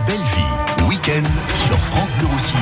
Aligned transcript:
La 0.00 0.06
belle 0.06 0.22
vie, 0.22 0.86
week-end 0.88 1.22
sur 1.66 1.76
France 1.76 2.10
Bleu 2.14 2.28
Roussillon. 2.28 2.58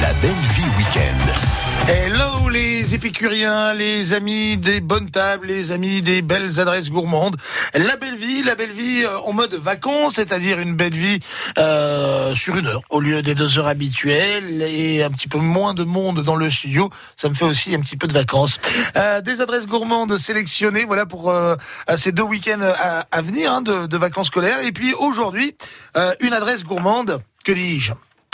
La 0.00 0.12
belle 0.14 0.30
vie 0.54 0.64
week-end. 0.76 1.61
Hello 1.88 2.32
les 2.52 2.94
épicuriens, 2.94 3.72
les 3.72 4.12
amis 4.12 4.58
des 4.58 4.80
bonnes 4.80 5.10
tables, 5.10 5.46
les 5.46 5.72
amis 5.72 6.02
des 6.02 6.20
belles 6.20 6.60
adresses 6.60 6.90
gourmandes. 6.90 7.36
La 7.72 7.96
belle 7.96 8.16
vie, 8.16 8.42
la 8.42 8.54
belle 8.54 8.70
vie 8.70 9.04
euh, 9.04 9.18
en 9.20 9.32
mode 9.32 9.54
vacances, 9.54 10.16
c'est-à-dire 10.16 10.58
une 10.58 10.74
belle 10.74 10.94
vie 10.94 11.18
euh, 11.58 12.34
sur 12.34 12.56
une 12.56 12.66
heure 12.66 12.82
au 12.90 13.00
lieu 13.00 13.22
des 13.22 13.34
deux 13.34 13.58
heures 13.58 13.68
habituelles 13.68 14.62
et 14.62 15.02
un 15.02 15.10
petit 15.10 15.28
peu 15.28 15.38
moins 15.38 15.72
de 15.72 15.84
monde 15.84 16.22
dans 16.22 16.36
le 16.36 16.50
studio. 16.50 16.90
Ça 17.16 17.30
me 17.30 17.34
fait 17.34 17.46
aussi 17.46 17.74
un 17.74 17.80
petit 17.80 17.96
peu 17.96 18.06
de 18.06 18.12
vacances. 18.12 18.58
Euh, 18.96 19.22
des 19.22 19.40
adresses 19.40 19.66
gourmandes 19.66 20.18
sélectionnées, 20.18 20.84
voilà 20.84 21.06
pour 21.06 21.30
euh, 21.30 21.56
ces 21.96 22.12
deux 22.12 22.22
week-ends 22.22 22.60
à, 22.60 23.06
à 23.10 23.22
venir 23.22 23.50
hein, 23.50 23.62
de, 23.62 23.86
de, 23.86 23.96
vacances 23.96 24.26
scolaires. 24.26 24.60
Et 24.60 24.72
puis 24.72 24.92
aujourd'hui, 24.92 25.56
euh, 25.96 26.12
une 26.20 26.34
adresse 26.34 26.64
gourmande, 26.64 27.22
que 27.44 27.52
dis-je? 27.52 27.92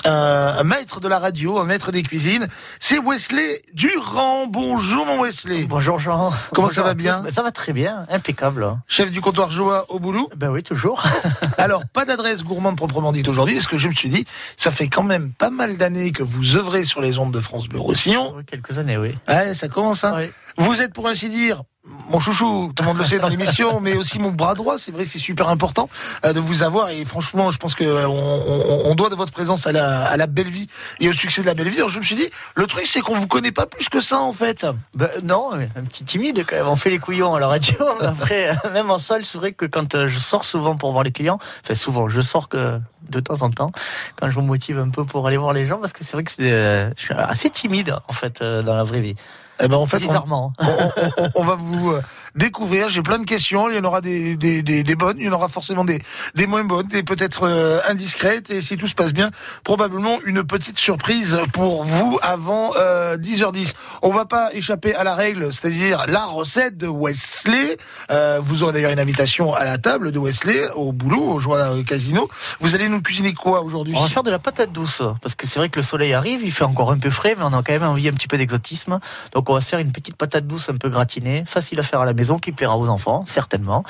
Un 0.09 0.65
maître 0.65 1.01
de 1.01 1.09
la 1.09 1.19
radio, 1.19 1.59
un 1.59 1.65
maître 1.65 1.93
des 1.93 2.03
cuisines. 2.03 2.49
C'est 2.81 2.99
Wesley 2.99 3.63
Durand. 3.75 4.47
Bonjour 4.47 5.07
mon 5.07 5.23
Wesley. 5.23 5.67
Bonjour 5.67 5.99
Jean. 5.99 6.31
Comment 6.53 6.69
Bonjour 6.69 6.71
ça 6.71 6.83
va 6.83 6.95
bien 6.95 7.25
Ça 7.31 7.43
va 7.43 7.51
très 7.51 7.73
bien, 7.73 8.07
impeccable. 8.09 8.67
Chef 8.87 9.11
du 9.11 9.21
comptoir 9.21 9.51
Joa 9.51 9.85
au 9.89 9.99
boulot 9.99 10.31
Ben 10.37 10.49
oui, 10.49 10.63
toujours. 10.63 11.05
Alors, 11.59 11.83
pas 11.93 12.05
d'adresse 12.05 12.43
gourmande 12.43 12.77
proprement 12.77 13.13
dite 13.13 13.29
aujourd'hui, 13.29 13.55
parce 13.55 13.67
que 13.67 13.79
je 13.79 13.89
me 13.89 13.93
suis 13.93 14.09
dit, 14.09 14.25
ça 14.57 14.71
fait 14.71 14.89
quand 14.89 15.03
même 15.03 15.33
pas 15.33 15.51
mal 15.51 15.77
d'années 15.77 16.13
que 16.13 16.23
vous 16.23 16.57
œuvrez 16.57 16.85
sur 16.85 17.01
les 17.01 17.19
ondes 17.19 17.33
de 17.33 17.41
France 17.41 17.69
Bleu 17.69 17.81
Roussillon. 17.81 18.35
Oui, 18.37 18.45
quelques 18.47 18.79
années, 18.79 18.97
oui. 18.97 19.17
Ouais, 19.29 19.55
ça 19.55 19.69
commence, 19.69 20.05
hein 20.05 20.15
Oui. 20.17 20.31
Vous 20.57 20.81
êtes 20.81 20.93
pour 20.93 21.07
ainsi 21.07 21.29
dire 21.29 21.63
mon 22.09 22.21
chouchou, 22.21 22.73
tout 22.75 22.83
le 22.83 22.89
monde 22.89 22.99
le 22.99 23.05
sait 23.05 23.19
dans 23.19 23.29
l'émission, 23.29 23.81
mais 23.81 23.95
aussi 23.97 24.19
mon 24.19 24.31
bras 24.31 24.55
droit. 24.55 24.79
C'est 24.79 24.93
vrai, 24.93 25.05
c'est 25.05 25.19
super 25.19 25.49
important 25.49 25.89
euh, 26.25 26.33
de 26.33 26.41
vous 26.41 26.63
avoir. 26.63 26.91
Et 26.91 27.05
franchement, 27.05 27.51
je 27.51 27.59
pense 27.59 27.75
que 27.75 27.85
euh, 27.85 28.09
on, 28.09 28.91
on- 28.91 28.95
doit 28.95 29.11
de 29.11 29.15
votre 29.15 29.33
présence 29.33 29.67
à 29.67 29.73
la, 29.73 30.27
belle 30.27 30.49
vie 30.49 30.67
et 31.01 31.09
au 31.09 31.13
succès 31.13 31.43
de 31.43 31.47
la 31.47 31.55
belle 31.55 31.69
vie. 31.69 31.77
Alors 31.77 31.89
je 31.91 32.01
me 32.01 32.05
suis 32.05 32.17
dit, 32.17 32.29
le 32.57 32.67
truc, 32.67 32.87
c'est 32.87 33.01
qu'on 33.01 33.15
vous 33.15 33.27
connaît 33.29 33.53
pas 33.53 33.67
plus 33.67 33.89
que 33.89 34.01
ça, 34.01 34.21
en 34.21 34.33
fait. 34.33 34.67
Ben, 34.95 35.09
non, 35.23 35.53
un 35.53 35.85
petit 35.85 36.05
timide 36.05 36.45
quand 36.47 36.57
même. 36.57 36.67
On 36.67 36.77
fait 36.77 36.91
les 36.91 36.99
couillons 36.99 37.35
à 37.35 37.41
la 37.41 37.47
radio. 37.47 37.77
Après, 38.01 38.51
euh, 38.65 38.71
même 38.73 38.91
en 38.91 38.99
salle, 38.99 39.25
c'est 39.25 39.39
vrai 39.39 39.53
que 39.53 39.67
quand 39.67 40.07
je 40.07 40.19
sors 40.19 40.45
souvent 40.45 40.77
pour 40.77 40.93
voir 40.93 41.05
les 41.05 41.13
clients, 41.13 41.39
enfin 41.63 41.75
souvent, 41.75 42.09
je 42.09 42.21
sors 42.21 42.49
que 42.49 42.81
de 43.09 43.21
temps 43.21 43.43
en 43.43 43.51
temps, 43.51 43.71
quand 44.17 44.31
je 44.31 44.39
me 44.41 44.45
motive 44.45 44.79
un 44.79 44.91
peu 44.91 45.05
pour 45.05 45.27
aller 45.27 45.37
voir 45.37 45.53
les 45.53 45.67
gens, 45.67 45.79
parce 45.79 45.93
que 45.93 46.05
c'est 46.05 46.13
vrai 46.13 46.25
que 46.25 46.33
je 46.33 47.01
suis 47.03 47.15
assez 47.15 47.51
timide 47.51 47.97
en 48.09 48.13
fait 48.13 48.43
dans 48.43 48.75
la 48.75 48.83
vraie 48.83 49.01
vie. 49.01 49.15
Eh 49.61 49.69
ben, 49.69 49.77
en 49.77 49.87
fait, 49.87 49.97
on, 49.97 50.01
Bizarrement. 50.01 50.53
on, 50.59 50.65
on- 50.65 51.25
on- 51.25 51.31
on 51.35 51.45
va 51.45 51.55
vous 51.57 51.91
euh, 51.91 52.01
découvrir. 52.35 52.89
J'ai 52.89 53.03
plein 53.03 53.19
de 53.19 53.25
questions. 53.25 53.71
Il 53.71 53.77
y 53.77 53.79
en 53.79 53.85
aura 53.85 54.01
des, 54.01 54.37
bonnes, 54.97 55.17
il 55.19 55.27
y 55.27 55.29
en 55.29 55.33
aura 55.33 55.49
forcément 55.49 55.85
des, 55.85 56.01
des 56.35 56.47
moins 56.47 56.65
bonnes, 56.65 56.87
des 56.87 57.03
peut-être 57.03 57.45
euh, 57.45 57.81
indiscrètes. 57.89 58.51
Et 58.51 58.61
si 58.61 58.77
tout 58.77 58.87
se 58.87 58.95
passe 58.95 59.13
bien, 59.13 59.31
probablement 59.65 60.19
une 60.25 60.43
petite 60.45 60.79
surprise 60.79 61.39
pour 61.53 61.85
vous 61.85 62.19
avant 62.23 62.73
euh, 62.77 63.17
10h10. 63.17 63.75
On 64.03 64.11
va 64.11 64.25
pas 64.25 64.53
échapper 64.55 64.95
à 64.95 65.05
la 65.05 65.15
règle, 65.15 65.53
c'est-à-dire 65.53 66.05
la 66.07 66.25
recette 66.25 66.77
de 66.77 66.87
Wesley. 66.87 67.77
Euh, 68.11 68.41
vous 68.43 68.63
aurez 68.63 68.73
d'ailleurs 68.73 68.93
une 68.93 69.01
invitation 69.01 69.55
à 69.55 69.65
la 69.65 69.79
table 69.79 70.13
de 70.13 70.19
Wesley, 70.19 70.69
au 70.75 70.93
boulot, 70.93 71.23
au 71.23 71.39
Joie 71.39 71.75
euh, 71.75 71.83
Casino. 71.83 72.29
Vous 72.61 72.75
allez 72.75 72.89
nous 72.89 73.03
cuisiner 73.03 73.33
quoi 73.35 73.63
aujourd'hui? 73.63 73.95
On 73.97 74.03
va 74.03 74.09
faire 74.09 74.23
de 74.23 74.31
la 74.31 74.39
patate 74.39 74.73
douce, 74.73 75.03
parce 75.23 75.35
que 75.35 75.47
c'est 75.47 75.59
vrai 75.59 75.69
que 75.69 75.79
le 75.79 75.85
soleil 75.85 76.13
arrive, 76.13 76.41
il 76.45 76.53
fait 76.53 76.65
encore 76.65 76.91
un 76.91 76.99
peu 76.99 77.11
frais, 77.11 77.35
mais 77.37 77.45
on 77.45 77.53
a 77.53 77.63
quand 77.63 77.73
même 77.73 77.83
envie 77.83 78.09
un 78.09 78.13
petit 78.13 78.29
peu 78.29 78.39
d'exotisme. 78.39 79.01
Donc 79.33 79.51
on 79.51 79.55
va 79.55 79.61
se 79.61 79.69
faire 79.69 79.79
une 79.79 79.93
petite 79.93 80.17
patate 80.17 80.47
douce 80.47 80.69
un 80.69 80.77
peu 80.77 80.89
gratinée, 80.89 81.45
facile 81.47 81.81
à 81.81 81.83
faire 81.83 82.01
à 82.01 82.05
la 82.05 82.13
maison, 82.19 82.39
qui 82.39 82.53
plaira 82.53 82.77
aux 82.77 82.89
enfants, 82.89 83.25
certainement. 83.27 83.85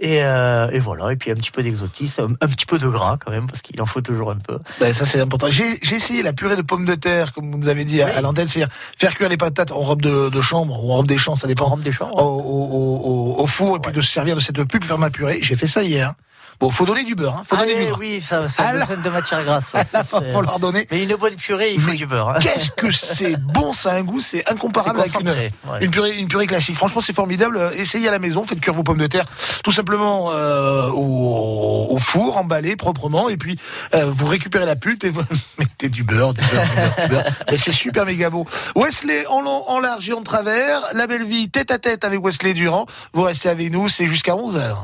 Et, 0.00 0.22
euh, 0.24 0.68
et 0.72 0.80
voilà, 0.80 1.12
et 1.12 1.16
puis 1.16 1.30
un 1.30 1.36
petit 1.36 1.52
peu 1.52 1.62
d'exotisme, 1.62 2.36
un, 2.40 2.48
petit 2.48 2.66
peu 2.66 2.78
de 2.78 2.88
gras 2.88 3.16
quand 3.24 3.30
même, 3.30 3.46
parce 3.46 3.62
qu'il 3.62 3.80
en 3.80 3.86
faut 3.86 4.00
toujours 4.00 4.32
un 4.32 4.36
peu. 4.38 4.58
Ben, 4.80 4.92
ça 4.92 5.06
c'est 5.06 5.20
important. 5.20 5.46
J'ai 5.50 5.78
essayé 5.82 6.22
la 6.22 6.32
purée 6.32 6.56
de 6.56 6.62
pommes 6.62 6.84
de 6.84 6.96
terre, 6.96 7.32
comme 7.32 7.50
vous 7.52 7.58
nous 7.58 7.68
avez 7.68 7.84
dit 7.84 8.02
à, 8.02 8.08
à 8.16 8.20
l'antenne, 8.20 8.48
c'est-à-dire 8.48 8.74
faire 8.98 9.14
cuire 9.14 9.28
les 9.28 9.36
patates 9.36 9.70
en 9.70 9.76
robe 9.76 10.02
de, 10.02 10.28
de 10.28 10.40
chambre 10.40 10.82
ou 10.84 10.92
en 10.92 10.96
robe 10.96 11.06
des 11.06 11.18
champs, 11.18 11.36
ça 11.36 11.46
En 11.46 11.48
dépend, 11.48 11.66
rampe 11.66 11.82
des 11.82 11.92
champs. 11.92 12.10
au, 12.10 12.20
au, 12.20 13.36
au, 13.38 13.42
au 13.42 13.46
four, 13.46 13.76
et 13.76 13.80
puis 13.80 13.92
de 13.92 14.00
se 14.00 14.10
servir 14.10 14.34
de 14.34 14.40
cette 14.40 14.62
pour 14.64 14.84
faire 14.84 14.98
ma 14.98 15.10
purée. 15.10 15.38
J'ai 15.42 15.56
fait 15.56 15.66
ça 15.66 15.82
hier. 15.82 16.14
Bon, 16.60 16.70
faut 16.70 16.86
donner 16.86 17.04
du 17.04 17.14
beurre, 17.14 17.36
hein. 17.38 17.42
faut 17.48 17.56
donner 17.56 17.72
Allez, 17.72 17.80
du 17.84 17.88
beurre. 17.90 17.98
oui, 17.98 18.20
ça, 18.20 18.48
ça 18.48 18.68
Alors- 18.68 18.86
de 18.88 19.10
matière 19.10 19.44
grasse. 19.44 19.66
ça, 19.66 19.84
ça, 19.84 20.04
Faut 20.32 20.40
leur 20.40 20.58
donner. 20.58 20.86
Mais 20.90 21.02
une 21.02 21.14
bonne 21.16 21.34
purée, 21.36 21.72
il 21.74 21.80
faut 21.80 21.90
Mais 21.90 21.96
du 21.96 22.06
beurre. 22.06 22.30
hein. 22.30 22.38
Qu'est-ce 22.40 22.70
que 22.70 22.90
c'est 22.92 23.36
bon, 23.36 23.72
ça 23.72 23.92
a 23.92 23.96
un 23.96 24.02
goût, 24.02 24.20
c'est 24.20 24.48
incomparable 24.50 25.00
avec 25.00 25.12
une, 25.14 25.20
concentré. 25.20 25.52
ouais. 25.68 25.78
une 25.84 25.90
purée, 25.90 26.16
une 26.16 26.28
purée 26.28 26.46
classique. 26.46 26.76
Franchement, 26.76 27.00
c'est 27.00 27.12
formidable. 27.14 27.56
Euh, 27.58 27.70
Essayez 27.76 28.08
à 28.08 28.10
la 28.12 28.18
maison, 28.18 28.46
faites 28.46 28.60
cuire 28.60 28.74
vos 28.74 28.82
pommes 28.82 28.98
de 28.98 29.06
terre, 29.06 29.24
tout 29.62 29.72
simplement 29.72 30.30
euh, 30.32 30.88
au, 30.90 31.86
au 31.90 31.98
four, 31.98 32.36
emballé 32.36 32.76
proprement, 32.76 33.28
et 33.28 33.36
puis 33.36 33.58
euh, 33.94 34.04
vous 34.06 34.26
récupérez 34.26 34.66
la 34.66 34.76
pulpe 34.76 35.04
et 35.04 35.10
vous 35.10 35.22
mettez 35.58 35.88
du 35.88 36.02
beurre, 36.04 36.34
du 36.34 36.40
beurre, 36.40 36.64
du 36.66 36.76
beurre, 36.76 36.94
du 37.02 37.08
beurre. 37.14 37.24
Mais 37.50 37.56
c'est 37.56 37.72
super 37.72 38.06
méga 38.06 38.30
bon. 38.30 38.44
Wesley 38.76 39.26
en 39.26 39.40
long, 39.40 39.68
en 39.68 39.80
large 39.80 40.08
et 40.08 40.12
en 40.12 40.22
travers. 40.22 40.80
La 40.94 41.06
belle 41.06 41.24
vie 41.24 41.48
tête 41.50 41.70
à 41.70 41.78
tête 41.78 42.04
avec 42.04 42.24
Wesley 42.24 42.54
Durand. 42.54 42.86
Vous 43.12 43.22
restez 43.22 43.48
avec 43.48 43.70
nous, 43.72 43.88
c'est 43.88 44.06
jusqu'à 44.06 44.36
11 44.36 44.56
h 44.56 44.74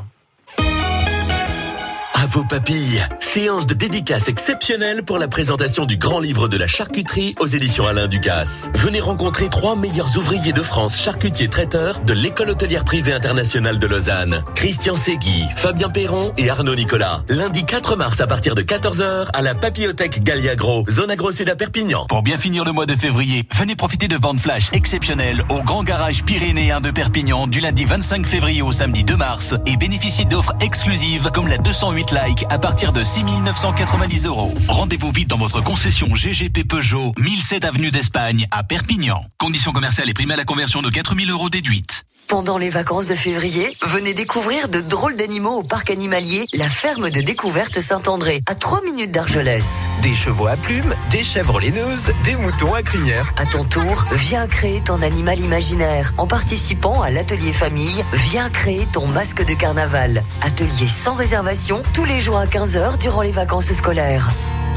À 2.23 2.27
vos 2.27 2.45
papilles, 2.45 3.03
séance 3.21 3.67
de 3.67 3.73
dédicace 3.73 4.29
exceptionnelle 4.29 5.03
pour 5.05 5.17
la 5.17 5.27
présentation 5.27 5.87
du 5.87 5.97
grand 5.97 6.21
livre 6.21 6.49
de 6.49 6.59
la 6.59 6.67
charcuterie 6.67 7.35
aux 7.41 7.47
éditions 7.47 7.87
Alain 7.87 8.09
Ducasse. 8.09 8.69
Venez 8.75 9.01
rencontrer 9.01 9.49
trois 9.49 9.75
meilleurs 9.75 10.19
ouvriers 10.19 10.53
de 10.53 10.63
France 10.63 11.01
charcutiers 11.01 11.49
traiteurs 11.49 12.01
de 12.01 12.13
l'école 12.13 12.51
hôtelière 12.51 12.85
privée 12.85 13.15
internationale 13.15 13.79
de 13.79 13.87
Lausanne. 13.87 14.45
Christian 14.55 14.97
Segui, 14.97 15.45
Fabien 15.57 15.89
Perron 15.89 16.35
et 16.37 16.51
Arnaud 16.51 16.75
Nicolas. 16.75 17.23
Lundi 17.31 17.65
4 17.65 17.97
mars 17.97 18.21
à 18.21 18.27
partir 18.27 18.55
de 18.55 18.61
14h 18.61 19.29
à 19.33 19.41
la 19.41 19.55
Papillothèque 19.55 20.23
Galliagro, 20.23 20.85
zone 20.91 21.13
agro 21.13 21.33
sud 21.33 21.49
à 21.49 21.57
Perpignan. 21.57 22.05
Pour 22.07 22.23
bien 22.23 22.37
finir 22.37 22.67
le 22.67 22.73
mois 22.73 22.85
de 22.85 22.97
février, 22.97 23.45
venez 23.57 23.77
profiter 23.77 24.09
de 24.09 24.17
ventes 24.17 24.41
flash 24.41 24.69
exceptionnelles 24.75 25.43
au 25.49 25.63
Grand 25.63 25.85
Garage 25.85 26.23
Pyrénéen 26.25 26.83
de 26.83 26.91
Perpignan 26.91 27.47
du 27.47 27.61
lundi 27.61 27.87
25 27.87 28.27
février 28.27 28.61
au 28.61 28.73
samedi 28.73 29.05
2 29.05 29.17
mars 29.17 29.55
et 29.65 29.79
bénéficiez 29.79 30.27
d'offres 30.27 30.53
exclusives 30.61 31.31
comme 31.33 31.49
la 31.49 31.57
208 31.57 32.10
Like 32.13 32.45
à 32.51 32.59
partir 32.59 32.93
de 32.93 33.05
6 33.05 33.23
990 33.23 34.27
euros. 34.27 34.53
Rendez-vous 34.69 35.11
vite 35.11 35.29
dans 35.29 35.37
votre 35.37 35.63
concession 35.63 36.09
GGP 36.13 36.65
Peugeot, 36.65 37.13
1007 37.19 37.65
avenue 37.65 37.91
d'Espagne 37.91 38.47
à 38.51 38.63
Perpignan. 38.63 39.23
Conditions 39.39 39.73
commerciales 39.73 40.09
et 40.09 40.15
primes 40.15 40.31
à 40.31 40.37
la 40.37 40.45
conversion 40.45 40.83
de 40.83 40.91
4000 40.91 41.31
euros 41.31 41.51
déduites. 41.51 42.05
Pendant 42.29 42.59
les 42.59 42.71
vacances 42.71 43.09
de 43.09 43.17
février, 43.17 43.77
venez 43.83 44.15
découvrir 44.15 44.69
de 44.69 44.79
drôles 44.79 45.17
d'animaux 45.17 45.59
au 45.59 45.63
parc 45.65 45.91
animalier 45.91 46.45
La 46.53 46.69
Ferme 46.69 47.11
de 47.11 47.21
Découverte 47.21 47.81
Saint-André, 47.81 48.41
à 48.47 48.55
3 48.55 48.83
minutes 48.85 49.11
d'Argelès. 49.11 49.67
Des 50.01 50.15
chevaux 50.15 50.47
à 50.47 50.57
plumes, 50.57 50.95
des 51.11 51.25
chèvres 51.25 51.59
laineuses, 51.59 52.13
des 52.25 52.37
moutons 52.37 52.73
à 52.73 52.83
crinière. 52.83 53.33
À 53.37 53.47
ton 53.47 53.65
tour, 53.65 54.05
viens 54.13 54.47
créer 54.47 54.81
ton 54.81 55.03
animal 55.03 55.41
imaginaire. 55.41 56.15
En 56.19 56.29
participant 56.29 57.03
à 57.03 57.11
l'atelier 57.11 57.53
famille, 57.53 58.05
viens 58.13 58.49
créer 58.49 58.87
ton 58.93 59.09
masque 59.09 59.45
de 59.45 59.55
carnaval. 59.55 60.23
Atelier 60.41 60.87
sans 60.87 61.15
réservation, 61.15 61.83
tous 62.01 62.07
les 62.07 62.19
jours 62.19 62.39
à 62.39 62.47
15h 62.47 62.97
durant 62.97 63.21
les 63.21 63.31
vacances 63.31 63.71
scolaires. 63.75 64.31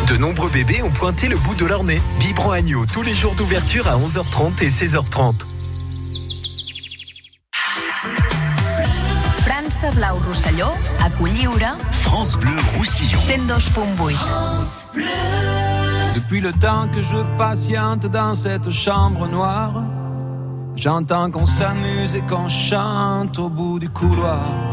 De 0.10 0.18
nombreux 0.18 0.50
bébés 0.50 0.84
ont 0.84 0.90
pointé 0.90 1.30
le 1.30 1.38
bout 1.38 1.56
de 1.56 1.66
leur 1.66 1.86
nez. 1.86 2.02
Biberon 2.20 2.52
agneau 2.52 2.86
tous 2.86 3.02
les 3.02 3.14
jours 3.14 3.34
d'ouverture 3.36 3.88
à 3.88 3.96
11h30 3.96 4.62
et 4.62 4.68
16h30. 4.68 5.46
França 9.46 9.90
Blau 9.92 10.18
Rosselló, 10.28 10.68
a 11.02 11.10
Colliure, 11.12 11.78
France 11.92 12.36
Bleu 12.36 12.58
Roussillon. 12.78 13.18
102.8. 13.18 14.18
Depuis 16.16 16.42
le 16.42 16.52
temps 16.52 16.90
que 16.94 17.02
je 17.02 17.38
patiente 17.38 18.06
dans 18.08 18.36
cette 18.36 18.70
chambre 18.72 19.30
noire, 19.30 19.82
j'entends 20.76 21.32
qu'on 21.32 21.46
s'amuse 21.46 22.18
et 22.18 22.22
qu'on 22.22 22.50
chante 22.50 23.40
au 23.40 23.48
bout 23.48 23.80
du 23.80 23.88
couloir. 23.88 24.73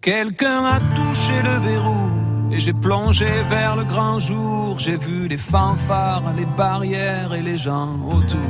Quelqu'un 0.00 0.64
a 0.64 0.80
touché 0.80 1.42
le 1.42 1.58
verrou 1.58 2.08
et 2.50 2.58
j'ai 2.58 2.72
plongé 2.72 3.26
vers 3.50 3.76
le 3.76 3.84
grand 3.84 4.18
jour. 4.18 4.78
J'ai 4.78 4.96
vu 4.96 5.28
les 5.28 5.36
fanfares, 5.36 6.32
les 6.38 6.46
barrières 6.46 7.34
et 7.34 7.42
les 7.42 7.58
gens 7.58 7.98
autour. 8.08 8.40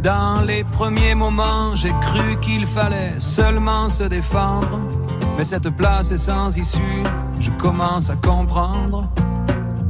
Dans 0.00 0.42
les 0.46 0.62
premiers 0.62 1.16
moments, 1.16 1.74
j'ai 1.74 1.92
cru 2.00 2.38
qu'il 2.40 2.66
fallait 2.66 3.18
seulement 3.18 3.88
se 3.88 4.04
défendre. 4.04 4.78
Mais 5.36 5.42
cette 5.42 5.70
place 5.70 6.12
est 6.12 6.18
sans 6.18 6.56
issue, 6.56 7.02
je 7.40 7.50
commence 7.50 8.10
à 8.10 8.14
comprendre. 8.14 9.10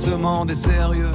Ce 0.00 0.08
monde 0.08 0.50
est 0.50 0.54
sérieux 0.54 1.12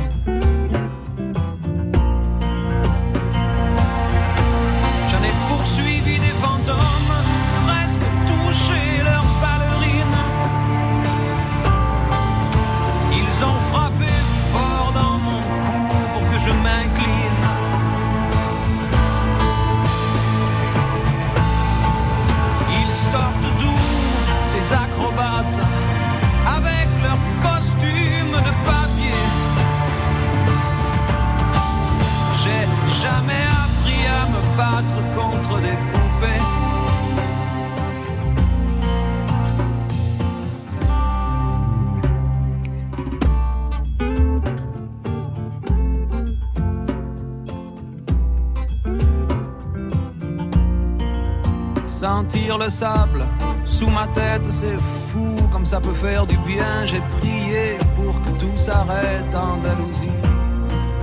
Le 52.58 52.70
sable 52.70 53.26
sous 53.66 53.90
ma 53.90 54.08
tête, 54.08 54.46
c'est 54.46 54.78
fou 55.12 55.36
comme 55.52 55.66
ça 55.66 55.82
peut 55.82 55.94
faire 55.94 56.26
du 56.26 56.38
bien. 56.38 56.86
J'ai 56.86 57.02
prié 57.20 57.78
pour 57.96 58.22
que 58.22 58.30
tout 58.40 58.56
s'arrête 58.56 59.36
en 59.36 59.56
Andalousie. 59.56 60.10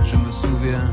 Je 0.03 0.15
me 0.15 0.31
souviens. 0.31 0.91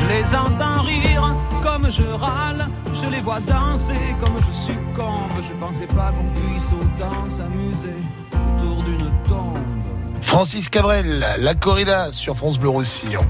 Je 0.00 0.06
les 0.08 0.34
entends 0.34 0.82
rire 0.82 1.36
comme 1.62 1.88
je 1.88 2.02
râle. 2.02 2.66
Je 2.92 3.06
les 3.06 3.20
vois 3.20 3.38
danser 3.40 4.16
comme 4.20 4.36
je 4.38 4.50
succombe. 4.50 5.30
Je 5.40 5.52
pensais 5.52 5.86
pas 5.86 6.12
qu'on 6.12 6.40
puisse 6.40 6.72
autant 6.72 7.28
s'amuser 7.28 7.94
autour 8.32 8.82
d'une 8.82 9.12
tombe. 9.28 9.58
Francis 10.22 10.68
Cabrel, 10.68 11.24
la 11.38 11.54
corrida 11.54 12.10
sur 12.10 12.36
France 12.36 12.58
Bleu 12.58 12.70
Roussillon. 12.70 13.24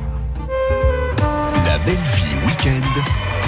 La 1.67 1.79
belle 1.85 2.07
vie 2.17 2.47
week-end 2.47 3.03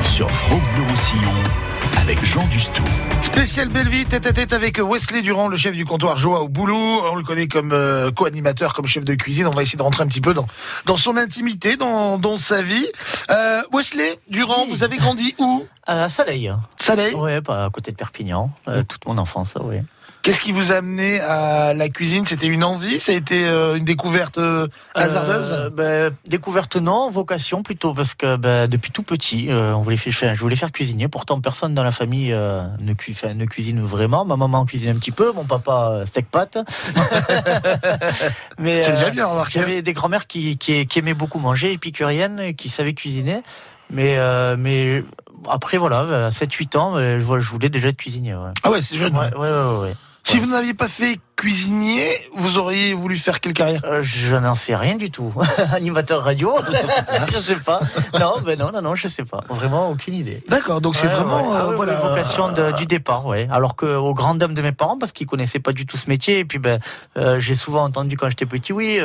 sur 0.05 0.31
France 0.31 0.65
Bleu 0.75 0.85
Roussillon 0.91 1.62
avec 2.03 2.25
Jean 2.25 2.47
Dustou. 2.49 2.83
Spécial 3.23 3.69
belle 3.69 3.89
vie, 3.89 4.05
tête 4.05 4.27
à 4.27 4.33
tête 4.33 4.53
avec 4.53 4.79
Wesley 4.79 5.23
Durand, 5.23 5.49
le 5.49 5.57
chef 5.57 5.75
du 5.75 5.85
comptoir 5.85 6.19
Joa 6.19 6.41
au 6.41 6.49
boulot. 6.49 7.03
On 7.11 7.15
le 7.15 7.23
connaît 7.23 7.47
comme 7.47 7.73
euh, 7.73 8.11
co-animateur, 8.11 8.75
comme 8.75 8.87
chef 8.87 9.05
de 9.05 9.15
cuisine. 9.15 9.47
On 9.47 9.51
va 9.51 9.63
essayer 9.63 9.77
de 9.77 9.83
rentrer 9.83 10.03
un 10.03 10.07
petit 10.07 10.21
peu 10.21 10.35
dans, 10.35 10.47
dans 10.87 10.97
son 10.97 11.17
intimité, 11.17 11.77
dans, 11.77 12.19
dans 12.19 12.39
sa 12.39 12.63
vie. 12.63 12.87
Euh, 13.31 13.63
Wesley 13.73 14.19
Durand, 14.29 14.65
Oui. 14.65 14.71
vous 14.71 14.85
avez 14.85 14.97
grandi 14.97 15.35
où? 15.39 15.65
À 15.87 16.09
Soleil. 16.09 16.53
Soleil 16.77 17.15
Ouais, 17.15 17.41
pas 17.41 17.65
à 17.67 17.71
côté 17.71 17.91
de 17.93 17.97
Perpignan. 17.97 18.51
Euh, 18.69 18.83
toute 18.83 19.07
mon 19.07 19.19
enfance, 19.19 19.55
ouais. 19.63 19.83
Qu'est-ce 20.23 20.41
qui 20.41 20.53
vous 20.53 20.71
a 20.71 20.77
amené 20.77 21.19
à 21.19 21.75
la 21.75 21.89
cuisine? 21.89 22.25
C'était 22.27 22.47
une 22.47 22.63
envie? 22.63 23.01
Ça 23.01 23.11
a 23.11 23.17
été 23.17 23.45
euh, 23.45 23.75
une 23.75 23.85
découverte 23.85 24.39
euh, 24.39 24.69
hasardeuse? 24.95 25.51
Euh, 25.53 25.71
ben, 25.71 26.15
découverte 26.27 26.77
non, 26.77 27.11
vocation 27.11 27.65
plutôt 27.65 27.93
parce 27.93 28.15
que 28.15 28.37
ben, 28.37 28.69
depuis 28.69 28.93
tout 28.93 29.03
petit, 29.03 29.49
on 29.51 29.81
voulait 29.83 29.97
faire, 29.97 30.35
je 30.37 30.41
voulais 30.41 30.55
faire 30.55 30.71
cuisinier. 30.71 31.09
Pourtant, 31.09 31.41
personne 31.41 31.75
dans 31.75 31.83
la 31.83 31.91
famille 31.91 32.31
ne, 32.31 32.93
cu- 32.95 33.11
enfin, 33.13 33.35
ne 33.35 33.47
cuisine 33.47 33.83
vraiment. 33.83 34.25
Ma 34.25 34.37
maman 34.37 34.65
cuisine 34.65 34.91
un 34.91 34.99
petit 34.99 35.11
peu, 35.11 35.33
mon 35.33 35.45
papa 35.45 36.05
steak 36.07 36.27
pâte. 36.31 36.57
Mais 38.59 38.81
C'est 38.81 38.93
déjà 38.93 39.11
bien 39.11 39.27
remarqué. 39.27 39.59
J'avais 39.59 39.83
des 39.83 39.93
grands-mères 39.93 40.29
qui, 40.29 40.57
qui, 40.57 40.87
qui 40.87 40.99
aimaient 41.01 41.15
beaucoup 41.15 41.41
manger, 41.41 41.73
épicuriennes, 41.73 42.55
qui 42.55 42.69
savaient 42.69 42.95
cuisiner. 42.95 43.43
Mais, 43.91 44.17
euh, 44.19 44.55
mais 44.57 45.03
après, 45.51 45.79
voilà, 45.79 46.27
à 46.27 46.29
7-8 46.29 46.79
ans, 46.79 46.97
je, 46.99 47.49
voulais 47.51 47.69
déjà 47.69 47.89
être 47.89 47.97
cuisinier. 47.97 48.35
Ouais. 48.35 48.51
Ah 48.63 48.71
ouais, 48.71 48.83
c'est 48.83 48.97
jeune. 48.97 49.17
Ouais, 49.17 49.35
ouais, 49.35 49.51
ouais, 49.51 49.81
ouais. 49.83 49.95
Si 50.25 50.39
vous 50.39 50.47
n'aviez 50.47 50.75
pas 50.75 50.89
fait 50.89 51.19
cuisinier, 51.43 52.09
vous 52.35 52.57
auriez 52.57 52.95
voulu 52.95 53.17
faire 53.17 53.41
quelle 53.41 53.53
carrière? 53.53 53.81
Euh, 53.85 53.99
je 54.01 54.37
n'en 54.37 54.55
sais 54.55 54.77
rien 54.77 54.95
du 54.95 55.11
tout. 55.11 55.35
Animateur 55.73 56.23
radio 56.23 56.55
Je 57.33 57.39
sais 57.41 57.57
pas. 57.57 57.81
Non, 58.21 58.35
ben 58.45 58.57
non, 58.57 58.71
non, 58.73 58.81
non, 58.81 58.95
je 58.95 59.09
sais 59.09 59.25
pas. 59.25 59.43
Vraiment 59.49 59.91
aucune 59.91 60.15
idée. 60.15 60.41
D'accord, 60.49 60.81
donc 60.81 60.95
c'est 60.95 61.09
Ouais, 61.09 61.15
vraiment 61.15 61.51
ouais. 61.51 61.59
Ah 61.61 61.65
euh, 61.71 61.75
voilà 61.75 61.97
vocation 61.97 62.53
de- 62.53 62.71
du 62.77 62.87
départ, 62.87 63.27
ouais. 63.27 63.49
Alors 63.51 63.75
que 63.75 63.87
aux 63.87 64.15
grandes 64.15 64.39
dames 64.39 64.55
de 64.55 64.63
mes 64.63 64.71
parents, 64.71 64.97
parce 64.97 65.11
qu'ils 65.11 65.27
connaissaient 65.27 65.59
pas 65.59 65.73
du 65.73 65.85
tout 65.85 65.97
ce 65.97 66.09
métier, 66.09 66.39
et 66.39 66.45
puis 66.45 66.61
ben 66.61 66.79
euh, 67.17 67.41
j'ai 67.41 67.57
souvent 67.57 67.83
entendu 67.83 68.17
quand 68.17 68.29
j'étais 68.31 68.47
petit, 68.47 68.73
oui, 68.73 69.01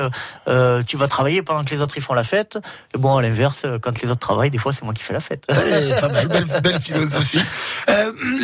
tu 0.87 0.95
vas 0.97 1.07
travailler 1.07 1.41
pendant 1.41 1.63
que 1.63 1.71
les 1.71 1.81
autres 1.81 1.97
ils 1.97 2.03
font 2.03 2.13
la 2.13 2.21
fête. 2.23 2.59
Et 2.93 2.99
bon, 2.99 3.17
à 3.17 3.21
l'inverse, 3.23 3.65
quand 3.81 3.99
les 3.99 4.11
autres 4.11 4.19
travaillent, 4.19 4.51
des 4.51 4.59
fois 4.59 4.73
c'est 4.73 4.83
moi 4.83 4.93
qui 4.93 5.01
fais 5.03 5.13
la 5.13 5.21
fête. 5.21 5.43
Ouais, 5.49 5.99
pas 5.99 6.09
mal, 6.09 6.27
belle, 6.33 6.45
belle 6.61 6.79
philosophie. 6.79 7.41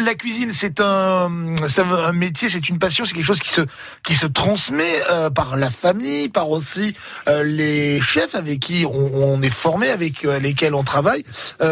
La 0.04 0.16
cuisine, 0.16 0.52
c'est 0.52 0.80
un, 0.80 1.30
c'est 1.68 1.82
un 1.82 1.92
un 1.94 2.12
métier, 2.12 2.50
c'est 2.50 2.68
une 2.70 2.80
passion, 2.80 3.06
c'est 3.06 3.14
quelque 3.14 3.26
chose 3.26 3.40
qui 3.40 3.50
se, 3.50 3.62
qui 4.04 4.16
se 4.16 4.26
transmet 4.26 5.02
euh, 5.10 5.30
par 5.30 5.56
la 5.58 5.70
famille, 5.70 6.30
par 6.30 6.50
aussi 6.50 6.96
euh, 7.28 7.44
les 7.44 8.02
chefs 8.02 8.36
avec 8.36 8.60
qui 8.60 8.86
on, 8.86 9.34
on 9.36 9.42
est 9.42 9.50
formé, 9.54 9.90
avec 9.90 10.26
euh, 10.26 10.40
lesquels 10.40 10.76
on 10.76 10.84
travaille. 10.84 11.24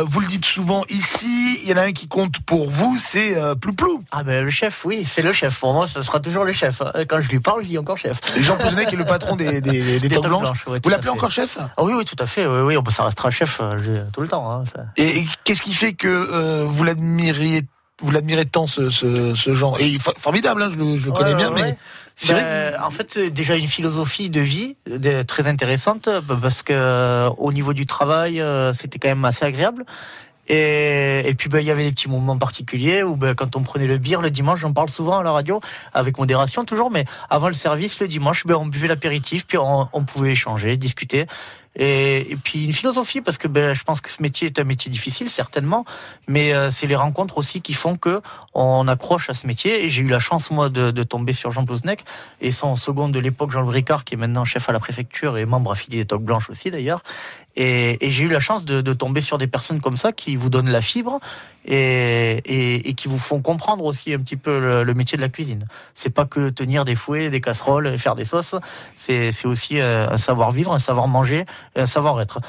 Vous 0.08 0.20
le 0.20 0.28
dites 0.28 0.46
souvent 0.46 0.86
ici, 0.90 1.60
il 1.64 1.70
y 1.70 1.74
en 1.74 1.78
a 1.78 1.82
un 1.84 1.92
qui 1.92 2.08
compte 2.08 2.40
pour 2.46 2.70
vous, 2.70 2.98
c'est 2.98 3.36
Plouplou. 3.60 4.04
Ah 4.12 4.24
ben 4.24 4.44
le 4.44 4.50
chef, 4.50 4.86
oui, 4.86 5.06
c'est 5.06 5.22
le 5.22 5.34
chef. 5.34 5.60
Pour 5.60 5.74
moi, 5.74 5.88
ça 5.88 6.02
sera 6.04 6.20
toujours 6.20 6.44
le 6.46 6.54
chef. 6.54 6.82
Quand 7.10 7.20
je 7.22 7.30
lui 7.30 7.40
parle, 7.40 7.64
je 7.64 7.68
dis 7.70 7.78
encore 7.78 7.98
chef. 7.98 8.20
Jean 8.40 8.58
Pouzenet 8.58 8.86
qui 8.86 8.96
est 8.96 8.98
le 8.98 9.06
patron 9.06 9.36
des, 9.36 9.62
des, 9.62 10.00
des, 10.00 10.10
Blanches. 10.10 10.28
Blanches, 10.28 10.68
ouais, 10.68 10.80
tout 10.80 10.84
Vous 10.86 10.90
l'appelez 10.90 11.10
encore 11.10 11.32
chef? 11.32 11.58
Ah 11.60 11.84
oui, 11.84 11.94
oui, 11.94 12.06
tout 12.06 12.16
à 12.20 12.26
fait. 12.26 12.46
Oui, 12.46 12.76
oui, 12.76 12.84
ça 12.92 13.04
restera 13.04 13.30
chef 13.32 13.60
tout 14.14 14.22
le 14.22 14.28
temps. 14.28 14.50
hein, 14.52 14.64
ça. 14.74 14.84
Et, 14.98 15.20
et 15.20 15.28
qu'est-ce 15.44 15.62
qui 15.62 15.74
fait 15.74 15.94
que 15.94 16.64
vous 16.66 16.84
l'admiriez 16.84 17.64
vous 18.04 18.10
l'admirez 18.10 18.46
tant 18.46 18.66
ce, 18.66 18.90
ce, 18.90 19.36
ce 19.36 19.54
genre? 19.54 19.80
Et 19.80 20.00
for- 20.00 20.16
formidable 20.18 20.64
hein, 20.64 20.70
je 20.70 20.76
le, 20.78 20.98
je 20.98 21.12
connais 21.12 21.36
bien 21.36 21.50
ouais, 21.50 21.56
mais 21.56 21.68
ouais. 21.70 21.78
C'est 22.22 22.34
vrai 22.34 22.76
En 22.78 22.90
fait, 22.90 23.14
c'est 23.14 23.30
déjà 23.30 23.56
une 23.56 23.68
philosophie 23.68 24.30
de 24.30 24.42
vie 24.42 24.76
de- 24.88 25.22
très 25.24 25.48
intéressante 25.48 26.08
euh, 26.08 26.22
parce 26.42 26.62
que 26.64 26.74
euh, 26.74 27.30
au 27.38 27.52
niveau 27.52 27.74
du 27.74 27.86
travail, 27.86 28.40
euh, 28.40 28.74
c'était 28.74 29.00
quand 29.00 29.10
même 29.10 29.26
assez 29.26 29.46
agréable. 29.46 29.86
Et, 30.48 31.22
et 31.26 31.34
puis 31.34 31.50
ben, 31.50 31.60
il 31.60 31.66
y 31.66 31.72
avait 31.72 31.86
des 31.86 31.92
petits 31.92 32.10
moments 32.10 32.38
particuliers 32.38 33.04
où 33.04 33.16
ben, 33.16 33.36
quand 33.36 33.56
on 33.56 33.62
prenait 33.64 33.88
le 33.88 33.98
bière 33.98 34.22
le 34.22 34.32
dimanche, 34.32 34.60
j'en 34.60 34.74
parle 34.74 34.90
souvent 34.90 35.20
à 35.20 35.24
la 35.24 35.32
radio, 35.32 35.62
avec 35.94 36.18
modération 36.18 36.66
toujours, 36.66 36.92
mais 36.92 37.06
avant 37.30 37.48
le 37.48 37.54
service 37.54 38.00
le 38.00 38.08
dimanche, 38.08 38.46
ben, 38.46 38.56
on 38.56 38.66
buvait 38.66 38.88
l'apéritif, 38.88 39.46
puis 39.48 39.58
on, 39.58 39.88
on 39.94 40.04
pouvait 40.04 40.32
échanger, 40.32 40.78
discuter. 40.78 41.26
Et, 41.76 42.38
puis 42.44 42.66
une 42.66 42.74
philosophie, 42.74 43.22
parce 43.22 43.38
que 43.38 43.48
ben, 43.48 43.74
je 43.74 43.84
pense 43.84 44.02
que 44.02 44.10
ce 44.10 44.22
métier 44.22 44.48
est 44.48 44.60
un 44.60 44.66
métier 44.66 44.92
difficile, 44.92 45.30
certainement, 45.30 45.86
mais 46.28 46.54
euh, 46.54 46.70
c'est 46.70 46.86
les 46.86 46.96
rencontres 46.96 47.38
aussi 47.38 47.62
qui 47.62 47.74
font 47.74 47.96
que 47.96 48.22
on 48.54 48.88
accroche 48.88 49.30
à 49.30 49.34
ce 49.34 49.48
métier. 49.48 49.86
Et 49.86 49.90
j'ai 49.90 50.02
eu 50.02 50.10
la 50.10 50.20
chance, 50.20 50.52
moi, 50.52 50.70
de, 50.70 50.92
tomber 51.04 51.34
sur 51.34 51.52
Jean 51.52 51.66
Plouznek 51.66 52.04
et 52.42 52.52
son 52.52 52.76
second 52.76 53.10
de 53.10 53.20
l'époque, 53.20 53.52
Jean 53.52 53.64
Bricard, 53.64 54.04
qui 54.04 54.16
est 54.16 54.18
maintenant 54.18 54.44
chef 54.44 54.68
à 54.70 54.74
la 54.74 54.80
préfecture 54.80 55.38
et 55.38 55.46
membre 55.46 55.72
affilié 55.72 56.00
des 56.00 56.06
Toques 56.06 56.24
Blanches 56.24 56.50
aussi, 56.50 56.72
d'ailleurs. 56.72 57.04
Et, 57.56 58.06
et 58.06 58.10
j'ai 58.10 58.24
eu 58.24 58.30
la 58.30 58.40
chance 58.40 58.64
de, 58.66 58.82
de 58.82 58.94
tomber 58.94 59.22
sur 59.22 59.38
des 59.38 59.48
personnes 59.48 59.82
comme 59.82 59.98
ça 59.98 60.12
qui 60.12 60.36
vous 60.36 60.50
donnent 60.50 60.70
la 60.70 60.82
fibre 60.82 61.20
et, 61.66 62.42
et, 62.46 62.90
et 62.90 62.94
qui 62.96 63.08
vous 63.08 63.20
font 63.20 63.40
comprendre 63.42 63.84
aussi 63.84 64.14
un 64.14 64.20
petit 64.20 64.36
peu 64.38 64.60
le, 64.60 64.84
le 64.84 64.94
métier 64.94 65.16
de 65.18 65.22
la 65.22 65.30
cuisine. 65.30 65.68
C'est 65.94 66.10
pas 66.10 66.26
que 66.26 66.50
tenir 66.50 66.86
des 66.86 66.96
fouets, 66.96 67.30
des 67.30 67.42
casseroles, 67.42 67.88
et 67.88 67.98
faire 67.98 68.16
des 68.16 68.24
sauces. 68.24 68.56
C'est 68.96 69.32
aussi 69.46 69.80
euh, 69.80 70.10
un 70.10 70.18
savoir-vivre, 70.18 70.74
un 70.74 70.80
savoir-manger, 70.80 71.46
un 71.76 71.86
savoir-être. 71.86 72.40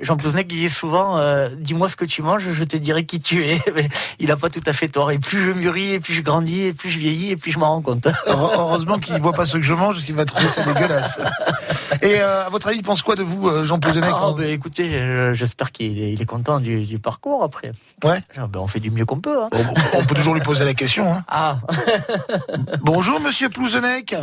Jean 0.00 0.16
Plouznek 0.16 0.46
disait 0.46 0.68
souvent 0.68 1.18
euh, 1.18 1.48
Dis-moi 1.56 1.88
ce 1.88 1.96
que 1.96 2.04
tu 2.04 2.22
manges, 2.22 2.44
je 2.52 2.64
te 2.64 2.76
dirai 2.76 3.04
qui 3.04 3.20
tu 3.20 3.44
es. 3.48 3.60
Mais 3.74 3.88
il 4.20 4.30
a 4.30 4.36
pas 4.36 4.48
tout 4.50 4.62
à 4.66 4.72
fait 4.72 4.88
tort. 4.88 5.10
Et 5.10 5.18
plus 5.18 5.42
je 5.42 5.50
mûris, 5.50 5.92
et 5.94 6.00
plus 6.00 6.12
je 6.14 6.22
grandis, 6.22 6.62
et 6.64 6.72
plus 6.72 6.90
je 6.90 6.98
vieillis, 7.00 7.30
et 7.32 7.36
plus 7.36 7.50
je 7.52 7.58
m'en 7.58 7.68
rends 7.70 7.82
compte. 7.82 8.06
Heure- 8.28 8.52
heureusement 8.58 8.98
qu'il 8.98 9.18
voit 9.20 9.32
pas 9.32 9.46
ce 9.46 9.56
que 9.56 9.62
je 9.62 9.74
mange 9.74 9.94
parce 9.94 10.04
qu'il 10.04 10.14
va 10.14 10.24
trouver 10.24 10.48
ça 10.48 10.62
dégueulasse 10.62 11.18
et 12.02 12.20
euh, 12.20 12.46
à 12.46 12.48
votre 12.50 12.68
avis 12.68 12.78
il 12.78 12.82
pense 12.82 13.02
quoi 13.02 13.14
de 13.16 13.22
vous 13.22 13.64
Jean 13.64 13.78
quand, 13.80 14.32
ben, 14.42 14.48
ben, 14.48 14.54
écoutez, 14.54 14.94
euh, 14.96 15.32
j'espère 15.34 15.72
qu'il 15.72 15.98
est, 16.02 16.12
il 16.12 16.20
est 16.22 16.26
content 16.26 16.60
du, 16.60 16.84
du 16.84 16.98
parcours 16.98 17.42
après. 17.44 17.72
Ouais. 18.04 18.18
Ah, 18.36 18.46
ben, 18.46 18.60
on 18.60 18.66
fait 18.66 18.80
du 18.80 18.90
mieux 18.90 19.04
qu'on 19.06 19.20
peut. 19.20 19.42
hein. 19.42 19.48
Bon, 19.50 19.64
on 19.94 20.04
peut 20.04 20.14
toujours 20.14 20.34
lui 20.34 20.42
poser 20.42 20.64
la 20.64 20.74
question. 20.74 21.12
hein. 21.12 21.24
Ah, 21.28 21.58
Bonjour, 22.82 23.20
monsieur 23.20 23.48
Plouzenec. 23.48 24.14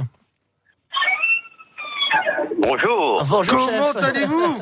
Bonjour. 2.62 3.24
bonjour 3.30 3.70
Comment 3.70 4.06
allez-vous? 4.08 4.58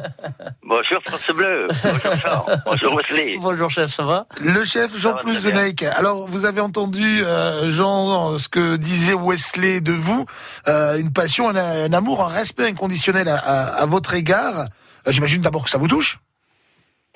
Bonjour 0.64 1.00
France 1.06 1.32
Bleu. 1.36 1.68
Bonjour 1.84 2.16
Jean. 2.22 2.46
Bonjour 2.66 2.96
Wesley. 2.98 3.36
Bonjour 3.40 3.70
chef, 3.72 3.90
ça 3.94 4.04
va? 4.04 4.28
Le 4.42 4.64
chef 4.66 4.98
Jean 4.98 5.14
Plouzenec. 5.16 5.84
Alors, 5.84 6.28
vous 6.28 6.46
avez 6.46 6.60
entendu, 6.62 7.24
euh, 7.24 7.70
Jean, 7.70 8.38
ce 8.38 8.48
que 8.50 8.76
disait 8.76 9.14
Wesley 9.14 9.82
de 9.82 9.94
vous. 9.94 10.26
Euh, 10.68 10.98
une 11.00 11.12
passion, 11.14 11.50
un, 11.50 11.56
un 11.56 11.94
amour, 11.94 12.24
un 12.24 12.28
respect 12.28 12.68
inconditionnel 12.68 13.28
à, 13.30 13.38
à- 13.38 13.82
à 13.82 13.86
votre 13.86 14.14
égard. 14.14 14.66
Euh, 15.08 15.12
J'imagine 15.12 15.42
d'abord 15.42 15.64
que 15.64 15.70
ça 15.70 15.78
vous 15.78 15.88
touche. 15.88 16.20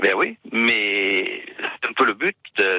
Ben 0.01 0.13
oui, 0.17 0.37
mais 0.51 1.43
c'est 1.81 1.89
un 1.89 1.93
peu 1.93 2.05
le 2.05 2.13
but 2.13 2.35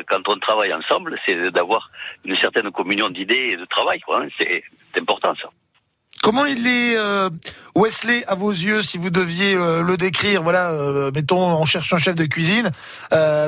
quand 0.08 0.28
on 0.28 0.36
travaille 0.38 0.72
ensemble, 0.72 1.16
c'est 1.24 1.52
d'avoir 1.52 1.90
une 2.24 2.36
certaine 2.36 2.70
communion 2.72 3.10
d'idées 3.10 3.50
et 3.52 3.56
de 3.56 3.64
travail. 3.64 4.00
quoi, 4.00 4.22
hein. 4.22 4.28
C'est 4.40 4.64
important 4.98 5.32
ça. 5.40 5.48
Comment 6.22 6.46
il 6.46 6.66
est, 6.68 6.96
euh, 6.96 7.30
Wesley, 7.74 8.24
à 8.28 8.36
vos 8.36 8.52
yeux, 8.52 8.82
si 8.82 8.96
vous 8.96 9.10
deviez 9.10 9.56
euh, 9.56 9.82
le 9.82 9.96
décrire 9.96 10.42
Voilà, 10.44 10.70
euh, 10.70 11.10
mettons, 11.12 11.40
on 11.40 11.64
cherche 11.64 11.92
un 11.92 11.98
chef 11.98 12.14
de 12.14 12.26
cuisine. 12.26 12.70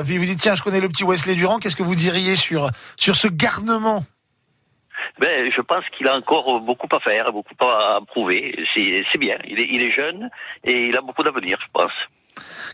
Puis 0.05 0.17
vous 0.17 0.25
dites, 0.25 0.39
tiens, 0.39 0.55
je 0.55 0.61
connais 0.61 0.81
le 0.81 0.89
petit 0.89 1.05
Wesley 1.05 1.35
Durand. 1.35 1.59
Qu'est-ce 1.59 1.77
que 1.77 1.83
vous 1.83 1.95
diriez 1.95 2.35
sur 2.35 2.69
sur 2.97 3.15
ce 3.15 3.29
garnement 3.29 4.05
Ben, 5.19 5.51
je 5.51 5.61
pense 5.61 5.83
qu'il 5.95 6.07
a 6.07 6.15
encore 6.15 6.59
beaucoup 6.61 6.87
à 6.91 6.99
faire, 6.99 7.31
beaucoup 7.31 7.55
à 7.61 7.99
prouver. 8.07 8.65
C'est 8.73 9.17
bien. 9.17 9.37
Il 9.47 9.59
est, 9.59 9.91
jeune 9.91 10.29
et 10.63 10.87
il 10.87 10.97
a 10.97 11.01
beaucoup 11.01 11.23
d'avenir, 11.23 11.57
je 11.61 11.67
pense. 11.71 11.91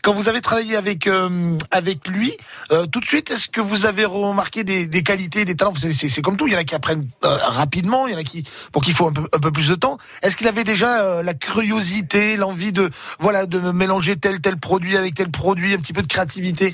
Quand 0.02 0.14
vous 0.14 0.28
avez 0.28 0.42
travaillé 0.42 0.76
avec 0.76 1.06
euh, 1.06 1.56
avec 1.70 2.08
lui, 2.08 2.36
euh, 2.72 2.88
tout 2.88 3.00
de 3.00 3.06
suite, 3.06 3.30
est-ce 3.30 3.48
que 3.48 3.62
vous 3.62 3.86
avez 3.86 4.06
remarqué 4.06 4.64
des, 4.64 5.04
qualités, 5.04 5.46
des 5.46 5.56
talents? 5.56 5.74
C'est- 5.76 6.22
comme 6.24 6.36
tout, 6.36 6.48
il 6.48 6.54
y 6.54 6.56
en 6.56 6.60
a 6.60 6.64
qui 6.64 6.74
apprennent 6.74 7.08
euh, 7.24 7.38
rapidement, 7.44 8.08
il 8.08 8.14
y 8.14 8.16
en 8.16 8.20
a 8.20 8.24
qui 8.24 8.44
pour 8.72 8.82
qu'il 8.82 8.96
faut 8.96 9.08
un 9.08 9.14
peu, 9.14 9.28
un 9.32 9.40
peu 9.40 9.52
plus 9.52 9.68
de 9.68 9.76
temps. 9.76 10.00
Est-ce 10.24 10.36
qu'il 10.36 10.48
avait 10.48 10.64
déjà 10.64 11.22
la 11.22 11.34
curiosité, 11.36 12.38
l'envie 12.38 12.72
de 12.72 12.90
voilà 13.20 13.46
de 13.46 13.60
mélanger 13.60 14.16
tel 14.16 14.42
tel 14.42 14.58
produit 14.58 14.98
avec 14.98 15.14
tel 15.14 15.30
produit, 15.30 15.74
un 15.74 15.78
petit 15.78 15.94
peu 15.94 16.02
de 16.02 16.08
créativité? 16.08 16.74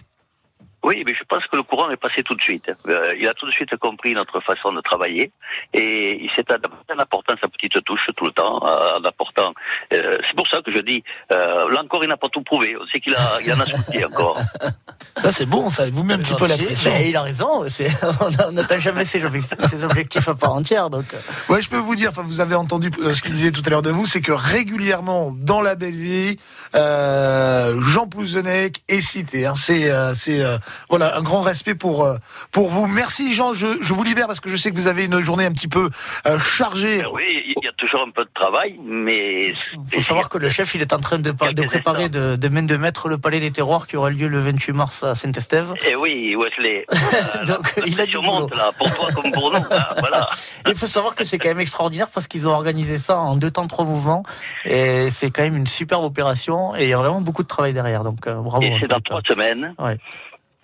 Oui, 0.88 1.04
mais 1.06 1.14
je 1.14 1.24
pense 1.32 1.46
que 1.48 1.56
le 1.58 1.64
courant 1.64 1.90
est 1.92 1.98
passé 1.98 2.24
tout 2.24 2.34
de 2.36 2.42
suite. 2.42 2.72
Euh, 2.88 3.14
il 3.20 3.28
a 3.28 3.34
tout 3.34 3.46
de 3.46 3.52
suite 3.52 3.76
compris 3.78 4.14
notre 4.14 4.40
façon 4.40 4.72
de 4.72 4.80
travailler 4.82 5.32
et 5.74 6.18
il 6.24 6.30
s'est 6.36 6.50
adapté 6.50 6.94
en 6.96 7.00
apportant 7.00 7.34
sa 7.42 7.48
petite 7.50 7.84
touche 7.84 8.08
tout 8.16 8.26
le 8.26 8.32
temps, 8.32 8.56
euh, 8.66 9.00
en 9.00 9.04
apportant. 9.04 9.54
euh, 9.94 10.18
c'est 10.26 10.36
pour 10.36 10.48
ça 10.48 10.62
que 10.62 10.72
je 10.74 10.80
dis, 10.80 11.04
euh, 11.34 11.70
là 11.74 11.82
encore, 11.84 12.04
il 12.06 12.10
n'a 12.10 12.16
pas 12.18 12.30
tout 12.30 12.42
prouvé. 12.42 12.76
On 12.82 12.86
sait 12.88 13.00
qu'il 13.02 13.16
a, 13.16 13.40
il 13.46 13.52
en 13.54 13.60
a 13.60 13.66
soufflé 13.66 14.06
encore. 14.06 14.40
Ça 15.22 15.32
c'est 15.32 15.46
bon, 15.48 15.70
ça 15.72 15.90
vous 15.90 16.04
met 16.04 16.14
un 16.14 16.20
petit 16.20 16.36
peu 16.36 16.48
la 16.48 16.56
Si, 16.58 16.64
pression. 16.66 16.92
il 17.04 17.16
a 17.16 17.22
raison, 17.24 17.68
c'est- 17.70 17.90
on 18.48 18.52
n'atteint 18.52 18.78
jamais 18.80 19.04
ses, 19.04 19.24
objectifs- 19.26 19.60
ses 19.70 19.84
objectifs 19.84 20.28
à 20.28 20.36
part 20.36 20.54
entière. 20.54 20.90
Donc, 20.92 21.06
Ouais, 21.50 21.62
je 21.62 21.70
peux 21.70 21.78
vous 21.78 21.96
dire, 21.96 22.10
enfin, 22.12 22.22
vous 22.24 22.40
avez 22.40 22.54
entendu 22.56 22.92
ce 23.14 23.22
qu'il 23.24 23.32
disait 23.34 23.52
tout 23.52 23.64
à 23.66 23.70
l'heure 23.72 23.82
de 23.82 23.90
vous, 23.90 24.06
c'est 24.06 24.22
que 24.22 24.32
régulièrement 24.32 25.32
dans 25.36 25.62
la 25.62 25.76
belle 25.76 25.94
vie, 25.96 26.38
euh, 26.76 27.80
Jean 27.82 28.08
Plouzenec 28.08 28.78
est 28.88 29.02
cité. 29.02 29.46
hein. 29.48 29.54
C'est, 29.56 29.90
euh, 29.92 30.14
c'est, 30.16 30.42
euh, 30.44 30.58
voilà, 30.90 31.18
un 31.18 31.22
grand 31.22 31.42
respect 31.42 31.76
pour 31.76 32.04
euh, 32.06 32.18
pour 32.52 32.70
vous. 32.70 32.88
Merci 32.88 33.34
Jean. 33.34 33.54
Je, 33.54 33.68
je 33.82 33.94
vous 33.94 34.04
libère 34.04 34.28
parce 34.28 34.40
que 34.40 34.50
je 34.50 34.58
sais 34.58 34.72
que 34.72 34.76
vous 34.76 34.88
avez 34.88 35.06
une 35.06 35.20
journée 35.20 35.46
un 35.46 35.52
petit 35.52 35.68
peu 35.68 35.90
euh, 36.28 36.40
chargée. 36.40 37.04
Euh, 37.04 37.10
oui, 37.14 37.54
il 37.58 37.64
y 37.64 37.68
a 37.68 37.72
toujours 37.74 38.02
un 38.08 38.12
peu 38.12 38.24
de 38.24 38.30
travail, 38.34 38.76
mais 38.84 39.48
il 39.50 39.56
faut 39.56 40.02
savoir 40.02 40.30
que 40.30 40.38
le 40.38 40.50
chef, 40.50 40.74
il 40.76 40.82
est 40.82 40.94
en 40.94 41.00
train 41.00 41.20
de, 41.20 41.32
préparer 41.32 42.10
de, 42.10 42.36
de, 42.36 42.48
de 42.48 42.78
mettre 42.78 43.08
le 43.08 43.18
palais 43.18 43.40
des 43.40 43.52
terroirs 43.52 43.88
qui 43.88 43.98
aura 43.98 44.10
lieu 44.10 44.28
le 44.28 44.40
28 44.40 44.74
mars 44.74 45.04
à 45.04 45.16
Saint-Estève. 45.16 45.74
Eh 45.88 45.96
oui, 45.96 46.36
Wesley. 46.36 46.86
Euh, 47.18 47.46
Donc, 47.46 47.76
la 47.78 47.86
il 47.86 48.02
a 48.02 48.06
du 48.06 48.18
monte 48.18 48.56
là, 48.56 48.72
pour 48.78 48.94
toi 48.94 49.10
comme 49.14 49.32
pour 49.32 49.52
nous. 49.52 49.58
hein, 49.72 49.86
voilà. 50.00 50.28
Il 50.68 50.76
faut 50.76 50.86
savoir 50.86 51.16
que 51.16 51.24
c'est 51.24 51.38
quand 51.38 51.48
même 51.48 51.60
extraordinaire 51.60 52.10
parce 52.14 52.28
qu'ils 52.28 52.48
ont 52.48 52.52
organisé 52.52 52.98
ça 52.98 53.18
en 53.18 53.36
deux 53.36 53.50
temps, 53.50 53.68
trois 53.68 53.86
mouvements. 53.86 54.24
Et 54.66 55.10
c'est 55.10 55.32
quand 55.32 55.42
même 55.44 55.56
une 55.56 55.68
superbe 55.68 56.04
opération. 56.04 56.76
Et 56.76 56.84
il 56.84 56.90
y 56.90 56.94
a 56.94 56.98
vraiment 56.98 57.22
beaucoup 57.22 57.44
de 57.44 57.48
travail 57.48 57.74
derrière. 57.74 58.04
Donc, 58.04 58.28
euh, 58.28 58.36
bravo. 58.36 58.64
Et 58.66 58.76
c'est 58.80 58.88
dans 58.88 59.00
trois 59.00 59.22
semaines. 59.26 59.74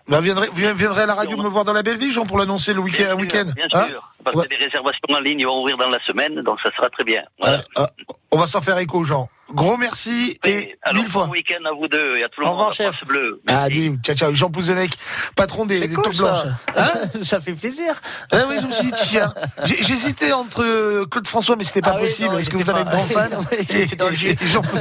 Bah, 0.08 0.20
viendrez, 0.22 0.48
vous 0.52 0.76
viendrez 0.76 1.04
à 1.04 1.06
la 1.06 1.16
radio 1.16 1.38
me 1.38 1.48
voir 1.48 1.64
dans 1.64 1.74
la 1.74 1.82
belle 1.84 1.98
vie, 1.98 2.12
Jean, 2.12 2.26
pour 2.26 2.38
l'annoncer 2.38 2.74
le 2.74 2.82
week-end. 2.82 3.16
Bien 3.56 3.70
sûr, 3.70 3.80
Hein? 3.80 3.88
Parce 4.24 4.36
Ouais. 4.38 4.46
que 4.48 4.52
les 4.58 4.66
réservations 4.66 5.00
en 5.10 5.20
ligne 5.20 5.46
vont 5.46 5.60
ouvrir 5.62 5.78
dans 5.78 5.90
la 5.90 6.00
semaine, 6.06 6.42
donc 6.42 6.60
ça 6.62 6.70
sera 6.76 6.90
très 6.90 7.04
bien. 7.04 7.24
Voilà. 7.40 7.58
Euh, 7.78 7.82
euh, 7.84 7.86
on 8.32 8.38
va 8.38 8.48
s'en 8.48 8.62
faire 8.62 8.78
écho, 8.80 9.04
Jean. 9.04 9.30
Gros 9.54 9.78
merci 9.78 10.40
et 10.46 10.50
Et 10.50 10.78
alors, 10.82 11.04
mille 11.04 11.12
fois. 11.12 11.26
bon 11.28 11.34
week-end 11.34 11.64
à 11.66 11.74
vous 11.74 11.88
deux 11.88 12.16
et 12.18 12.24
à 12.24 12.30
tout 12.30 12.40
le 12.42 12.48
Au 12.48 12.50
monde. 12.50 12.58
revoir, 12.58 12.70
à 12.70 12.74
chef. 12.74 13.06
Bleu. 13.06 13.40
Ah, 13.48 13.68
Merci. 13.70 13.90
dis, 13.92 13.98
ciao, 14.02 14.16
ciao. 14.16 14.34
Jean 14.34 14.50
Plouzenec, 14.50 14.92
patron 15.36 15.66
des, 15.68 15.82
des 15.88 15.94
cool, 15.94 16.06
taupes 16.06 16.16
blanches. 16.16 16.38
ça. 16.38 16.58
Hein 16.76 17.10
ça 17.24 17.40
fait 17.40 17.52
plaisir. 17.52 18.02
Ah 18.32 18.38
oui, 18.50 18.56
je 18.60 18.66
me 18.66 18.72
suis 18.72 18.86
dit, 18.86 18.92
tiens, 18.96 19.32
j'hésitais 19.64 20.32
entre 20.32 20.64
euh, 20.64 21.06
Claude 21.06 21.28
François, 21.28 21.56
mais 21.56 21.66
c'était 21.66 21.82
pas 21.82 21.92
Ah 21.92 21.96
oui, 21.98 22.04
possible. 22.08 22.32
non, 22.34 22.40
Est-ce 22.40 22.50
que 22.50 22.56
vous 22.56 22.68
êtes 22.68 22.76
pas- 22.76 22.84
grand 22.84 23.06
fan 23.06 23.32
était 23.60 23.96
dans 23.96 24.10
le 24.10 24.14
et 24.24 24.36
Jean. 24.48 24.64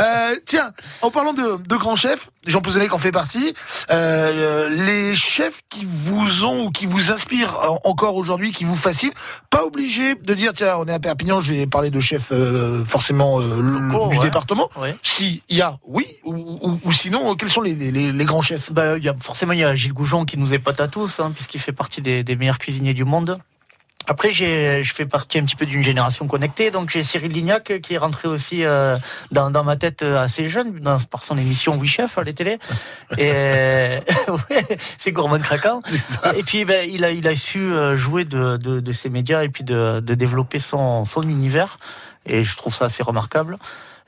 Euh, 0.00 0.34
tiens, 0.46 0.72
en 1.02 1.10
parlant 1.10 1.32
de, 1.32 1.56
de 1.66 1.76
grands 1.76 1.96
chefs, 1.96 2.30
Jean 2.46 2.60
Plouzenec 2.60 2.92
en 2.94 2.98
fait 2.98 3.12
partie. 3.12 3.54
Euh, 3.90 4.68
les 4.70 5.14
chefs 5.16 5.60
qui 5.68 5.86
vous 5.86 6.44
ont 6.44 6.66
ou 6.66 6.70
qui 6.70 6.86
vous 6.86 6.99
inspirent 7.12 7.58
en- 7.60 7.80
encore 7.84 8.16
aujourd'hui, 8.16 8.52
qui 8.52 8.64
vous 8.64 8.76
fascinent, 8.76 9.12
pas 9.48 9.64
obligé 9.64 10.14
de 10.14 10.34
dire 10.34 10.52
tiens, 10.54 10.76
on 10.78 10.86
est 10.86 10.92
à 10.92 10.98
Perpignan, 11.00 11.40
je 11.40 11.52
vais 11.52 11.66
parler 11.66 11.90
de 11.90 12.00
chefs 12.00 12.28
euh, 12.32 12.84
forcément 12.86 13.40
euh, 13.40 14.08
du 14.08 14.18
ouais. 14.18 14.22
département. 14.22 14.68
Ouais. 14.80 14.94
S'il 15.02 15.40
y 15.48 15.60
a, 15.62 15.78
oui, 15.86 16.06
ou, 16.24 16.34
ou- 16.34 16.80
ou 16.84 16.92
sinon, 16.92 17.32
euh, 17.32 17.34
quels 17.34 17.50
sont 17.50 17.62
les, 17.62 17.74
les- 17.74 17.90
les- 17.90 18.12
les 18.12 18.24
grands 18.24 18.42
chefs? 18.42 18.70
Bah, 18.72 18.98
il 18.98 19.04
y 19.04 19.08
a, 19.08 19.14
forcément, 19.20 19.52
il 19.52 19.60
y 19.60 19.64
a 19.64 19.74
Gilles 19.74 19.92
Goujon 19.94 20.24
qui 20.24 20.36
nous 20.36 20.52
épate 20.52 20.80
à 20.80 20.88
tous, 20.88 21.20
hein, 21.20 21.32
puisqu'il 21.34 21.60
fait 21.60 21.72
partie 21.72 22.02
des, 22.02 22.22
des 22.24 22.36
meilleurs 22.36 22.58
cuisiniers 22.58 22.94
du 22.94 23.04
monde. 23.04 23.38
Après, 24.10 24.32
j'ai, 24.32 24.82
je 24.82 24.92
fais 24.92 25.06
partie 25.06 25.38
un 25.38 25.44
petit 25.44 25.54
peu 25.54 25.66
d'une 25.66 25.84
génération 25.84 26.26
connectée, 26.26 26.72
donc 26.72 26.90
j'ai 26.90 27.04
Cyril 27.04 27.30
Lignac 27.30 27.70
euh, 27.70 27.78
qui 27.78 27.94
est 27.94 27.98
rentré 27.98 28.26
aussi 28.26 28.64
euh, 28.64 28.96
dans, 29.30 29.52
dans 29.52 29.62
ma 29.62 29.76
tête 29.76 30.02
euh, 30.02 30.18
assez 30.20 30.48
jeune, 30.48 30.80
dans, 30.80 30.98
par 30.98 31.22
son 31.22 31.38
émission 31.38 31.76
Oui 31.76 31.86
Chef 31.86 32.18
à 32.18 32.24
la 32.24 32.32
télé. 32.32 32.58
Et 33.18 33.30
ouais, 34.50 34.66
c'est 34.98 35.12
gourmand 35.12 35.38
craquant. 35.38 35.80
Et 36.36 36.42
puis, 36.42 36.64
ben, 36.64 36.90
il 36.90 37.04
a, 37.04 37.12
il 37.12 37.28
a 37.28 37.36
su 37.36 37.60
euh, 37.60 37.96
jouer 37.96 38.24
de, 38.24 38.56
de, 38.56 38.80
de 38.80 38.92
ses 38.92 39.10
médias 39.10 39.44
et 39.44 39.48
puis 39.48 39.62
de, 39.62 40.00
de 40.00 40.14
développer 40.14 40.58
son, 40.58 41.04
son 41.04 41.22
univers. 41.22 41.78
Et 42.26 42.42
je 42.42 42.56
trouve 42.56 42.74
ça 42.74 42.86
assez 42.86 43.04
remarquable. 43.04 43.58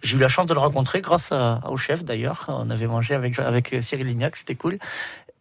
J'ai 0.03 0.17
eu 0.17 0.21
la 0.21 0.27
chance 0.27 0.47
de 0.47 0.55
le 0.55 0.59
rencontrer 0.59 1.01
grâce 1.01 1.31
à- 1.31 1.61
au 1.69 1.77
chef 1.77 2.03
d'ailleurs. 2.03 2.41
On 2.49 2.71
avait 2.71 2.89
mangé 2.89 3.15
avec, 3.15 3.39
avec 3.39 3.77
Cyril 3.83 4.09
Lignac, 4.09 4.37
c'était 4.37 4.57
cool. 4.57 4.79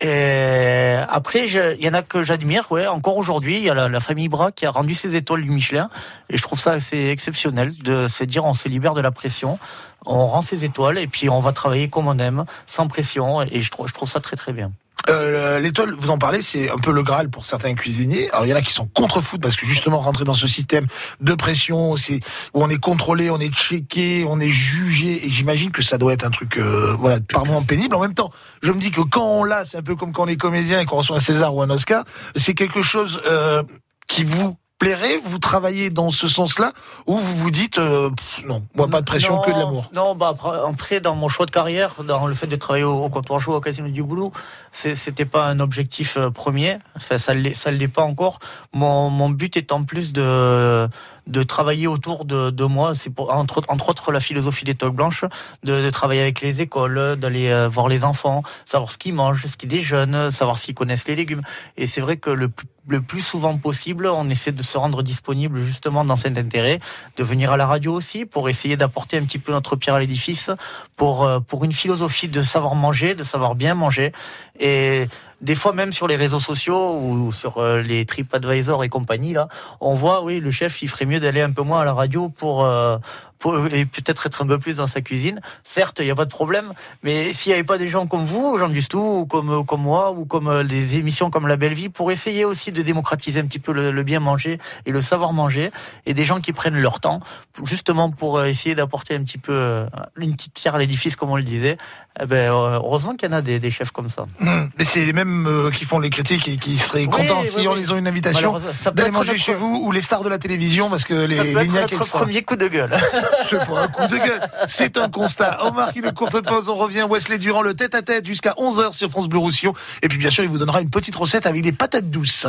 Et 0.02 0.96
après, 1.10 1.48
il 1.48 1.84
y 1.84 1.88
en 1.88 1.94
a 1.94 2.02
que 2.02 2.24
j'admire, 2.24 2.72
ouais. 2.72 2.88
Encore 2.88 3.18
aujourd'hui, 3.18 3.58
il 3.58 3.64
y 3.64 3.70
a 3.70 3.76
la, 3.76 3.88
la 3.88 4.00
famille 4.00 4.30
Bras 4.30 4.52
qui 4.52 4.66
a 4.66 4.72
rendu 4.72 4.96
ses 4.96 5.16
étoiles 5.16 5.44
du 5.44 5.52
Michelin. 5.52 5.92
Et 6.30 6.38
je 6.38 6.42
trouve 6.42 6.60
ça 6.60 6.72
assez 6.72 7.10
exceptionnel 7.10 7.78
de 7.78 8.08
se 8.08 8.24
dire 8.24 8.46
on 8.46 8.56
se 8.56 8.68
libère 8.68 8.96
de 8.96 9.02
la 9.02 9.12
pression, 9.12 9.60
on 10.06 10.26
rend 10.26 10.42
ses 10.42 10.66
étoiles 10.66 10.98
et 10.98 11.08
puis 11.08 11.30
on 11.30 11.40
va 11.40 11.54
travailler 11.54 11.88
comme 11.88 12.08
on 12.08 12.18
aime, 12.18 12.46
sans 12.66 12.88
pression. 12.88 13.44
Et 13.44 13.60
je 13.60 13.70
je 13.86 13.94
trouve 13.94 14.10
ça 14.10 14.20
très 14.20 14.36
très 14.36 14.54
bien. 14.54 14.72
Euh, 15.10 15.60
L'étoile, 15.60 15.96
vous 15.98 16.10
en 16.10 16.18
parlez, 16.18 16.42
c'est 16.42 16.70
un 16.70 16.78
peu 16.78 16.92
le 16.92 17.04
Graal 17.04 17.30
pour 17.30 17.46
certains 17.46 17.74
cuisiniers. 17.74 18.30
Alors 18.32 18.46
il 18.46 18.50
y 18.50 18.54
en 18.54 18.58
a 18.58 18.62
qui 18.62 18.74
sont 18.74 18.88
contre 18.88 19.22
foot 19.22 19.42
parce 19.42 19.56
que 19.56 19.66
justement 19.66 20.00
rentrer 20.00 20.26
dans 20.26 20.34
ce 20.34 20.48
système 20.48 20.88
de 21.20 21.34
pression, 21.34 21.96
c'est 21.98 22.20
où 22.54 22.64
on 22.64 22.70
est 22.70 22.80
contrôlé, 22.80 23.30
on 23.30 23.40
est 23.40 23.54
checké, 23.54 24.26
on 24.28 24.40
est 24.40 24.50
jugé, 24.50 25.26
et 25.26 25.30
j'imagine 25.30 25.72
que 25.72 25.82
ça 25.82 25.98
doit 25.98 26.14
être 26.14 26.26
un 26.26 26.32
truc, 26.32 26.58
euh, 26.58 26.96
voilà, 27.00 27.20
par 27.32 27.46
moments 27.46 27.64
pénible. 27.64 27.96
En 27.96 28.02
même 28.02 28.14
temps, 28.14 28.32
je 28.62 28.72
me 28.72 28.80
dis 28.80 28.92
que 28.92 29.02
quand 29.02 29.26
on 29.26 29.44
l'a, 29.44 29.66
c'est 29.66 29.78
un 29.78 29.84
peu 29.84 29.96
comme 29.96 30.14
quand 30.14 30.24
on 30.24 30.28
est 30.28 30.38
comédien 30.38 30.80
et 30.80 30.86
qu'on 30.86 30.98
reçoit 30.98 31.18
un 31.18 31.22
César 31.22 31.56
ou 31.56 31.62
un 31.62 31.70
Oscar, 31.70 32.04
c'est 32.36 32.54
quelque 32.54 32.82
chose 32.82 33.22
euh, 33.26 33.64
qui 34.08 34.24
vous 34.24 34.58
plairait, 34.82 35.18
vous 35.24 35.38
travaillez 35.38 35.92
dans 35.92 36.10
ce 36.10 36.28
sens-là, 36.28 36.74
ou 37.06 37.20
vous 37.20 37.38
vous 37.38 37.52
dites 37.52 37.78
euh, 37.78 38.10
pff, 38.10 38.42
non, 38.48 38.64
moi 38.76 38.88
pas 38.88 39.02
de 39.02 39.06
pression, 39.06 39.36
Non, 39.36 39.42
que 39.44 39.52
de 39.52 39.60
l'amour. 39.60 39.90
Non, 39.94 40.16
bah 40.16 40.34
après, 40.68 41.00
dans 41.02 41.14
mon 41.14 41.30
choix 41.30 41.46
de 41.46 41.52
carrière, 41.52 42.04
dans 42.04 42.26
le 42.26 42.34
fait 42.34 42.48
de 42.48 42.56
travailler 42.56 42.84
au, 42.84 43.04
au 43.06 43.10
comptoir 43.10 43.40
chaud 43.40 43.54
au 43.56 43.62
Casino 43.62 43.88
du 43.90 44.02
Boulot, 44.02 44.32
c'était 44.72 45.26
pas 45.26 45.46
un 45.46 45.60
objectif 45.60 46.18
euh, 46.18 46.32
premier. 46.32 46.80
Enfin, 46.96 47.20
ça 47.20 47.34
ça 47.54 47.70
l'est 47.70 47.88
pas 47.88 48.02
encore. 48.02 48.40
Mon, 48.74 49.12
mon 49.12 49.30
but 49.30 49.56
étant 49.56 49.84
plus 49.84 50.14
de 50.14 50.90
de 51.28 51.44
travailler 51.44 51.86
autour 51.86 52.26
de, 52.26 52.50
de 52.50 52.64
moi. 52.66 52.96
C'est 52.96 53.12
pour, 53.12 53.32
entre, 53.32 53.62
entre 53.68 53.90
autres 53.90 54.12
la 54.12 54.20
philosophie 54.20 54.66
des 54.66 54.74
toques 54.74 54.96
blanches, 54.96 55.24
de, 55.64 55.84
de 55.86 55.90
travailler 55.92 56.22
avec 56.22 56.42
les 56.42 56.62
écoles, 56.62 57.16
d'aller 57.16 57.50
euh, 57.50 57.68
voir 57.70 57.88
les 57.88 58.04
enfants, 58.04 58.42
savoir 58.66 58.92
ce 58.92 58.98
qu'ils 58.98 59.14
mangent, 59.14 59.46
ce 59.46 59.56
qu'ils 59.56 59.70
déjeunent, 59.70 60.32
savoir 60.32 60.58
s'ils 60.58 60.74
connaissent 60.74 61.08
les 61.08 61.16
légumes. 61.16 61.44
Et 61.78 61.86
c'est 61.86 62.02
vrai 62.02 62.18
que 62.18 62.32
le, 62.32 62.50
plus- 62.50 62.68
le 62.92 63.02
plus 63.02 63.22
souvent 63.22 63.58
possible, 63.58 64.06
on 64.08 64.30
essaie 64.30 64.52
de 64.52 64.62
se 64.62 64.78
rendre 64.78 65.02
disponible 65.02 65.60
justement 65.60 66.04
dans 66.04 66.18
cet 66.18 66.38
intérêt, 66.38 66.80
de 67.16 67.24
venir 67.24 67.52
à 67.52 67.58
la 67.58 67.66
radio 67.66 67.94
aussi 67.94 68.26
pour 68.26 68.50
essayer 68.50 68.76
d'apporter 68.76 69.18
un 69.18 69.24
petit 69.24 69.40
peu 69.40 69.54
notre 69.54 69.78
pierre 69.78 69.96
à 69.96 70.00
l'édifice, 70.02 70.52
pour, 70.98 71.24
euh, 71.24 71.40
pour 71.40 71.64
une 71.64 71.72
philosophie 71.72 72.28
de 72.28 72.42
savoir 72.42 72.76
manger, 72.76 73.16
de 73.16 73.24
savoir 73.24 73.56
bien 73.56 73.76
manger. 73.76 74.12
Et 74.60 75.08
des 75.40 75.56
fois 75.56 75.72
même 75.74 75.94
sur 75.94 76.08
les 76.08 76.18
réseaux 76.18 76.42
sociaux 76.42 77.00
ou 77.00 77.32
sur 77.32 77.58
euh, 77.58 77.82
les 77.82 78.06
TripAdvisor 78.06 78.84
et 78.84 78.90
compagnie, 78.90 79.34
là, 79.34 79.48
on 79.80 79.94
voit, 79.94 80.22
oui, 80.22 80.42
le 80.42 80.52
chef, 80.52 80.82
il 80.82 80.90
ferait 80.90 81.06
mieux 81.06 81.22
d'aller 81.22 81.42
un 81.42 81.52
peu 81.52 81.64
moins 81.64 81.80
à 81.82 81.86
la 81.86 81.94
radio 81.94 82.28
pour, 82.28 82.66
euh, 82.66 82.98
pour- 83.42 83.58
et 83.74 83.86
peut-être 83.86 84.28
être 84.28 84.42
un 84.44 84.48
peu 84.48 84.58
plus 84.58 84.78
dans 84.78 84.88
sa 84.88 85.02
cuisine. 85.02 85.42
Certes, 85.66 85.98
il 86.00 86.06
n'y 86.06 86.12
a 86.12 86.16
pas 86.16 86.24
de 86.26 86.30
problème, 86.30 86.72
mais 87.04 87.34
s'il 87.34 87.50
n'y 87.50 87.56
avait 87.56 87.66
pas 87.66 87.78
des 87.78 87.88
gens 87.90 88.08
comme 88.08 88.24
vous, 88.24 88.58
Jean 88.58 88.70
Dustou, 88.70 89.00
ou 89.22 89.26
comme, 89.26 89.66
comme 89.66 89.82
moi, 89.82 90.12
ou 90.12 90.24
comme 90.26 90.48
euh, 90.48 90.64
des 90.64 90.96
émissions 90.96 91.30
comme 91.30 91.48
La 91.48 91.58
Belle 91.58 91.74
Vie, 91.74 91.90
pour 91.90 92.12
essayer 92.12 92.46
aussi 92.46 92.72
de 92.72 92.82
démocratiser 92.82 93.40
un 93.42 93.46
petit 93.46 93.60
peu 93.60 93.74
le, 93.74 93.92
le 93.92 94.04
bien 94.04 94.20
manger 94.22 94.60
et 94.86 94.92
le 94.92 95.02
savoir 95.02 95.34
manger, 95.34 95.72
et 96.06 96.14
des 96.14 96.24
gens 96.24 96.40
qui 96.40 96.54
prennent 96.54 96.78
leur 96.80 97.00
temps, 97.02 97.20
justement 97.64 98.10
pour 98.12 98.38
euh, 98.38 98.46
essayer 98.46 98.76
d'apporter 98.76 99.16
un 99.16 99.24
petit 99.24 99.38
peu 99.40 99.52
euh, 99.54 99.86
une 100.18 100.36
petite 100.36 100.54
pierre 100.54 100.76
à 100.76 100.80
l'édifice, 100.80 101.16
comme 101.16 101.32
on 101.32 101.36
le 101.36 101.44
disait, 101.44 101.78
eh 102.22 102.26
ben, 102.26 102.52
heureusement 102.52 103.16
qu'il 103.16 103.30
y 103.30 103.34
en 103.34 103.38
a 103.38 103.42
des, 103.42 103.60
des 103.60 103.70
chefs 103.72 103.92
comme 103.92 104.10
ça. 104.10 104.26
Hum, 104.42 104.70
Mais 104.78 104.86
c'est 104.86 105.04
les 105.06 105.14
mêmes 105.14 105.48
euh, 105.48 105.72
qui 105.72 105.86
font 105.86 105.98
les 106.00 106.10
critiques 106.10 106.48
et 106.48 106.58
qui 106.58 106.78
seraient 106.78 107.06
Oui, 107.06 107.10
contents 107.10 107.42
oui, 107.42 107.48
si 107.48 107.60
oui. 107.62 107.68
on 107.68 107.74
les 107.74 107.92
ont 107.92 107.96
une 107.98 108.08
invitation 108.08 108.54
d'aller 108.54 109.08
être 109.08 109.14
manger 109.14 109.32
notre- 109.32 109.44
chez 109.44 109.54
vous 109.56 109.82
ou 109.86 109.92
les 109.92 110.02
stars 110.02 110.22
de 110.24 110.30
la 110.30 110.38
télévision 110.38 110.90
parce 110.90 111.06
que 111.06 111.14
les 111.14 111.38
Ça 111.38 111.44
peut 111.44 111.50
être 111.50 111.62
lignacs 111.62 111.82
notre 111.92 112.02
extra. 112.02 112.20
premier 112.20 112.44
coup 112.44 112.56
de 112.58 112.68
gueule. 112.68 112.92
C'est 113.40 113.66
pas 113.66 113.82
un 113.82 113.88
coup 113.88 114.08
de 114.08 114.18
gueule, 114.18 114.42
c'est 114.68 114.98
un 114.98 115.10
constat. 115.10 115.60
On 115.64 115.72
marque 115.72 115.96
une 115.96 116.12
courte 116.12 116.42
pause, 116.42 116.70
on 116.70 116.76
revient 116.76 117.06
Wesley 117.10 117.38
Durand 117.38 117.62
le 117.62 117.74
tête 117.74 117.96
à 117.96 118.02
tête 118.02 118.26
jusqu'à 118.26 118.52
11h 118.58 118.94
sur 118.94 119.10
France 119.10 119.28
Bleu 119.28 119.40
Roussillon 119.40 119.74
et 120.02 120.08
puis 120.08 120.18
bien 120.18 120.30
sûr, 120.30 120.44
il 120.44 120.50
vous 120.50 120.58
donnera 120.58 120.82
une 120.82 120.90
petite 120.90 121.16
recette 121.16 121.46
avec 121.46 121.62
des 121.64 121.72
patates 121.72 122.10
douces. 122.10 122.46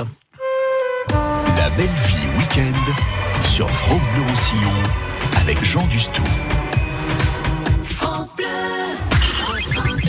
La 1.09 1.71
belle 1.71 1.87
vie 2.07 2.39
week-end 2.39 2.93
sur 3.45 3.69
France 3.71 4.03
Bleu 4.15 4.23
Roussillon 4.29 4.73
avec 5.37 5.63
Jean 5.65 5.87
Dustou. 5.87 6.23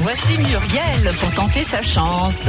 Voici 0.02 0.38
Muriel 0.38 1.16
pour 1.20 1.32
tenter 1.34 1.64
sa 1.64 1.82
chance. 1.82 2.48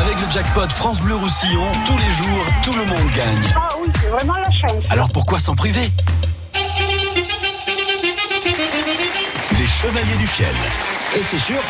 Avec 0.00 0.16
le 0.20 0.30
jackpot 0.30 0.68
France 0.68 0.98
Bleu 1.00 1.16
Roussillon, 1.16 1.70
tous 1.86 1.98
les 1.98 2.10
jours, 2.12 2.44
tout 2.64 2.72
le 2.72 2.86
monde 2.86 3.10
gagne. 3.14 3.54
Ah 3.54 3.68
oui, 3.82 3.88
c'est 4.00 4.08
vraiment 4.08 4.36
la 4.38 4.50
chance. 4.50 4.82
Alors 4.88 5.10
pourquoi 5.10 5.38
s'en 5.38 5.54
priver? 5.54 5.92
Les 9.58 9.66
Chevaliers 9.66 10.16
du 10.18 10.26
Fiel. 10.26 10.48
Et 11.16 11.22
c'est 11.22 11.38
sûr. 11.38 11.60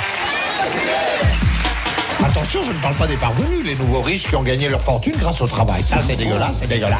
Attention, 2.25 2.63
je 2.63 2.71
ne 2.71 2.79
parle 2.79 2.95
pas 2.95 3.09
des 3.09 3.17
parvenus, 3.17 3.65
les 3.65 3.75
nouveaux 3.75 4.03
riches 4.03 4.29
qui 4.29 4.37
ont 4.37 4.43
gagné 4.43 4.69
leur 4.69 4.81
fortune 4.81 5.15
grâce 5.19 5.41
au 5.41 5.49
travail. 5.49 5.83
Ça, 5.83 5.99
c'est 6.01 6.15
dégueulasse, 6.17 6.59
c'est 6.61 6.69
dégueulasse. 6.69 6.99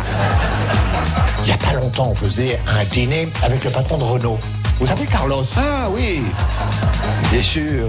Il 1.41 1.45
n'y 1.45 1.53
a 1.53 1.59
pas 1.59 1.75
longtemps, 1.75 2.09
on 2.11 2.15
faisait 2.15 2.59
un 2.67 2.85
dîner 2.87 3.29
avec 3.43 3.63
le 3.63 3.71
patron 3.71 3.99
de 3.99 4.05
Renault. 4.05 4.41
Vous 4.81 4.87
savez, 4.87 5.07
Carlos? 5.07 5.45
Ah 5.57 5.89
oui, 5.91 6.23
bien 7.31 7.43
sûr. 7.43 7.89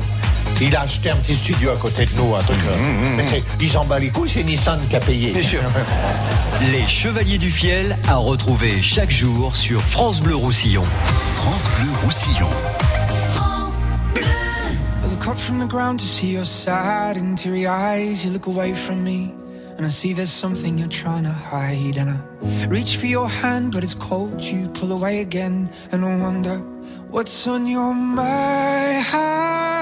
Il 0.64 0.76
a 0.76 0.82
acheté 0.82 1.10
un 1.10 1.16
petit 1.16 1.36
studio 1.36 1.72
à 1.72 1.78
côté 1.78 2.06
de 2.06 2.12
nous, 2.18 2.36
un 2.36 2.40
truc. 2.40 2.60
euh, 2.68 3.16
mais 3.18 3.24
c'est, 3.24 3.44
ils 3.60 3.70
s'en 3.70 3.84
bat 3.84 3.98
les 3.98 4.10
couilles, 4.10 4.30
c'est 4.30 4.44
Nissan 4.44 4.80
qui 4.88 4.96
a 4.96 5.00
payé. 5.00 5.32
Bien 5.32 5.42
sûr. 5.44 5.62
Les 6.72 6.86
Chevaliers 6.86 7.40
du 7.40 7.50
Fiel 7.50 7.98
à 8.08 8.18
retrouver 8.18 8.80
chaque 8.84 9.10
jour 9.10 9.56
sur 9.56 9.82
France 9.82 10.22
Bleu 10.22 10.36
Roussillon. 10.36 10.84
France 11.38 11.68
Bleu 11.80 11.90
Roussillon. 12.06 12.50
I 15.04 15.10
look 15.10 15.28
up 15.28 15.38
from 15.38 15.58
the 15.60 15.68
ground 15.68 16.00
to 16.00 16.06
see 16.06 16.32
your 16.32 16.46
sad 16.46 17.18
and 17.18 17.36
teary 17.36 17.66
eyes. 17.66 18.24
You 18.24 18.32
look 18.32 18.46
away 18.46 18.76
from 18.76 19.04
me, 19.04 19.34
and 19.80 19.86
I 19.86 19.90
see 19.90 20.14
there's 20.14 20.30
something 20.30 20.78
you're 20.78 20.88
trying 20.88 21.24
to 21.24 21.32
hide. 21.32 21.98
And 21.98 22.10
I 22.12 22.66
reach 22.68 22.98
for 22.98 23.08
your 23.08 23.28
hand, 23.28 23.72
but 23.74 23.84
it's 23.84 23.96
cold. 23.96 24.44
You 24.44 24.68
pull 24.70 24.92
away 24.92 25.22
again, 25.22 25.70
and 25.92 26.06
I 26.06 26.16
wonder 26.18 26.60
what's 27.10 27.48
on 27.48 27.66
your 27.66 27.96
mind. 27.96 29.71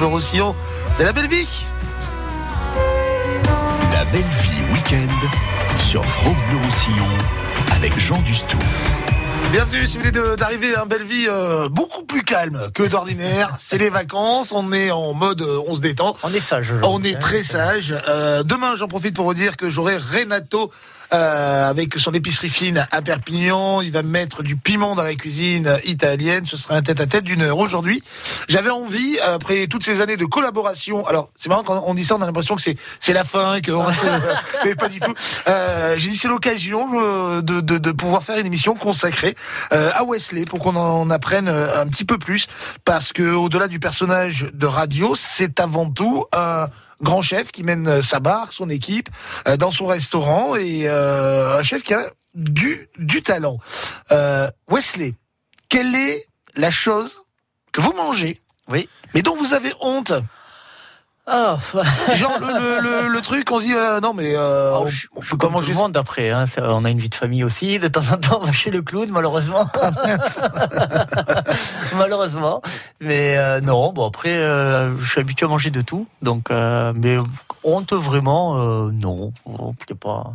sur 0.00 0.06
France 0.06 0.06
Bleu 0.06 0.06
Roussillon. 0.06 0.54
C'est 0.96 1.04
la 1.04 1.12
belle 1.12 1.28
vie. 1.28 1.48
La 3.92 4.04
belle 4.06 4.22
vie 4.22 4.72
week-end 4.72 5.28
sur 5.78 6.04
France 6.04 6.38
Bleu 6.48 6.56
Roussillon 6.64 7.08
avec 7.72 7.98
Jean 7.98 8.20
Dustou. 8.22 8.58
Bienvenue 9.52 9.86
si 9.86 9.98
vous 9.98 10.04
venez 10.04 10.36
d'arriver 10.36 10.74
à 10.74 10.82
un 10.82 10.86
belle 10.86 11.02
vie 11.02 11.26
euh, 11.28 11.68
beaucoup 11.68 12.04
plus 12.04 12.22
calme 12.22 12.70
que 12.72 12.82
d'ordinaire. 12.84 13.54
C'est 13.58 13.78
les 13.78 13.90
vacances, 13.90 14.52
on 14.52 14.72
est 14.72 14.90
en 14.90 15.12
mode 15.12 15.42
euh, 15.42 15.60
on 15.66 15.74
se 15.74 15.80
détend. 15.80 16.16
On 16.22 16.32
est 16.32 16.40
sage. 16.40 16.72
On 16.82 17.02
est 17.02 17.18
très 17.18 17.42
sage. 17.42 17.94
Euh, 18.08 18.42
demain, 18.42 18.76
j'en 18.76 18.88
profite 18.88 19.14
pour 19.14 19.26
vous 19.26 19.34
dire 19.34 19.56
que 19.56 19.68
j'aurai 19.68 19.96
Renato 19.96 20.70
euh, 21.12 21.70
avec 21.70 21.94
son 21.96 22.12
épicerie 22.12 22.50
fine 22.50 22.86
à 22.90 23.02
Perpignan. 23.02 23.80
Il 23.80 23.92
va 23.92 24.02
mettre 24.02 24.42
du 24.42 24.56
piment 24.56 24.94
dans 24.94 25.02
la 25.02 25.14
cuisine 25.14 25.78
italienne. 25.84 26.46
Ce 26.46 26.56
sera 26.56 26.76
un 26.76 26.82
tête-à-tête 26.82 27.24
d'une 27.24 27.42
heure. 27.42 27.58
Aujourd'hui, 27.58 28.02
j'avais 28.48 28.70
envie, 28.70 29.18
après 29.20 29.66
toutes 29.66 29.84
ces 29.84 30.00
années 30.00 30.16
de 30.16 30.24
collaboration, 30.24 31.06
alors 31.06 31.30
c'est 31.36 31.48
marrant 31.48 31.62
quand 31.62 31.82
on 31.86 31.94
dit 31.94 32.04
ça, 32.04 32.16
on 32.16 32.22
a 32.22 32.26
l'impression 32.26 32.56
que 32.56 32.62
c'est 32.62 32.76
c'est 33.00 33.12
la 33.12 33.24
fin 33.24 33.60
va 33.60 33.92
se... 33.92 34.06
mais 34.64 34.74
pas 34.74 34.88
du 34.88 35.00
tout. 35.00 35.14
Euh, 35.48 35.94
J'ai 35.98 36.10
dit 36.10 36.16
c'est 36.16 36.28
l'occasion 36.28 36.88
euh, 36.94 37.42
de, 37.42 37.60
de, 37.60 37.78
de 37.78 37.92
pouvoir 37.92 38.22
faire 38.22 38.38
une 38.38 38.46
émission 38.46 38.74
consacrée 38.74 39.34
euh, 39.72 39.90
à 39.94 40.04
Wesley 40.04 40.44
pour 40.44 40.58
qu'on 40.58 40.76
en 40.76 41.10
apprenne 41.10 41.48
euh, 41.48 41.80
un 41.80 41.86
petit 41.86 42.04
peu 42.04 42.18
plus 42.18 42.46
parce 42.84 43.12
que 43.12 43.22
au-delà 43.22 43.68
du 43.68 43.80
personnage 43.80 44.50
de 44.52 44.66
radio, 44.66 45.14
c'est 45.16 45.60
avant 45.60 45.90
tout 45.90 46.24
un 46.32 46.68
grand 47.02 47.22
chef 47.22 47.50
qui 47.50 47.62
mène 47.64 47.88
euh, 47.88 48.02
sa 48.02 48.20
barre, 48.20 48.52
son 48.52 48.68
équipe 48.68 49.08
euh, 49.48 49.56
dans 49.56 49.70
son 49.70 49.86
restaurant 49.86 50.54
et 50.56 50.88
euh, 50.88 51.58
un 51.58 51.62
chef 51.62 51.82
qui 51.82 51.94
a 51.94 52.10
du 52.34 52.88
du 52.98 53.22
talent. 53.22 53.58
Euh, 54.12 54.48
Wesley, 54.68 55.14
quelle 55.68 55.94
est 55.94 56.26
la 56.56 56.70
chose 56.70 57.10
que 57.72 57.80
vous 57.80 57.92
mangez 57.92 58.40
Oui. 58.68 58.88
mais 59.14 59.22
dont 59.22 59.36
vous 59.36 59.54
avez 59.54 59.72
honte 59.80 60.12
Ah, 61.32 61.58
Genre 62.14 62.32
le, 62.40 62.46
le, 62.48 62.80
le, 62.80 63.08
le 63.08 63.20
truc, 63.20 63.48
on 63.52 63.60
se 63.60 63.66
dit 63.66 63.74
euh, 63.74 64.00
non 64.00 64.14
mais 64.14 64.34
euh, 64.34 64.74
on, 64.74 64.86
on 65.14 65.20
peut 65.20 65.38
pas 65.38 65.46
tout 65.46 65.52
manger 65.52 65.72
le 65.72 65.78
monde 65.78 65.96
après. 65.96 66.30
Hein. 66.30 66.46
Ça, 66.46 66.74
On 66.74 66.84
a 66.84 66.90
une 66.90 66.98
vie 66.98 67.08
de 67.08 67.14
famille 67.14 67.44
aussi. 67.44 67.78
De 67.78 67.86
temps 67.86 68.02
en 68.12 68.16
temps, 68.16 68.40
on 68.42 68.46
va 68.46 68.50
chez 68.50 68.72
le 68.72 68.82
clown, 68.82 69.08
malheureusement. 69.12 69.64
malheureusement. 71.96 72.62
Mais 73.00 73.36
euh, 73.36 73.60
non, 73.60 73.92
bon 73.92 74.08
après, 74.08 74.36
euh, 74.36 74.98
je 74.98 75.08
suis 75.08 75.20
habitué 75.20 75.46
à 75.46 75.48
manger 75.48 75.70
de 75.70 75.82
tout. 75.82 76.08
Donc, 76.20 76.50
mais 76.50 77.16
honte 77.62 77.92
vraiment, 77.92 78.56
non. 78.90 79.32
Oh, 79.44 79.72
pas. 80.00 80.32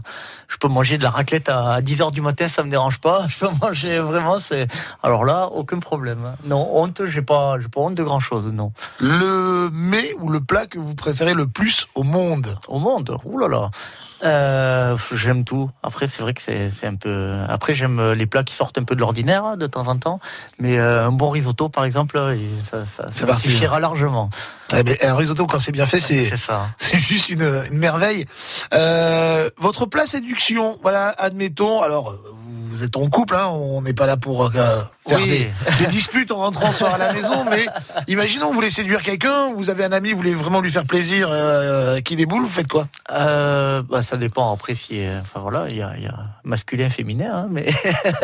Je 0.48 0.58
peux 0.58 0.68
manger 0.68 0.98
de 0.98 1.04
la 1.04 1.10
raclette 1.10 1.50
à 1.50 1.82
10 1.82 2.00
h 2.00 2.12
du 2.12 2.22
matin, 2.22 2.48
ça 2.48 2.64
me 2.64 2.70
dérange 2.70 3.00
pas. 3.00 3.26
Je 3.36 3.40
peux 3.40 3.50
manger 3.62 4.00
vraiment, 4.00 4.40
c'est. 4.40 4.68
Alors 5.04 5.26
là, 5.26 5.50
aucun 5.52 5.80
problème. 5.80 6.36
Non, 6.46 6.78
honte, 6.78 7.06
j'ai 7.06 7.22
pas, 7.22 7.56
j'ai 7.60 7.68
pas 7.68 7.82
honte 7.82 7.96
de 7.96 8.04
grand 8.04 8.20
chose, 8.20 8.48
non. 8.48 8.72
Le 9.00 9.70
mets 9.72 10.14
ou 10.20 10.30
le 10.30 10.40
plat 10.40 10.68
que 10.68 10.80
vous 10.80 10.85
préférez 10.94 11.34
le 11.34 11.48
plus 11.48 11.88
au 11.96 12.04
monde 12.04 12.60
Au 12.68 12.80
monde 12.80 13.18
Ouh 13.26 13.40
là 13.40 13.48
là 13.48 13.72
euh, 14.24 14.98
j'aime 15.14 15.44
tout. 15.44 15.70
Après, 15.84 16.08
c'est 16.08 16.22
vrai 16.22 16.34
que 16.34 16.42
c'est 16.42 16.88
un 16.88 16.96
peu. 16.96 17.38
Après, 17.48 17.74
j'aime 17.74 18.00
euh, 18.00 18.16
les 18.16 18.26
plats 18.26 18.44
qui 18.44 18.56
sortent 18.56 18.78
un 18.78 18.84
peu 18.84 18.96
de 18.96 19.00
l'ordinaire 19.00 19.46
hein, 19.46 19.58
de 19.58 19.68
temps 19.68 19.88
en 19.88 19.98
temps. 19.98 20.20
Mais 20.58 20.78
euh, 20.78 21.06
un 21.06 21.12
bon 21.12 21.30
risotto, 21.30 21.70
par 21.70 21.84
exemple, 21.86 22.18
et 22.36 22.50
ça, 22.64 22.86
ça, 22.86 23.06
ça 23.12 23.36
suffira 23.36 23.80
largement. 23.80 24.30
Eh 24.76 24.84
ben, 24.84 24.96
Un 25.04 25.16
risotto 25.16 25.46
quand 25.48 25.60
c'est 25.60 25.72
bien 25.72 25.86
fait, 25.86 26.00
c'est 26.00 26.32
C'est 26.78 26.98
juste 26.98 27.30
une, 27.30 27.64
une 27.70 27.78
merveille. 27.78 28.26
Euh, 28.74 29.50
votre 29.58 29.86
plat 29.86 30.06
séduction, 30.06 30.78
voilà, 30.82 31.10
admettons. 31.18 31.82
Alors, 31.82 32.12
euh, 32.12 32.34
vous 32.72 32.84
êtes 32.84 32.98
en 32.98 33.08
couple, 33.10 33.36
hein, 33.36 33.48
on 33.48 33.82
n'est 33.82 33.94
pas 33.94 34.06
là 34.06 34.18
pour 34.18 34.46
euh, 34.46 34.82
faire 35.08 35.20
Oui. 35.20 35.28
des, 35.28 35.52
des 35.80 35.88
disputes 35.88 36.32
en 36.32 36.38
rentrant 36.38 36.72
soir 36.72 36.94
à 36.96 36.98
la 36.98 37.14
maison, 37.14 37.46
mais 37.50 37.66
imaginons 38.08 38.48
vous 38.48 38.54
voulez 38.54 38.70
séduire 38.70 39.02
quelqu'un, 39.04 39.54
vous 39.54 39.70
avez 39.70 39.84
un 39.84 39.92
ami, 39.92 40.12
vous 40.12 40.18
voulez 40.18 40.34
vraiment 40.34 40.62
lui 40.62 40.72
faire 40.72 40.86
plaisir, 40.86 41.28
euh, 41.32 42.02
qui 42.02 42.16
déboule, 42.16 42.44
vous 42.44 42.50
faites 42.50 42.68
quoi 42.68 42.88
Euh, 43.12 43.82
bah, 43.90 44.02
ça 44.02 44.18
dépend 44.18 44.54
après 44.54 44.74
si. 44.76 45.00
euh, 45.06 45.20
Enfin 45.22 45.40
voilà, 45.42 45.66
il 45.70 45.78
y 45.78 45.82
a, 45.82 45.94
il 45.98 46.04
y 46.04 46.08
a 46.08 46.16
masculin, 46.44 46.90
féminin, 46.90 47.32
hein, 47.34 47.48
mais 47.50 47.68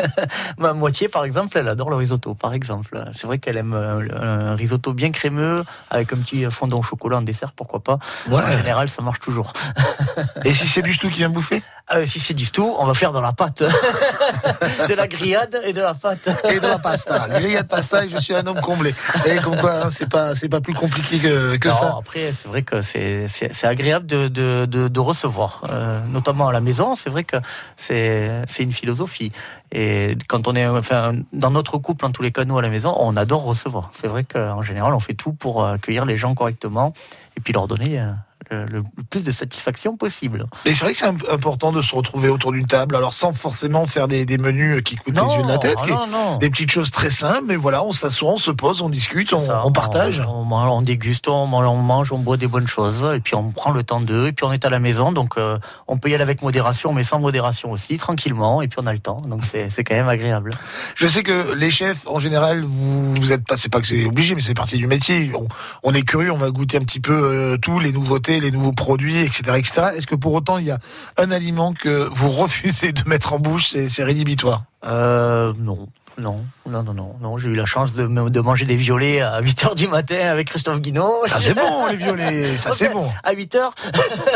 ma 0.57 0.73
moitié, 0.73 1.07
par 1.09 1.23
exemple, 1.25 1.57
elle 1.57 1.67
adore 1.67 1.89
le 1.89 1.95
risotto, 1.95 2.33
par 2.33 2.53
exemple. 2.53 3.03
C'est 3.13 3.25
vrai 3.27 3.39
qu'elle 3.39 3.57
aime 3.57 3.73
euh, 3.73 4.51
un 4.51 4.55
risotto 4.55 4.93
bien 4.93 5.11
crémeux 5.11 5.63
avec 5.89 6.13
un 6.13 6.17
petit 6.17 6.45
fondant 6.49 6.79
au 6.79 6.83
chocolat 6.83 7.17
en 7.17 7.21
dessert, 7.21 7.51
pourquoi 7.53 7.79
pas. 7.81 7.99
Ouais. 8.29 8.41
En 8.43 8.57
général, 8.57 8.89
ça 8.89 9.01
marche 9.01 9.19
toujours. 9.19 9.53
Et 10.45 10.53
si 10.53 10.67
c'est 10.67 10.81
du 10.81 10.97
tout 10.97 11.09
qui 11.09 11.19
vient 11.19 11.29
bouffer 11.29 11.63
Euh, 11.93 12.05
si 12.05 12.19
c'est 12.19 12.33
du 12.33 12.45
stew, 12.45 12.61
on 12.61 12.85
va 12.85 12.93
faire 12.93 13.11
dans 13.11 13.21
la 13.21 13.31
pâte. 13.33 13.63
de 14.89 14.93
la 14.93 15.07
grillade 15.07 15.59
et 15.65 15.73
de 15.73 15.81
la 15.81 15.93
pâte. 15.93 16.29
et 16.49 16.59
la 16.71 16.79
pasta, 16.79 17.27
grillade 17.29 17.67
pasta, 17.67 18.05
et 18.05 18.09
je 18.09 18.17
suis 18.17 18.33
un 18.33 18.45
homme 18.47 18.61
comblé. 18.61 18.93
Et 19.25 19.37
comme 19.37 19.57
quoi, 19.57 19.85
hein, 19.85 19.89
c'est 19.91 20.09
pas 20.09 20.35
c'est 20.35 20.49
pas 20.49 20.61
plus 20.61 20.73
compliqué 20.73 21.19
que, 21.19 21.57
que 21.57 21.67
Non, 21.67 21.73
ça. 21.73 21.95
Après, 21.99 22.31
c'est 22.31 22.47
vrai 22.47 22.63
que 22.63 22.81
c'est 22.81 23.27
c'est 23.27 23.67
agréable 23.67 24.05
de, 24.05 24.27
de, 24.27 24.65
de, 24.65 24.87
de 24.87 24.99
recevoir, 24.99 25.63
euh, 25.69 26.01
notamment 26.07 26.47
à 26.47 26.51
la 26.51 26.61
maison. 26.61 26.95
C'est 26.95 27.09
vrai 27.09 27.23
que 27.23 27.37
c'est 27.77 28.41
c'est 28.47 28.63
une 28.63 28.71
philosophie. 28.71 29.31
Et 29.71 30.17
quand 30.27 30.47
on 30.47 30.55
est, 30.55 30.67
enfin, 30.67 31.13
dans 31.31 31.51
notre 31.51 31.77
couple, 31.77 32.05
en 32.05 32.11
tous 32.11 32.23
les 32.23 32.31
cas, 32.31 32.43
nous 32.43 32.57
à 32.57 32.61
la 32.61 32.69
maison, 32.69 32.93
on 32.99 33.15
adore 33.15 33.43
recevoir. 33.43 33.91
C'est 33.99 34.07
vrai 34.07 34.23
qu'en 34.23 34.61
général, 34.61 34.93
on 34.93 34.99
fait 34.99 35.13
tout 35.13 35.33
pour 35.33 35.65
accueillir 35.65 36.05
les 36.05 36.17
gens 36.17 36.35
correctement 36.35 36.93
et 37.37 37.39
puis 37.39 37.53
leur 37.53 37.67
donner 37.67 37.99
euh, 37.99 38.11
le, 38.49 38.65
le 38.65 38.83
plus 39.09 39.23
de 39.23 39.31
satisfaction 39.31 39.97
possible. 39.97 40.45
Et 40.65 40.73
c'est 40.73 40.83
vrai 40.85 40.93
que 40.93 40.99
c'est 40.99 41.05
imp- 41.05 41.23
important 41.31 41.71
de 41.71 41.81
se 41.81 41.93
retrouver 41.95 42.29
autour 42.29 42.51
d'une 42.51 42.65
table, 42.67 42.95
alors 42.95 43.13
sans 43.13 43.33
forcément 43.33 43.85
faire 43.85 44.07
des, 44.07 44.25
des 44.25 44.37
menus 44.37 44.81
qui 44.83 44.95
coûtent 44.95 45.15
les 45.19 45.35
yeux 45.35 45.43
de 45.43 45.47
la 45.47 45.57
tête, 45.57 45.77
ah 45.83 45.87
non, 45.87 46.07
non. 46.07 46.37
des 46.37 46.49
petites 46.49 46.71
choses 46.71 46.91
très 46.91 47.09
simples, 47.09 47.43
mais 47.47 47.55
voilà, 47.55 47.83
on 47.83 47.91
s'assoit, 47.91 48.31
on 48.31 48.37
se 48.37 48.51
pose, 48.51 48.81
on 48.81 48.89
discute, 48.89 49.33
on, 49.33 49.45
Ça, 49.45 49.61
on 49.65 49.71
partage. 49.71 50.21
On, 50.27 50.41
on- 50.51 50.61
on 50.71 50.81
déguste, 50.81 51.27
on, 51.27 51.47
mange, 51.47 52.11
on 52.11 52.17
boit 52.19 52.37
des 52.37 52.47
bonnes 52.47 52.67
choses, 52.67 53.05
et 53.15 53.19
puis 53.19 53.35
on 53.35 53.51
prend 53.51 53.71
le 53.71 53.83
temps 53.83 54.01
d'eux, 54.01 54.27
et 54.27 54.31
puis 54.31 54.45
on 54.45 54.51
est 54.53 54.65
à 54.65 54.69
la 54.69 54.79
maison, 54.79 55.11
donc 55.11 55.37
euh, 55.37 55.57
on 55.87 55.97
peut 55.97 56.09
y 56.09 56.13
aller 56.13 56.23
avec 56.23 56.41
modération, 56.41 56.93
mais 56.93 57.03
sans 57.03 57.19
modération 57.19 57.71
aussi, 57.71 57.97
tranquillement, 57.97 58.61
et 58.61 58.67
puis 58.67 58.79
on 58.81 58.87
a 58.87 58.93
le 58.93 58.99
temps, 58.99 59.17
donc 59.27 59.41
c'est 59.45 59.83
quand 59.83 59.95
même 59.95 60.07
agréable. 60.09 60.51
Je 60.95 61.07
sais 61.07 61.23
que 61.23 61.53
les 61.53 61.71
chefs, 61.71 62.05
en 62.07 62.19
général, 62.19 62.63
vous, 62.63 63.13
vous 63.15 63.31
êtes 63.31 63.45
pas, 63.45 63.57
c'est 63.57 63.69
pas 63.69 63.81
que 63.81 63.87
c'est 63.87 64.05
obligé, 64.05 64.35
mais 64.35 64.41
c'est 64.41 64.53
partie 64.53 64.77
du 64.77 64.87
métier. 64.87 65.31
On, 65.35 65.47
on 65.83 65.93
est 65.93 66.03
curieux, 66.03 66.31
on 66.31 66.37
va 66.37 66.49
goûter 66.51 66.77
un 66.77 66.81
petit 66.81 66.99
peu 66.99 67.11
euh, 67.13 67.57
tout, 67.57 67.79
les 67.79 67.91
nouveautés, 67.91 68.30
les 68.39 68.51
nouveaux 68.51 68.73
produits, 68.73 69.17
etc.. 69.17 69.59
Est-ce 69.95 70.07
que 70.07 70.15
pour 70.15 70.33
autant 70.33 70.57
il 70.57 70.65
y 70.65 70.71
a 70.71 70.79
un 71.17 71.31
aliment 71.31 71.73
que 71.73 72.09
vous 72.13 72.29
refusez 72.43 72.91
de 72.91 73.07
mettre 73.07 73.33
en 73.33 73.39
bouche, 73.39 73.69
c'est 73.71 73.89
c'est 73.89 74.03
rédhibitoire? 74.03 74.63
Euh, 74.83 75.53
non. 75.59 75.87
Non, 76.17 76.43
non, 76.69 76.83
non, 76.83 76.93
non, 76.93 77.15
non. 77.21 77.37
J'ai 77.37 77.49
eu 77.49 77.55
la 77.55 77.65
chance 77.65 77.93
de, 77.93 78.05
manger 78.05 78.65
des 78.65 78.75
violets 78.75 79.21
à 79.21 79.39
8 79.41 79.63
h 79.63 79.75
du 79.75 79.87
matin 79.87 80.27
avec 80.27 80.47
Christophe 80.47 80.81
Guinaud. 80.81 81.21
Ça 81.25 81.37
c'est 81.39 81.53
bon, 81.53 81.87
les 81.89 81.95
violets, 81.95 82.57
ça 82.57 82.71
c'est 82.73 82.89
bon. 82.89 83.07
À 83.23 83.31
8 83.33 83.55
h 83.55 83.69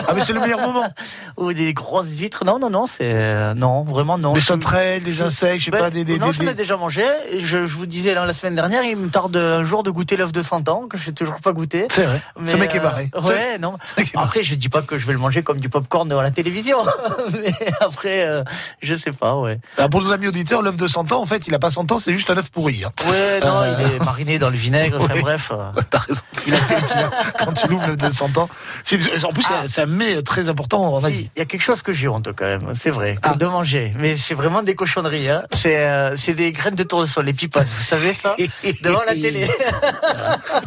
Ah 0.07 0.13
mais 0.15 0.21
c'est 0.21 0.33
le 0.33 0.39
meilleur 0.39 0.61
moment. 0.61 0.85
Ou 1.37 1.51
des 1.53 1.73
grosses 1.73 2.07
huîtres. 2.17 2.45
Non, 2.45 2.59
non, 2.59 2.69
non, 2.69 2.85
c'est. 2.85 3.03
euh, 3.03 3.53
Non, 3.53 3.83
vraiment, 3.83 4.17
non. 4.17 4.33
Des 4.33 4.39
sauterelles, 4.41 5.03
des 5.03 5.21
insectes, 5.21 5.59
je 5.59 5.65
sais 5.65 5.71
Ben, 5.71 5.79
pas, 5.79 5.89
des, 5.89 6.05
des, 6.05 6.17
non, 6.17 6.27
des- 6.27 6.33
j'en 6.33 6.47
ai 6.47 6.53
déjà 6.53 6.77
mangé. 6.77 7.03
Je, 7.39 7.65
je 7.65 7.75
vous 7.75 7.85
disais 7.85 8.13
là, 8.13 8.25
la 8.25 8.33
semaine 8.33 8.55
dernière, 8.55 8.83
il 8.83 8.95
me 8.95 9.09
tarde 9.09 9.35
un 9.37 9.63
jour 9.63 9.83
de 9.83 9.91
goûter 9.91 10.15
l'œuf 10.15 10.31
de 10.31 10.41
100 10.41 10.69
ans, 10.69 10.87
que 10.89 10.97
j'ai 10.97 11.11
toujours 11.13 11.39
pas 11.41 11.51
goûté. 11.51 11.87
C'est 11.91 12.05
vrai. 12.05 12.21
Mais, 12.39 12.51
Ce 12.51 12.55
mec 12.55 12.73
est 12.73 12.79
euh, 12.79 12.81
barré. 12.81 13.09
Ce 13.19 13.27
Ouais, 13.27 13.57
non. 13.59 13.77
Après, 14.15 14.41
je 14.43 14.55
dis 14.55 14.69
pas 14.69 14.81
que 14.81 14.97
je 14.97 15.05
vais 15.05 15.13
le 15.13 15.19
manger 15.19 15.43
comme 15.43 15.59
du 15.59 15.69
popcorn 15.69 16.07
devant 16.07 16.21
la 16.21 16.31
télévision. 16.31 16.77
Mais 17.41 17.53
après, 17.81 18.25
euh, 18.25 18.43
je 18.81 18.95
sais 18.95 19.11
pas, 19.11 19.35
ouais. 19.35 19.59
Alors, 19.77 19.89
pour 19.89 20.01
nos 20.01 20.11
amis 20.11 20.27
auditeurs, 20.27 20.61
l'œuf 20.61 20.77
de 20.77 20.87
100 20.87 21.11
ans, 21.11 21.21
en 21.21 21.25
fait, 21.25 21.47
il 21.47 21.53
a 21.53 21.59
pas 21.65 21.71
100 21.71 21.91
ans, 21.91 21.97
c'est 21.99 22.13
juste 22.13 22.29
un 22.29 22.37
œuf 22.37 22.49
pourri. 22.51 22.83
hein. 22.85 22.91
Ouais, 23.09 23.39
non, 23.41 23.61
Euh, 23.61 23.73
il 23.89 23.95
est 23.95 24.05
mariné 24.05 24.37
dans 24.37 24.49
le 24.51 24.55
vinaigre. 24.57 24.97
Enfin 25.01 25.13
ouais. 25.15 25.21
bref. 25.21 25.51
euh. 25.51 25.71
T'as 25.89 25.97
raison. 25.99 26.21
Il 26.45 26.53
a 26.53 26.57
quand 27.39 27.53
tu 27.53 27.67
l'ouvres 27.67 27.87
l'œuf 27.87 27.97
de 27.97 28.09
100 28.09 28.37
ans. 28.37 28.49
C'est- 28.83 28.99
En 29.25 29.33
plus, 29.33 29.43
Ah. 29.49 29.63
c'est- 29.67 29.81
un 29.81 29.87
mets 29.87 30.21
très 30.21 30.47
important 30.47 30.93
en 30.95 30.99
Si, 30.99 31.05
Asie. 31.07 31.29
Il 31.35 31.39
y 31.39 31.41
a 31.41 31.45
quelque 31.45 31.61
chose 31.63 31.81
que 31.81 31.91
j'ai 31.91 32.07
honte 32.07 32.29
quand 32.35 32.45
même, 32.45 32.73
c'est 32.75 32.91
vrai, 32.91 33.17
Ah. 33.23 33.33
de 33.35 33.45
manger. 33.47 33.91
Mais 33.97 34.15
c'est 34.17 34.35
vraiment 34.35 34.61
des 34.63 34.75
cochonneries. 34.75 35.29
Hein. 35.29 35.43
C'est 35.53 35.77
euh, 35.77 36.15
des 36.35 36.51
graines 36.51 36.75
de 36.75 36.83
tournesol, 36.83 37.25
les 37.25 37.33
pipas, 37.33 37.61
vous 37.63 37.81
savez 37.83 38.13
ça? 38.13 38.35
Devant 38.83 39.01
la 39.07 39.13
télé. 39.13 39.47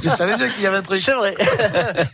Je 0.02 0.08
savais 0.08 0.34
bien 0.36 0.48
qu'il 0.48 0.62
y 0.62 0.66
avait 0.66 0.78
un 0.78 0.82
truc. 0.82 1.00
C'est 1.00 1.12
vrai. 1.12 1.34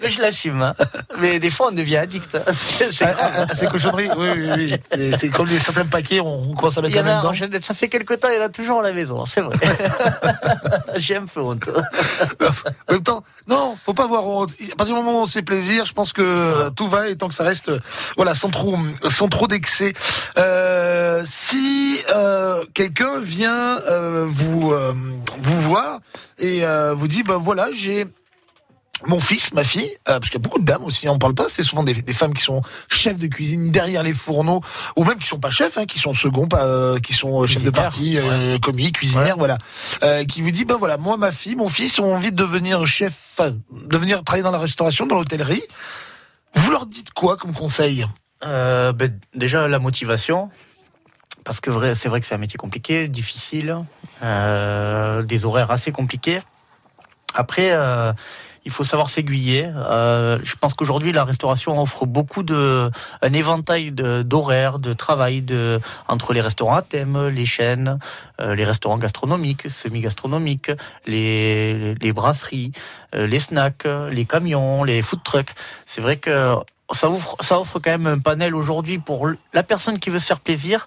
Mais 0.03 0.11
je 0.11 0.20
l'assume. 0.20 0.62
hein. 0.62 0.75
Mais 1.20 1.38
des 1.38 1.51
fois, 1.51 1.68
on 1.68 1.73
devient 1.73 1.97
addict. 1.99 2.35
hein. 2.35 2.53
C'est- 2.90 3.05
Ah, 3.05 3.14
ah, 3.20 3.31
ah, 3.49 3.55
Ces 3.55 3.66
cochonneries, 3.66 4.11
oui, 4.16 4.29
oui, 4.37 4.51
oui. 4.97 5.11
C'est- 5.18 5.29
comme 5.31 5.47
les 5.47 5.59
certains 5.59 5.87
paquets, 5.87 6.20
on, 6.20 6.51
on 6.51 6.55
commence 6.55 6.77
à 6.79 6.83
mettre 6.83 6.94
la 7.03 7.18
a, 7.18 7.20
dedans. 7.23 7.61
ça 7.62 7.75
fait 7.75 7.88
quelque 7.88 8.14
temps, 8.14 8.29
il 8.31 8.37
y 8.37 8.42
en 8.42 8.47
a 8.47 8.49
toujours 8.49 8.73
à 8.80 8.82
la 8.82 8.92
maison, 8.92 9.24
c'est 9.26 9.40
vrai. 9.40 9.56
J'ai 10.96 11.16
un 11.16 11.26
peu 11.26 11.40
honte. 11.40 11.68
En 12.88 12.92
même 12.92 13.02
temps, 13.02 13.22
non, 13.48 13.76
faut 13.82 13.94
pas 13.94 14.04
avoir 14.04 14.26
honte. 14.26 14.50
À 14.72 14.76
partir 14.76 14.94
du 14.94 15.02
moment 15.02 15.18
où 15.18 15.22
on 15.22 15.26
se 15.26 15.32
fait 15.32 15.42
plaisir, 15.42 15.84
je 15.84 15.92
pense 15.92 16.12
que 16.12 16.68
tout 16.70 16.88
va 16.88 17.08
et 17.08 17.16
tant 17.16 17.28
que 17.28 17.34
ça 17.34 17.44
reste, 17.44 17.70
voilà, 18.16 18.34
sans 18.34 18.50
trop, 18.50 18.76
sans 19.08 19.28
trop 19.28 19.46
d'excès. 19.46 19.94
Euh, 20.38 21.22
si 21.24 22.00
euh, 22.14 22.64
quelqu'un 22.74 23.20
vient 23.20 23.78
euh, 23.88 24.26
vous 24.28 24.72
vous 25.42 25.60
voir 25.62 26.00
et 26.38 26.62
vous 26.94 27.08
dit, 27.08 27.22
ben 27.22 27.38
voilà, 27.38 27.68
j'ai 27.72 28.06
mon 29.07 29.20
fils, 29.20 29.52
ma 29.52 29.64
fille, 29.64 29.90
euh, 30.09 30.18
parce 30.18 30.30
qu'il 30.30 30.40
y 30.40 30.42
a 30.42 30.46
beaucoup 30.46 30.59
de 30.59 30.64
dames 30.64 30.85
aussi, 30.85 31.09
on 31.09 31.14
ne 31.14 31.18
parle 31.18 31.35
pas, 31.35 31.48
c'est 31.48 31.62
souvent 31.62 31.83
des, 31.83 31.94
des 31.94 32.14
femmes 32.14 32.33
qui 32.33 32.42
sont 32.42 32.62
chefs 32.88 33.18
de 33.18 33.26
cuisine 33.26 33.70
derrière 33.70 34.02
les 34.02 34.12
fourneaux, 34.12 34.61
ou 34.96 35.04
même 35.04 35.18
qui 35.18 35.26
sont 35.26 35.40
pas 35.40 35.50
chefs, 35.50 35.76
hein, 35.76 35.87
qui 35.87 35.98
sont 35.98 36.14
seconds, 36.14 36.48
euh, 36.54 36.98
qui 37.00 37.12
sont 37.12 37.42
euh, 37.42 37.46
chefs 37.46 37.64
de 37.64 37.70
partie, 37.70 38.18
euh, 38.18 38.59
commis, 38.59 38.92
cuisinières, 38.92 39.37
voilà, 39.37 39.59
qui 40.28 40.42
vous 40.42 40.50
dit, 40.50 40.64
ben 40.64 40.76
voilà, 40.76 40.96
moi, 40.96 41.16
ma 41.16 41.33
fille, 41.33 41.57
mon 41.57 41.68
fils 41.68 41.98
ont 41.98 42.14
envie 42.14 42.30
de 42.30 42.37
devenir 42.37 42.87
chef, 42.87 43.14
enfin, 43.37 43.57
devenir 43.88 44.22
travailler 44.22 44.44
dans 44.44 44.50
la 44.50 44.59
restauration, 44.59 45.07
dans 45.07 45.16
l'hôtellerie. 45.16 45.62
Vous 46.54 46.70
leur 46.70 46.87
dites 46.87 47.12
quoi 47.12 47.37
comme 47.37 47.52
conseil? 47.52 48.07
Ben, 48.40 49.18
déjà, 49.35 49.66
la 49.68 49.78
motivation. 49.78 50.50
Parce 51.44 51.61
que 51.61 51.70
vrai, 51.70 51.94
c'est 51.94 52.09
vrai 52.09 52.20
que 52.20 52.26
c'est 52.26 52.35
un 52.35 52.38
métier 52.38 52.57
compliqué, 52.57 53.09
difficile, 53.09 53.76
des 54.22 55.44
horaires 55.44 55.70
assez 55.70 55.92
compliqués. 55.92 56.40
Après, 57.35 57.74
il 58.64 58.72
faut 58.72 58.85
savoir 58.85 59.11
s'aiguiller. 59.11 59.70
Euh, 59.74 60.38
je 60.42 60.55
pense 60.57 60.74
qu'aujourd'hui, 60.74 61.12
la 61.12 61.24
restauration 61.24 61.81
offre 61.81 62.07
beaucoup 62.07 62.42
de, 62.42 62.90
un 63.22 63.33
éventail 63.33 63.92
d'horaires, 63.92 64.79
de, 64.79 64.92
travail 64.92 65.42
de, 65.42 65.81
entre 66.09 66.33
les 66.33 66.40
restaurants 66.40 66.77
à 66.77 66.83
thème, 66.83 67.29
les 67.29 67.46
chaînes, 67.46 67.98
euh, 68.40 68.55
les 68.55 68.64
restaurants 68.64 68.98
gastronomiques, 68.98 69.68
semi-gastronomiques, 69.70 70.70
les, 71.07 71.94
les 71.94 72.12
brasseries, 72.12 72.72
euh, 73.14 73.27
les 73.27 73.38
snacks, 73.38 73.87
les 74.11 74.24
camions, 74.24 74.85
les 74.85 75.03
food 75.03 75.22
trucks. 75.22 75.55
C'est 75.85 76.00
vrai 76.00 76.16
que 76.16 76.57
ça 76.92 77.11
offre, 77.11 77.37
ça 77.40 77.59
offre 77.59 77.79
quand 77.79 77.90
même 77.90 78.07
un 78.07 78.18
panel 78.18 78.55
aujourd'hui 78.55 78.98
pour 78.98 79.29
la 79.53 79.62
personne 79.62 79.98
qui 79.98 80.11
veut 80.11 80.18
se 80.18 80.27
faire 80.27 80.40
plaisir 80.40 80.87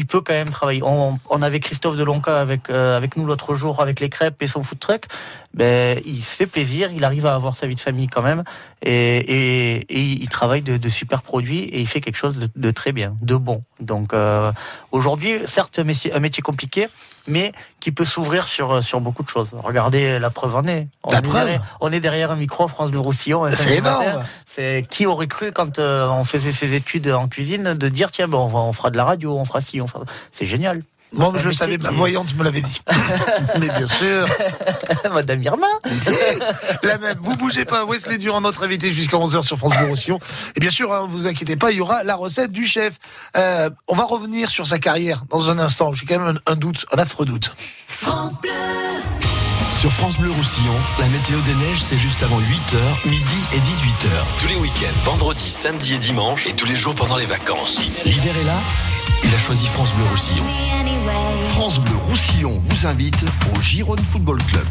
il 0.00 0.06
peut 0.06 0.22
quand 0.22 0.32
même 0.32 0.48
travailler. 0.48 0.82
On, 0.82 1.42
avait 1.42 1.60
Christophe 1.60 1.94
Delonca 1.94 2.40
avec, 2.40 2.70
euh, 2.70 2.96
avec 2.96 3.18
nous 3.18 3.26
l'autre 3.26 3.52
jour 3.52 3.82
avec 3.82 4.00
les 4.00 4.08
crêpes 4.08 4.42
et 4.42 4.46
son 4.46 4.62
food 4.62 4.78
truck. 4.78 5.04
Ben, 5.52 6.00
il 6.06 6.24
se 6.24 6.34
fait 6.34 6.46
plaisir, 6.46 6.90
il 6.90 7.04
arrive 7.04 7.26
à 7.26 7.34
avoir 7.34 7.54
sa 7.54 7.66
vie 7.66 7.74
de 7.74 7.80
famille 7.80 8.06
quand 8.06 8.22
même 8.22 8.42
et, 8.80 9.84
il 9.90 10.28
travaille 10.30 10.62
de, 10.62 10.88
super 10.88 11.20
produits 11.22 11.64
et 11.64 11.80
il 11.80 11.86
fait 11.86 12.00
quelque 12.00 12.16
chose 12.16 12.38
de, 12.54 12.70
très 12.70 12.92
bien, 12.92 13.14
de 13.20 13.36
bon. 13.36 13.62
Donc 13.78 14.14
euh, 14.14 14.52
aujourd'hui, 14.90 15.40
certes, 15.44 15.78
métier, 15.80 16.14
un 16.14 16.20
métier 16.20 16.42
compliqué, 16.42 16.88
mais 17.26 17.52
qui 17.80 17.92
peut 17.92 18.04
s'ouvrir 18.04 18.46
sur, 18.46 18.82
sur 18.82 19.00
beaucoup 19.00 19.22
de 19.22 19.28
choses. 19.28 19.50
Regardez, 19.52 20.18
la 20.18 20.30
preuve 20.30 20.56
en 20.56 20.66
est. 20.66 20.88
On, 21.04 21.12
La 21.12 21.18
est, 21.18 21.22
preuve 21.22 21.44
derrière, 21.44 21.76
on 21.80 21.92
est 21.92 22.00
derrière 22.00 22.30
un 22.30 22.36
micro, 22.36 22.68
France 22.68 22.90
Bleu 22.90 23.00
Roussillon. 23.00 23.48
C'est 23.50 23.76
énorme. 23.76 24.24
C'est 24.46 24.84
qui 24.90 25.06
aurait 25.06 25.28
cru 25.28 25.52
quand 25.52 25.78
euh, 25.78 26.06
on 26.08 26.24
faisait 26.24 26.52
ses 26.52 26.74
études 26.74 27.08
en 27.08 27.28
cuisine 27.28 27.74
de 27.74 27.88
dire 27.88 28.10
tiens, 28.10 28.30
on, 28.32 28.46
va, 28.46 28.58
on 28.58 28.72
fera 28.72 28.90
de 28.90 28.96
la 28.96 29.04
radio, 29.04 29.36
on 29.36 29.44
fera 29.44 29.60
ci, 29.60 29.80
on 29.80 29.86
fera. 29.86 30.04
C'est 30.32 30.46
génial. 30.46 30.82
Un 31.18 31.30
je 31.30 31.36
métier 31.36 31.52
savais, 31.52 31.78
ma 31.78 31.90
voyante 31.90 32.34
me 32.36 32.44
l'avait 32.44 32.60
dit. 32.60 32.80
Mais 33.58 33.68
bien 33.68 33.86
sûr. 33.86 34.26
Madame 35.12 35.42
Irma. 35.42 35.66
La 36.82 36.98
même. 36.98 37.18
Vous 37.20 37.36
bougez 37.36 37.64
pas. 37.64 37.84
Wesley 37.84 38.18
Durand, 38.18 38.40
notre 38.40 38.64
invité 38.64 38.92
jusqu'à 38.92 39.16
11h 39.16 39.42
sur 39.42 39.58
France 39.58 39.76
Bleu 39.76 39.86
Roussillon. 39.88 40.18
Et 40.56 40.60
bien 40.60 40.70
sûr, 40.70 40.92
hein, 40.92 41.08
vous 41.10 41.26
inquiétez 41.26 41.56
pas, 41.56 41.72
il 41.72 41.78
y 41.78 41.80
aura 41.80 42.04
la 42.04 42.14
recette 42.14 42.52
du 42.52 42.66
chef. 42.66 42.94
Euh, 43.36 43.70
on 43.88 43.96
va 43.96 44.04
revenir 44.04 44.48
sur 44.48 44.66
sa 44.66 44.78
carrière 44.78 45.24
dans 45.28 45.50
un 45.50 45.58
instant. 45.58 45.92
J'ai 45.92 46.06
quand 46.06 46.18
même 46.18 46.40
un, 46.46 46.52
un 46.52 46.56
doute, 46.56 46.86
un 46.92 46.98
affreux 46.98 47.26
doute. 47.26 47.54
Sur 49.70 49.90
France 49.92 50.18
Bleu 50.18 50.30
Roussillon, 50.30 50.74
la 50.98 51.06
météo 51.08 51.40
des 51.40 51.54
neiges, 51.54 51.82
c'est 51.82 51.96
juste 51.96 52.22
avant 52.22 52.38
8h, 52.38 53.08
midi 53.08 53.34
et 53.54 53.58
18h. 53.58 54.08
Tous 54.38 54.48
les 54.48 54.56
week-ends, 54.56 54.98
vendredi, 55.04 55.48
samedi 55.48 55.94
et 55.94 55.98
dimanche, 55.98 56.46
et 56.46 56.52
tous 56.52 56.66
les 56.66 56.76
jours 56.76 56.94
pendant 56.94 57.16
les 57.16 57.24
vacances. 57.24 57.80
L'hiver 58.04 58.34
est 58.40 58.44
là 58.44 58.58
Il 59.24 59.34
a 59.34 59.38
choisi 59.38 59.66
France 59.66 59.92
Bleu 59.94 60.04
Roussillon. 60.10 60.44
France 61.52 61.78
Bleu 61.78 61.96
Roussillon 62.08 62.60
vous 62.68 62.86
invite 62.86 63.16
au 63.54 63.60
Gironde 63.62 64.00
Football 64.00 64.42
Club. 64.44 64.66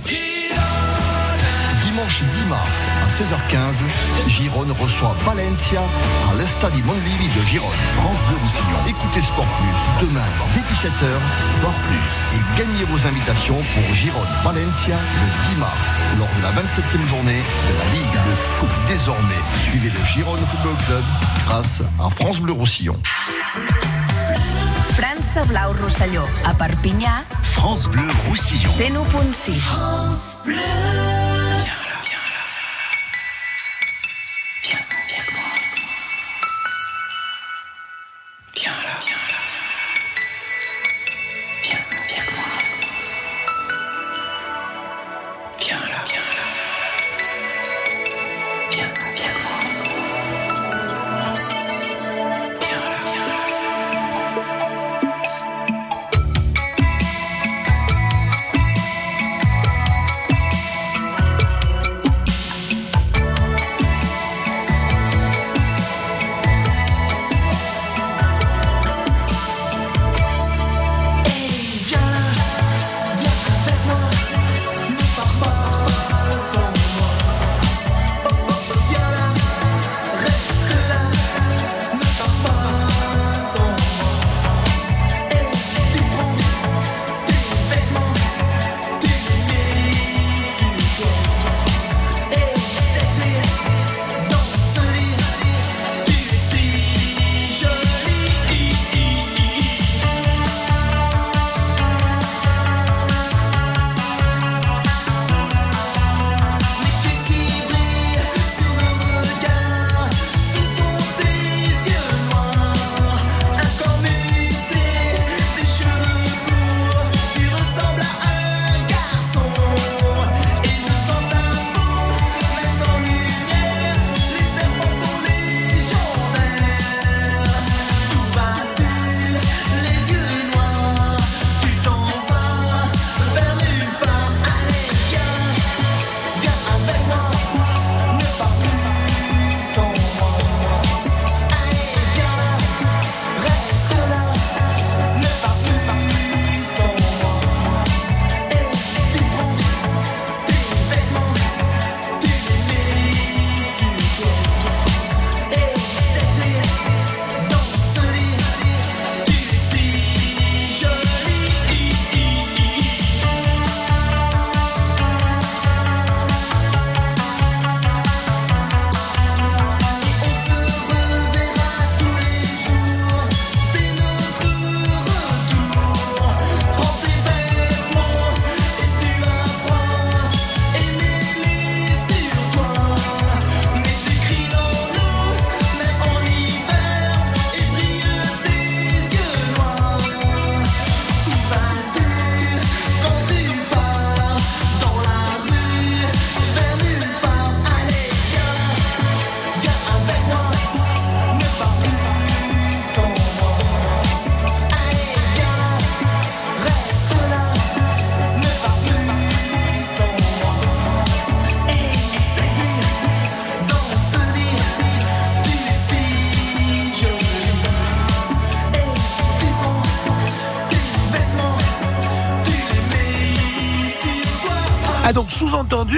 Dimanche 1.90 2.22
10 2.22 2.46
mars 2.46 2.88
à 3.04 3.08
16h15, 3.08 3.74
Gironde 4.28 4.72
reçoit 4.80 5.16
Valencia 5.26 5.82
à 6.30 6.36
l'Estade 6.36 6.76
Montlivi 6.86 7.28
de 7.30 7.42
Gironde. 7.46 7.74
France 7.96 8.20
Bleu 8.28 8.38
Roussillon. 8.44 8.80
Écoutez 8.88 9.22
Sport 9.24 9.48
Plus 9.58 10.06
demain 10.06 10.26
dès 10.54 10.62
17h. 10.62 11.10
Sport 11.40 11.74
Plus. 11.88 12.38
Et 12.38 12.60
gagnez 12.60 12.84
vos 12.84 13.08
invitations 13.08 13.58
pour 13.74 13.96
Gironde 13.96 14.28
Valencia 14.44 14.98
le 14.98 15.56
10 15.56 15.60
mars 15.60 15.96
lors 16.20 16.28
de 16.38 16.44
la 16.44 16.62
27e 16.62 17.08
journée 17.08 17.42
de 17.42 17.80
la 17.80 17.92
Ligue 17.94 18.30
de 18.30 18.36
foot. 18.36 18.70
Désormais, 18.88 19.42
suivez 19.64 19.90
le 19.90 20.06
Gironde 20.06 20.46
Football 20.46 20.76
Club 20.86 21.04
grâce 21.48 21.80
à 22.00 22.10
France 22.12 22.40
Bleu 22.40 22.54
Roussillon. 22.54 22.98
França 24.94 25.44
Blau 25.46 25.74
Rosselló, 25.82 26.22
a 26.46 26.54
Perpinyà, 26.54 27.24
France 27.42 27.88
Bleu 27.88 28.08
Roussillon. 28.28 28.70
101.6. 28.70 29.54
Ah 29.82 31.19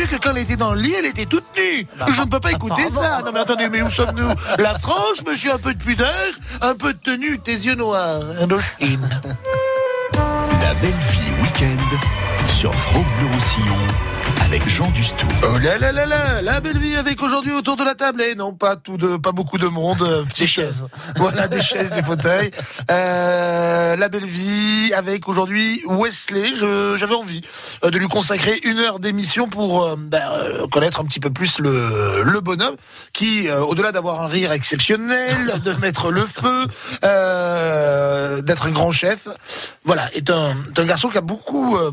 que 0.07 0.15
quand 0.17 0.31
elle 0.31 0.39
était 0.39 0.55
dans 0.55 0.73
le 0.73 0.81
lit, 0.81 0.93
elle 0.97 1.05
était 1.05 1.25
toute 1.25 1.43
nue. 1.57 1.85
Bah, 1.99 2.05
je 2.11 2.21
ne 2.21 2.27
peux 2.27 2.39
pas 2.39 2.51
écouter 2.51 2.83
apparemment. 2.87 3.17
ça. 3.17 3.21
Non 3.25 3.31
mais 3.33 3.39
attendez, 3.41 3.69
mais 3.69 3.81
où 3.81 3.89
sommes-nous? 3.89 4.29
La 4.57 4.77
France, 4.79 5.23
monsieur, 5.27 5.53
un 5.53 5.57
peu 5.57 5.73
de 5.73 5.83
pudeur, 5.83 6.07
un 6.61 6.75
peu 6.75 6.93
de 6.93 6.99
tenue, 6.99 7.39
tes 7.39 7.53
yeux 7.53 7.75
noirs. 7.75 8.21
Indochine. 8.39 9.21
La 10.61 10.73
belle 10.75 10.91
vie 11.11 11.41
week-end 11.41 12.47
sur 12.47 12.73
France 12.73 13.07
Bleu 13.19 13.27
Roussillon 13.33 13.87
avec 14.45 14.67
Jean 14.67 14.89
Dustou. 14.91 15.27
Oh 15.43 15.57
là 15.59 15.77
là 15.77 15.91
là 15.91 16.05
là, 16.05 16.41
la 16.41 16.59
belle 16.59 16.77
vie 16.77 16.95
avec 16.95 17.21
aujourd'hui 17.21 17.53
autour 17.53 17.77
de 17.77 17.83
la 17.83 17.95
table. 17.95 18.21
Et 18.21 18.35
non, 18.35 18.53
pas 18.53 18.75
tout 18.75 18.97
de, 18.97 19.17
pas 19.17 19.31
beaucoup 19.31 19.57
de 19.57 19.67
monde. 19.67 20.01
euh, 20.01 20.23
Des 20.37 20.47
chaises. 20.47 20.85
Voilà, 21.17 21.47
des 21.47 21.61
chaises, 21.61 21.91
des 21.91 22.01
fauteuils. 22.03 22.51
Euh, 22.89 23.95
la 23.95 24.09
belle 24.09 24.25
vie 24.25 24.91
avec 24.95 25.27
aujourd'hui 25.27 25.81
Wesley. 25.85 26.53
J'avais 26.97 27.15
envie 27.15 27.41
euh, 27.83 27.89
de 27.91 27.97
lui 27.97 28.07
consacrer 28.07 28.59
une 28.63 28.79
heure 28.79 28.99
d'émission 28.99 29.47
pour 29.47 29.83
euh, 29.85 29.95
ben, 29.97 30.21
euh, 30.31 30.67
connaître 30.67 30.99
un 30.99 31.05
petit 31.05 31.19
peu 31.19 31.29
plus 31.29 31.59
le, 31.59 32.23
le 32.23 32.41
bonhomme 32.41 32.75
qui, 33.13 33.47
euh, 33.49 33.61
au-delà 33.61 33.91
d'avoir 33.91 34.21
un 34.21 34.27
rire 34.27 34.51
exceptionnel, 34.51 35.59
de 35.65 35.73
mettre 35.73 36.11
le 36.11 36.25
feu, 36.25 36.65
euh, 37.03 38.41
d'être 38.41 38.65
un 38.67 38.71
grand 38.71 38.91
chef, 38.91 39.27
voilà, 39.85 40.09
est 40.13 40.29
un, 40.29 40.55
est 40.75 40.79
un 40.79 40.85
garçon 40.85 41.09
qui 41.09 41.17
a 41.17 41.21
beaucoup 41.21 41.77
euh, 41.77 41.91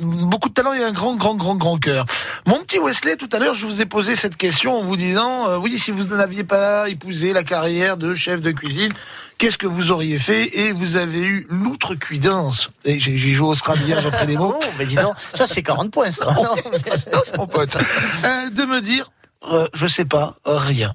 beaucoup 0.00 0.48
de 0.48 0.54
talent 0.54 0.72
et 0.72 0.82
un 0.82 0.92
grand, 0.92 1.14
grand, 1.16 1.34
grand, 1.34 1.54
grand 1.56 1.78
cœur. 1.78 2.04
Mon 2.46 2.58
petit 2.60 2.78
Wesley, 2.78 3.16
tout 3.16 3.28
à 3.32 3.38
l'heure, 3.38 3.54
je 3.54 3.66
vous 3.66 3.80
ai 3.80 3.86
posé 3.86 4.16
cette 4.16 4.36
question 4.36 4.78
en 4.78 4.82
vous 4.84 4.96
disant, 4.96 5.48
euh, 5.48 5.56
oui, 5.56 5.78
si 5.78 5.90
vous 5.90 6.04
n'aviez 6.04 6.44
pas 6.44 6.88
épousé 6.88 7.32
la 7.32 7.44
carrière 7.44 7.96
de 7.96 8.14
chef 8.14 8.40
de 8.40 8.50
cuisine, 8.50 8.92
qu'est-ce 9.38 9.58
que 9.58 9.66
vous 9.66 9.90
auriez 9.90 10.18
fait? 10.18 10.58
Et 10.58 10.72
vous 10.72 10.96
avez 10.96 11.20
eu 11.20 11.46
l'outrecuidance. 11.50 12.68
Et 12.84 12.98
j'ai 13.00 13.16
joué 13.16 13.48
au 13.48 13.54
Scrabble 13.54 13.82
hier, 13.84 14.00
j'ai 14.00 14.08
appris 14.08 14.26
des 14.26 14.36
mots. 14.36 14.54
Oh, 14.62 14.66
mais 14.78 14.84
dis 14.86 14.94
donc, 14.96 15.14
ça 15.34 15.46
c'est 15.46 15.62
40 15.62 15.90
points 15.90 16.10
ça. 16.10 16.26
Non, 16.32 16.54
mais- 16.72 16.80
Christophe, 16.80 17.32
mon 17.36 17.46
pote, 17.46 17.76
euh, 18.24 18.50
de 18.50 18.64
me 18.64 18.80
dire, 18.80 19.10
euh, 19.50 19.66
je 19.74 19.86
sais 19.86 20.04
pas, 20.04 20.36
rien. 20.44 20.94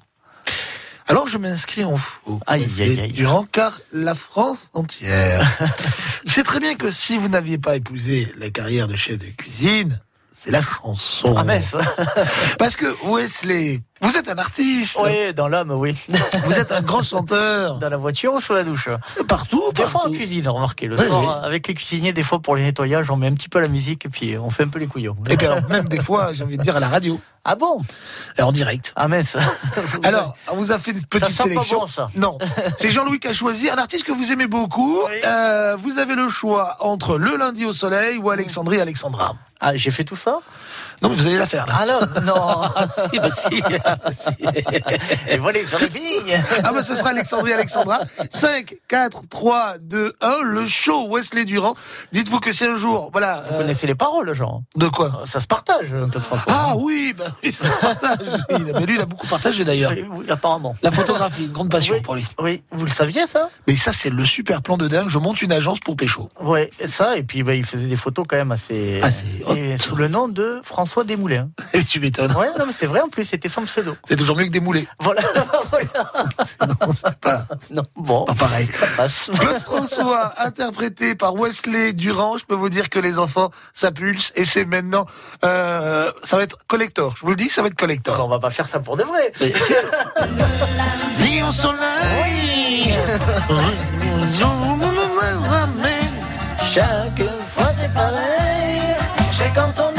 Alors 1.08 1.28
je 1.28 1.38
m'inscris 1.38 1.84
en 1.84 1.98
faux. 1.98 2.40
Aïe, 2.48 2.68
aïe, 2.80 3.00
aïe. 3.00 3.14
Durant 3.14 3.44
car 3.44 3.80
la 3.92 4.16
France 4.16 4.70
entière. 4.74 5.48
C'est 6.26 6.44
très 6.44 6.60
bien 6.60 6.76
que 6.76 6.90
si 6.90 7.18
vous 7.18 7.30
n'aviez 7.30 7.58
pas 7.60 7.76
épousé 7.76 8.32
la 8.38 8.50
carrière 8.50 8.88
de 8.88 8.96
chef 8.96 9.20
de 9.20 9.28
cuisine, 9.28 10.02
c'est 10.38 10.52
la 10.52 10.62
chanson. 10.62 11.36
Ah. 11.38 11.46
Parce 12.60 12.76
que 12.76 12.86
Wesley, 13.08 13.82
vous 14.06 14.18
êtes 14.18 14.30
un 14.30 14.38
artiste. 14.38 14.98
Oui, 15.02 15.34
dans 15.34 15.48
l'âme, 15.48 15.72
oui. 15.72 15.96
Vous 16.46 16.54
êtes 16.60 16.72
un 16.72 16.82
grand 16.82 17.02
chanteur. 17.02 17.78
Dans 17.78 17.90
la 17.90 17.98
voiture 17.98 18.34
ou 18.34 18.40
sous 18.40 18.54
la 18.54 18.64
douche 18.64 18.90
Partout, 19.28 19.64
Des 19.74 19.82
fois 19.84 20.02
en 20.02 20.04
partout. 20.04 20.12
cuisine, 20.16 20.48
remarquez. 20.48 20.88
Le 20.88 20.98
Oui, 21.00 21.06
soir, 21.06 21.22
oui. 21.42 21.46
avec 21.48 21.68
les 21.68 21.74
cuisiniers, 21.74 22.14
des 22.14 22.24
fois 22.24 22.40
pour 22.40 22.56
les 22.56 22.64
nettoyages, 22.64 23.10
on 23.10 23.16
met 23.18 23.28
un 23.28 23.34
petit 23.34 23.50
peu 23.50 23.60
la 23.60 23.68
musique 23.70 24.06
et 24.06 24.10
puis 24.10 24.38
on 24.38 24.50
fait 24.50 24.64
un 24.64 24.68
peu 24.68 24.80
les 24.80 24.88
couillons. 24.88 25.16
Et 25.30 25.38
puis 25.38 25.48
alors, 25.48 25.68
même 25.70 25.88
des 25.88 26.00
fois, 26.00 26.34
j'ai 26.34 26.44
envie 26.44 26.58
de 26.58 26.64
dire 26.64 26.76
à 26.76 26.80
la 26.80 26.88
radio, 26.90 27.20
Ah 27.44 27.56
bon 27.56 27.82
en 28.40 28.52
direct. 28.52 28.94
Ah 28.96 29.08
mince. 29.08 29.36
Alors, 30.04 30.36
on 30.52 30.56
vous 30.56 30.72
a 30.72 30.80
fait 30.80 30.92
une 30.92 31.04
petite 31.04 31.36
pas 31.38 31.44
sélection. 31.44 31.80
bon, 31.82 31.88
ça. 31.88 32.10
Non, 32.16 32.38
c'est 32.78 32.90
Jean-Louis 32.90 33.20
qui 33.20 33.28
a 33.28 33.34
choisi 33.34 33.70
un 33.70 33.76
artiste 33.78 34.04
que 34.06 34.12
vous 34.12 34.32
aimez 34.32 34.48
beaucoup. 34.48 35.00
Oui. 35.08 35.14
Euh, 35.26 35.76
vous 35.80 35.98
avez 36.00 36.16
le 36.16 36.28
choix 36.30 36.78
entre 36.80 37.18
Le 37.18 37.36
Lundi 37.38 37.66
au 37.66 37.72
Soleil 37.74 38.18
ou 38.18 38.30
Alexandrie 38.30 38.80
Alexandra. 38.82 39.36
Ah, 39.60 39.76
j'ai 39.76 39.90
fait 39.92 40.04
tout 40.04 40.16
ça 40.18 40.40
Non, 41.02 41.10
mais 41.10 41.16
vous 41.16 41.26
allez 41.28 41.38
la 41.38 41.48
faire 41.48 41.66
là. 41.66 41.76
Ah 41.80 41.86
non, 41.86 42.22
non. 42.26 42.34
Ah 42.76 42.88
si, 42.90 43.20
bah 43.20 43.30
si, 43.32 43.62
ah, 43.86 43.96
bah 44.04 44.12
si. 44.12 44.30
Et 45.30 45.38
voilà, 45.38 45.60
ça 45.66 45.78
les 45.80 45.90
filles. 45.90 46.40
Ah 46.64 46.72
bah 46.74 46.84
ce 46.84 46.96
sera 46.96 47.10
Alexandrie 47.10 47.54
Alexandra. 47.54 48.00
5, 48.30 48.76
4, 48.88 49.28
3, 49.30 49.78
2, 49.82 50.14
1, 50.22 50.42
le 50.44 50.66
show 50.66 51.08
Wesley 51.10 51.46
Durand. 51.46 51.76
Dites-vous 52.12 52.40
que 52.40 52.52
si 52.52 52.66
un 52.66 52.76
jour, 52.76 53.10
voilà. 53.12 53.44
Vous 53.50 53.56
euh, 53.56 53.58
connaissez 53.60 53.88
les 53.88 53.96
paroles, 53.96 54.34
Jean 54.34 54.64
de 54.76 54.88
quoi 54.88 55.24
Ça 55.26 55.40
se 55.40 55.48
partage, 55.48 55.94
un 55.94 56.10
peu 56.10 56.20
de 56.20 56.24
François. 56.24 56.52
Ah 56.54 56.74
oui, 56.78 57.14
bah 57.18 57.26
oui, 57.44 57.52
ça 57.52 57.70
se 57.72 57.78
partage. 57.80 58.28
Il 58.50 58.86
lui, 58.86 58.96
il 58.96 59.02
a 59.02 59.06
beaucoup 59.06 59.28
partagé 59.28 59.64
d'ailleurs. 59.64 59.92
Oui, 59.92 60.06
oui, 60.10 60.26
apparemment. 60.30 60.76
La 60.82 60.92
photographie, 60.92 61.46
une 61.46 61.52
grande 61.52 61.70
passion 61.70 61.96
Oui. 61.96 62.02
pour 62.02 62.16
lui. 62.16 62.26
Oui, 62.40 62.64
vous 62.72 62.86
le 62.86 62.92
saviez 62.92 63.26
ça? 63.28 63.50
Mais 63.68 63.76
ça, 63.76 63.94
c'est 63.94 64.10
le 64.10 64.26
super 64.26 64.62
plan 64.62 64.78
de 64.78 64.88
dingue. 64.88 65.08
Je 65.08 65.20
monte 65.20 65.42
une 65.42 65.52
agence 65.52 65.80
pour 65.80 65.96
Pécho. 65.96 66.30
Ouais, 66.42 66.70
ça, 66.88 67.18
et 67.18 67.24
puis 67.24 67.44
bah, 67.44 67.54
il 67.56 67.66
faisait 67.66 67.88
des 67.88 67.96
photos 67.96 68.26
quand 68.28 68.38
même 68.38 68.52
assez. 68.52 69.00
Assez 69.02 69.26
et 69.56 69.74
hautes. 69.74 69.82
sous 69.82 69.96
le 69.96 70.08
nom 70.08 70.28
de 70.28 70.60
François 70.64 70.85
Desmoulins. 71.06 71.50
Et 71.74 71.84
tu 71.84 72.00
m'étonnes. 72.00 72.32
Ouais, 72.34 72.48
non, 72.58 72.66
mais 72.66 72.72
c'est 72.72 72.86
vrai 72.86 73.02
en 73.02 73.10
plus, 73.10 73.24
c'était 73.26 73.50
son 73.50 73.64
pseudo. 73.64 73.96
C'est 74.08 74.16
toujours 74.16 74.36
mieux 74.36 74.46
que 74.46 74.52
des 74.52 74.60
moulets. 74.60 74.88
Voilà. 75.00 75.22
Non, 75.22 76.92
c'est 76.94 77.20
pas, 77.20 77.46
non, 77.70 77.84
bon, 77.96 78.26
pas 78.26 78.34
pareil. 78.34 78.68
Claude 79.40 79.60
François, 79.60 80.34
interprété 80.38 81.16
par 81.16 81.36
Wesley 81.36 81.94
Durand. 81.94 82.38
Je 82.38 82.46
peux 82.46 82.56
vous 82.56 82.70
dire 82.70 82.90
que 82.90 83.00
les 83.00 83.20
enfants, 83.20 83.50
ça 83.74 83.92
pulse 83.92 84.32
et 84.36 84.46
c'est 84.46 84.66
maintenant, 84.66 85.06
euh, 85.44 86.12
ça 86.24 86.38
va 86.38 86.44
être 86.44 86.58
collector. 86.68 87.14
Je 87.18 87.22
vous 87.22 87.30
le 87.30 87.36
dis, 87.36 87.50
ça 87.50 87.62
va 87.62 87.68
être 87.68 87.76
collector. 87.76 88.24
on 88.26 88.30
va 88.30 88.40
pas 88.40 88.50
faire 88.50 88.68
ça 88.68 88.80
pour 88.80 88.98
de 88.98 89.04
vrai. 89.04 89.32
Ni 91.20 91.44
au 91.44 91.52
soleil. 91.54 92.96
Chaque 96.76 97.24
fois 97.48 97.72
c'est 97.74 97.94
pareil. 97.94 98.82
C'est 99.32 99.54
quand 99.56 99.74
on 99.80 99.95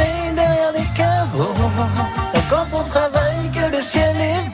Travaille 2.84 3.50
que 3.52 3.76
le 3.76 3.82
ciel 3.82 4.16
est. 4.16 4.45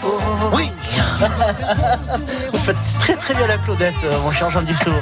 Vous 2.53 2.59
faites 2.59 2.77
très 3.01 3.15
très 3.17 3.35
bien 3.35 3.47
la 3.47 3.57
Claudette, 3.59 3.95
euh, 4.05 4.19
mon 4.21 4.31
cher 4.33 4.51
Jean 4.51 4.63
ça. 4.75 4.91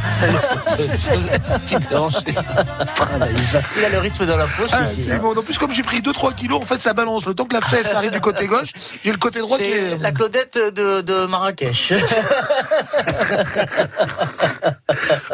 Il 3.77 3.85
a 3.85 3.89
le 3.89 3.99
rythme 3.99 4.27
dans 4.27 4.37
la 4.37 4.47
poche 4.47 4.71
Ah, 4.73 4.83
ici. 4.83 5.03
c'est 5.03 5.13
hein. 5.13 5.19
bon. 5.21 5.37
En 5.37 5.43
plus, 5.43 5.59
comme 5.59 5.73
j'ai 5.73 5.83
pris 5.83 6.01
2-3 6.01 6.35
kilos, 6.35 6.61
en 6.63 6.65
fait, 6.65 6.81
ça 6.81 6.93
balance. 6.93 7.25
Le 7.27 7.35
temps 7.35 7.45
que 7.45 7.55
la 7.55 7.61
fesse 7.61 7.93
arrive 7.95 8.11
du 8.11 8.21
côté 8.21 8.47
gauche, 8.47 8.71
j'ai 9.05 9.11
le 9.13 9.19
côté 9.19 9.41
droit 9.41 9.59
qui 9.59 9.65
C'est 9.65 9.71
est. 9.93 9.99
la 9.99 10.13
Claudette 10.13 10.59
de, 10.59 11.01
de 11.01 11.27
Marrakech. 11.27 11.93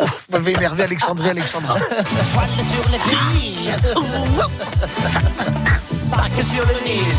Vous 0.00 0.08
m'avez 0.30 0.52
énervé, 0.52 0.82
Alexandrie, 0.84 1.30
Alexandra. 1.30 1.76
Voile 2.32 2.48
sur 2.70 2.88
les 2.90 2.98
filles, 2.98 3.70
sur 6.42 6.64
le 6.66 6.74
Nil. 6.84 7.14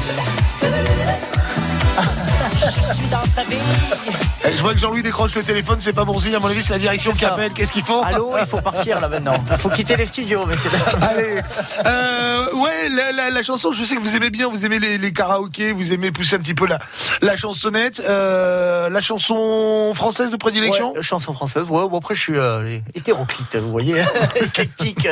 Je 2.67 2.81
suis 2.93 3.07
dans 3.07 3.21
ta 3.35 3.43
vie. 3.43 3.57
Eh, 4.45 4.55
Je 4.55 4.61
vois 4.61 4.73
que 4.73 4.79
Jean-Louis 4.79 5.01
décroche 5.03 5.35
le 5.35 5.43
téléphone, 5.43 5.77
c'est 5.79 5.93
pas 5.93 6.03
bon 6.05 6.19
signe. 6.19 6.35
À 6.35 6.39
mon 6.39 6.47
avis, 6.47 6.63
c'est 6.63 6.73
la 6.73 6.79
direction 6.79 7.13
qui 7.13 7.25
appelle. 7.25 7.53
Qu'est-ce 7.53 7.71
qu'ils 7.71 7.83
font 7.83 8.01
Allô, 8.01 8.33
il 8.39 8.45
faut 8.45 8.59
partir 8.61 8.99
là 8.99 9.07
maintenant. 9.07 9.33
Il 9.51 9.57
faut 9.57 9.69
quitter 9.69 9.95
les 9.95 10.05
studios, 10.05 10.45
messieurs. 10.45 10.69
Allez, 11.01 11.41
euh, 11.85 12.53
ouais, 12.55 12.89
la, 12.89 13.11
la- 13.11 13.29
la 13.29 13.43
chanson, 13.43 13.71
je 13.71 13.83
sais 13.83 13.95
que 13.95 14.01
vous 14.01 14.15
aimez 14.15 14.29
bien, 14.29 14.47
vous 14.49 14.65
aimez 14.65 14.79
les, 14.79 14.97
les 14.97 15.13
karaokés, 15.13 15.71
vous 15.71 15.93
aimez 15.93 16.11
pousser 16.11 16.35
un 16.35 16.39
petit 16.39 16.53
peu 16.53 16.67
la, 16.67 16.79
la 17.21 17.35
chansonnette, 17.37 18.01
euh, 18.07 18.89
la 18.89 19.01
chanson 19.01 19.91
française 19.95 20.29
de 20.29 20.35
prédilection. 20.37 20.93
Ouais, 20.93 21.01
chanson 21.01 21.33
française, 21.33 21.63
ouais, 21.69 21.87
bon 21.89 21.97
après 21.97 22.15
je 22.15 22.21
suis 22.21 22.37
euh, 22.37 22.79
hétéroclite, 22.95 23.55
vous 23.55 23.71
voyez, 23.71 24.01
éclectique. 24.35 25.07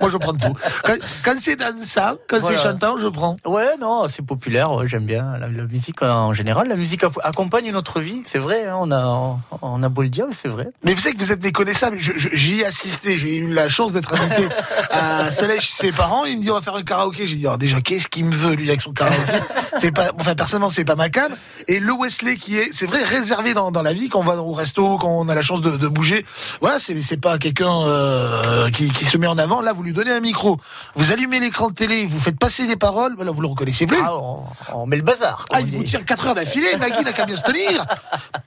Moi, 0.00 0.10
je 0.10 0.16
prends 0.16 0.32
tout. 0.34 0.54
Quand, 0.84 0.94
quand 1.24 1.34
c'est 1.38 1.56
dansant, 1.56 2.16
quand 2.28 2.38
Voilà. 2.40 2.56
c'est 2.56 2.62
chantant, 2.62 2.96
je 2.96 3.06
prends. 3.08 3.34
Ouais, 3.44 3.76
non, 3.80 4.06
c'est 4.08 4.22
populaire, 4.24 4.72
ouais, 4.72 4.86
j'aime 4.86 5.04
bien 5.06 5.36
la, 5.38 5.48
la 5.48 5.64
musique 5.64 6.02
en 6.02 6.32
général. 6.32 6.63
La 6.64 6.76
musique 6.76 7.02
ac- 7.02 7.20
accompagne 7.22 7.70
notre 7.72 8.00
vie, 8.00 8.22
c'est 8.24 8.38
vrai, 8.38 8.66
hein, 8.66 8.76
on, 8.80 8.90
a, 8.90 9.38
on 9.62 9.82
a 9.82 9.88
beau 9.88 10.02
le 10.02 10.08
dire, 10.08 10.26
c'est 10.40 10.48
vrai. 10.48 10.68
Mais 10.82 10.94
vous 10.94 11.00
savez 11.00 11.14
que 11.14 11.20
vous 11.20 11.32
êtes 11.32 11.42
méconnaissable. 11.42 11.98
J'y 11.98 12.60
ai 12.60 12.66
assisté. 12.66 13.16
J'ai 13.18 13.36
eu 13.36 13.48
la 13.52 13.68
chance 13.68 13.92
d'être 13.92 14.14
invité 14.14 14.48
à 14.90 15.30
Salèche 15.30 15.68
chez 15.68 15.86
ses 15.86 15.92
parents. 15.92 16.24
Il 16.24 16.38
me 16.38 16.42
dit 16.42 16.50
on 16.50 16.54
va 16.54 16.60
faire 16.62 16.74
un 16.76 16.82
karaoké. 16.82 17.26
J'ai 17.26 17.36
dit 17.36 17.46
oh, 17.46 17.56
déjà 17.56 17.80
qu'est-ce 17.80 18.06
qu'il 18.08 18.24
me 18.24 18.34
veut 18.34 18.54
lui 18.54 18.68
avec 18.68 18.80
son 18.80 18.92
karaoké. 18.92 19.32
C'est 19.78 19.90
pas, 19.92 20.10
enfin 20.20 20.34
personnellement 20.34 20.68
c'est 20.68 20.84
pas 20.84 20.94
ma 20.96 21.08
cam. 21.08 21.32
Et 21.66 21.80
le 21.80 21.92
Wesley 21.92 22.36
qui 22.36 22.56
est, 22.58 22.70
c'est 22.72 22.86
vrai 22.86 23.02
réservé 23.02 23.54
dans, 23.54 23.72
dans 23.72 23.82
la 23.82 23.92
vie 23.92 24.08
quand 24.08 24.20
on 24.20 24.24
va 24.24 24.36
au 24.36 24.52
resto, 24.52 24.98
quand 24.98 25.08
on 25.08 25.28
a 25.28 25.34
la 25.34 25.42
chance 25.42 25.60
de, 25.62 25.76
de 25.76 25.88
bouger. 25.88 26.24
Voilà, 26.60 26.78
c'est 26.78 27.20
pas 27.20 27.38
quelqu'un 27.38 27.82
euh, 27.86 28.70
qui, 28.70 28.90
qui 28.92 29.04
se 29.04 29.16
met 29.18 29.26
en 29.26 29.36
avant. 29.36 29.60
Là, 29.60 29.72
vous 29.72 29.82
lui 29.82 29.92
donnez 29.92 30.12
un 30.12 30.20
micro, 30.20 30.58
vous 30.94 31.10
allumez 31.12 31.40
l'écran 31.40 31.68
de 31.70 31.74
télé, 31.74 32.06
vous 32.06 32.20
faites 32.20 32.38
passer 32.38 32.66
les 32.68 32.76
paroles. 32.76 33.14
Voilà, 33.16 33.32
vous 33.32 33.40
le 33.40 33.48
reconnaissez 33.48 33.86
plus. 33.86 33.98
Ah, 34.00 34.14
on, 34.16 34.42
on 34.72 34.86
met 34.86 34.96
le 34.96 35.02
bazar. 35.02 35.44
Ah, 35.52 35.60
il 35.60 35.72
vous 35.76 35.82
tire 35.82 36.04
4 36.04 36.28
heures 36.28 36.34
d'affilée, 36.44 36.76
Nagui 36.76 37.02
n'a 37.04 37.12
qu'à 37.12 37.24
bien 37.24 37.36
se 37.36 37.42
tenir. 37.42 37.84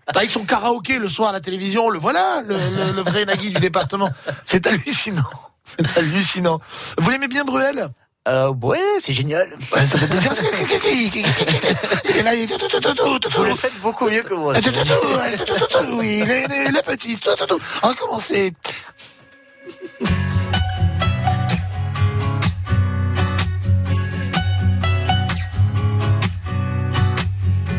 Avec 0.07 0.29
son 0.29 0.45
karaoké 0.45 0.99
le 0.99 1.09
soir 1.09 1.29
à 1.29 1.33
la 1.33 1.39
télévision, 1.41 1.89
le 1.89 1.99
voilà, 1.99 2.41
le, 2.45 2.55
le- 2.55 2.91
le 2.95 3.01
vrai 3.01 3.25
Nagui 3.25 3.51
du 3.51 3.59
département. 3.59 4.09
C'est 4.45 4.65
hallucinant. 4.67 5.23
C'est 5.65 5.97
hallucinant. 5.97 6.59
Vous 6.97 7.09
l'aimez 7.09 7.27
bien, 7.27 7.43
Bruel? 7.43 7.89
Euh, 8.27 8.49
ouais, 8.61 8.81
c'est 8.99 9.13
génial. 9.13 9.49
Ouais, 9.73 9.85
Ça 9.85 9.97
fait 9.97 10.07
plaisir. 10.07 10.33
Il 10.35 12.17
est 12.17 12.23
là, 12.23 12.35
il 12.35 12.47
Vous 12.49 13.43
le 13.45 13.55
faites 13.55 13.79
beaucoup 13.81 14.09
mieux 14.09 14.21
que 14.21 14.33
moi. 14.33 14.53
Ah, 14.55 14.61
tout, 14.61 14.71
tout, 14.71 14.83
tout, 14.83 16.01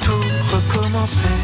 Tout 0.00 0.24
recommencer. 0.52 1.36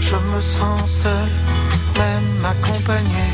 Je 0.00 0.16
me 0.16 0.40
sens 0.40 0.90
seul, 1.02 1.30
même 1.98 2.44
accompagné. 2.44 3.28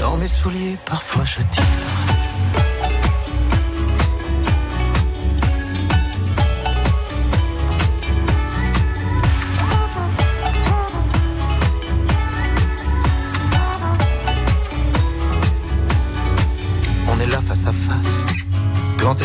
Dans 0.00 0.16
mes 0.16 0.26
souliers, 0.26 0.78
parfois 0.84 1.24
je 1.24 1.42
disparais. 1.42 2.11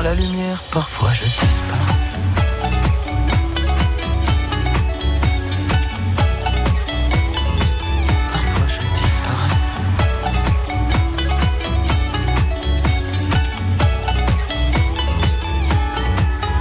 Dans 0.00 0.08
la 0.08 0.14
lumière, 0.14 0.62
parfois 0.70 1.12
je 1.12 1.24
disparais. 1.24 1.76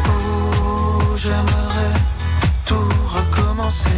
Oh, 0.05 1.15
j'aimerais 1.15 1.45
tout 2.65 2.75
recommencer. 3.07 3.89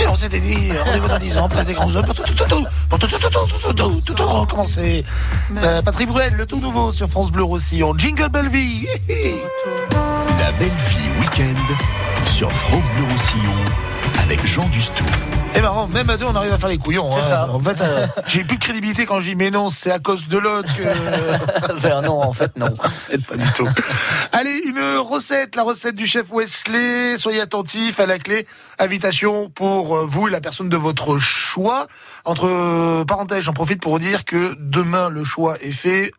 Et 0.00 0.08
on 0.08 0.16
s'était 0.16 0.40
dit, 0.40 0.72
rendez-vous 0.76 1.06
dans 1.06 1.18
10 1.20 1.38
ans, 1.38 1.48
place 1.48 1.66
des 1.66 1.74
grands 1.74 1.94
hommes, 1.94 2.06
tout, 2.06 2.14
tout, 2.14 2.34
tout, 2.34 2.44
tout, 2.48 2.66
tout, 2.98 3.06
tout, 3.06 3.18
tout, 3.18 3.28
tout, 3.28 3.38
tout, 3.48 3.72
tout, 3.72 4.00
tout, 4.04 4.14
tout 4.14 4.26
recommencer. 4.26 5.04
Euh, 5.56 5.82
Patrick 5.82 6.08
Bruel, 6.08 6.34
le 6.34 6.46
tout 6.46 6.60
nouveau 6.60 6.92
sur 6.92 7.08
France 7.08 7.30
Bleu 7.30 7.42
Roussillon. 7.42 7.92
Jingle 7.96 8.28
Belle 8.28 8.48
Vie. 8.48 8.86
La 10.38 10.52
belle 10.52 10.68
vie 10.68 11.20
week-end 11.20 11.74
sur 12.26 12.50
France 12.50 12.84
Bleu 12.94 13.04
Roussillon 13.10 13.64
avec 14.22 14.44
Jean 14.46 14.68
Dustou. 14.68 15.04
Et 15.56 15.62
marrant, 15.62 15.86
même 15.86 16.10
à 16.10 16.18
deux, 16.18 16.26
on 16.26 16.34
arrive 16.34 16.52
à 16.52 16.58
faire 16.58 16.68
les 16.68 16.76
couillons. 16.76 17.10
C'est 17.12 17.18
hein. 17.18 17.28
ça. 17.28 17.50
En 17.50 17.60
fait, 17.60 17.80
euh, 17.80 18.06
j'ai 18.26 18.44
plus 18.44 18.58
de 18.58 18.62
crédibilité 18.62 19.06
quand 19.06 19.20
je 19.20 19.30
dis 19.30 19.36
mais 19.36 19.50
non, 19.50 19.70
c'est 19.70 19.90
à 19.90 19.98
cause 19.98 20.28
de 20.28 20.36
l'autre 20.36 20.68
que. 20.76 20.82
Ben 21.82 22.02
non, 22.02 22.22
en 22.22 22.32
fait, 22.32 22.54
non. 22.56 22.68
Pas 23.28 23.36
du 23.36 23.52
tout. 23.54 23.68
Allez, 24.32 24.62
une 24.66 24.98
recette, 24.98 25.56
la 25.56 25.62
recette 25.62 25.94
du 25.94 26.06
chef 26.06 26.30
Wesley. 26.30 27.16
Soyez 27.16 27.40
attentifs 27.40 28.00
à 28.00 28.06
la 28.06 28.18
clé. 28.18 28.46
Invitation 28.78 29.48
pour 29.48 29.96
euh, 29.96 30.06
vous 30.06 30.28
et 30.28 30.30
la 30.30 30.40
personne 30.40 30.68
de 30.68 30.76
votre 30.76 31.18
choix. 31.18 31.86
Entre 32.24 32.46
euh, 32.46 33.04
parenthèses, 33.04 33.44
j'en 33.44 33.52
profite 33.54 33.80
pour 33.80 33.92
vous 33.92 33.98
dire 33.98 34.24
que 34.24 34.54
demain, 34.58 35.08
le 35.08 35.24
choix 35.24 35.56
est 35.62 35.72
fait. 35.72 36.12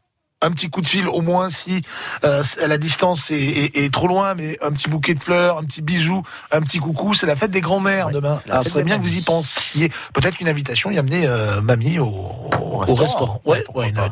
Un 0.43 0.51
petit 0.51 0.69
coup 0.69 0.81
de 0.81 0.87
fil 0.87 1.07
au 1.07 1.21
moins 1.21 1.49
si 1.49 1.81
euh, 2.23 2.43
la 2.67 2.77
distance 2.77 3.31
est, 3.31 3.41
est- 3.41 3.75
est 3.85 3.91
trop 3.91 4.07
loin, 4.07 4.35
mais 4.35 4.59
un 4.61 4.71
petit 4.71 4.87
bouquet 4.87 5.15
de 5.15 5.19
fleurs, 5.19 5.57
un 5.57 5.63
petit 5.63 5.81
bisou, 5.81 6.21
un 6.51 6.61
petit 6.61 6.77
coucou, 6.77 7.15
c'est 7.15 7.25
la 7.25 7.35
fête 7.35 7.49
des 7.49 7.59
grands-mères 7.61 8.09
demain. 8.11 8.37
Alors, 8.47 8.63
ce 8.63 8.69
serait 8.69 8.83
bien 8.83 8.97
que 8.99 9.01
vous 9.01 9.15
y 9.15 9.21
pensiez. 9.21 9.91
Peut-être 10.13 10.35
qu'une 10.37 10.47
invitation 10.47 10.91
y 10.91 10.99
amener 10.99 11.25
euh, 11.25 11.59
mamie 11.61 11.97
au, 11.97 12.05
au 12.05 12.77
restaurant. 12.77 13.01
restaurant. 13.01 13.41
Ouais, 13.45 13.63
why 13.73 13.91
not. 13.93 14.11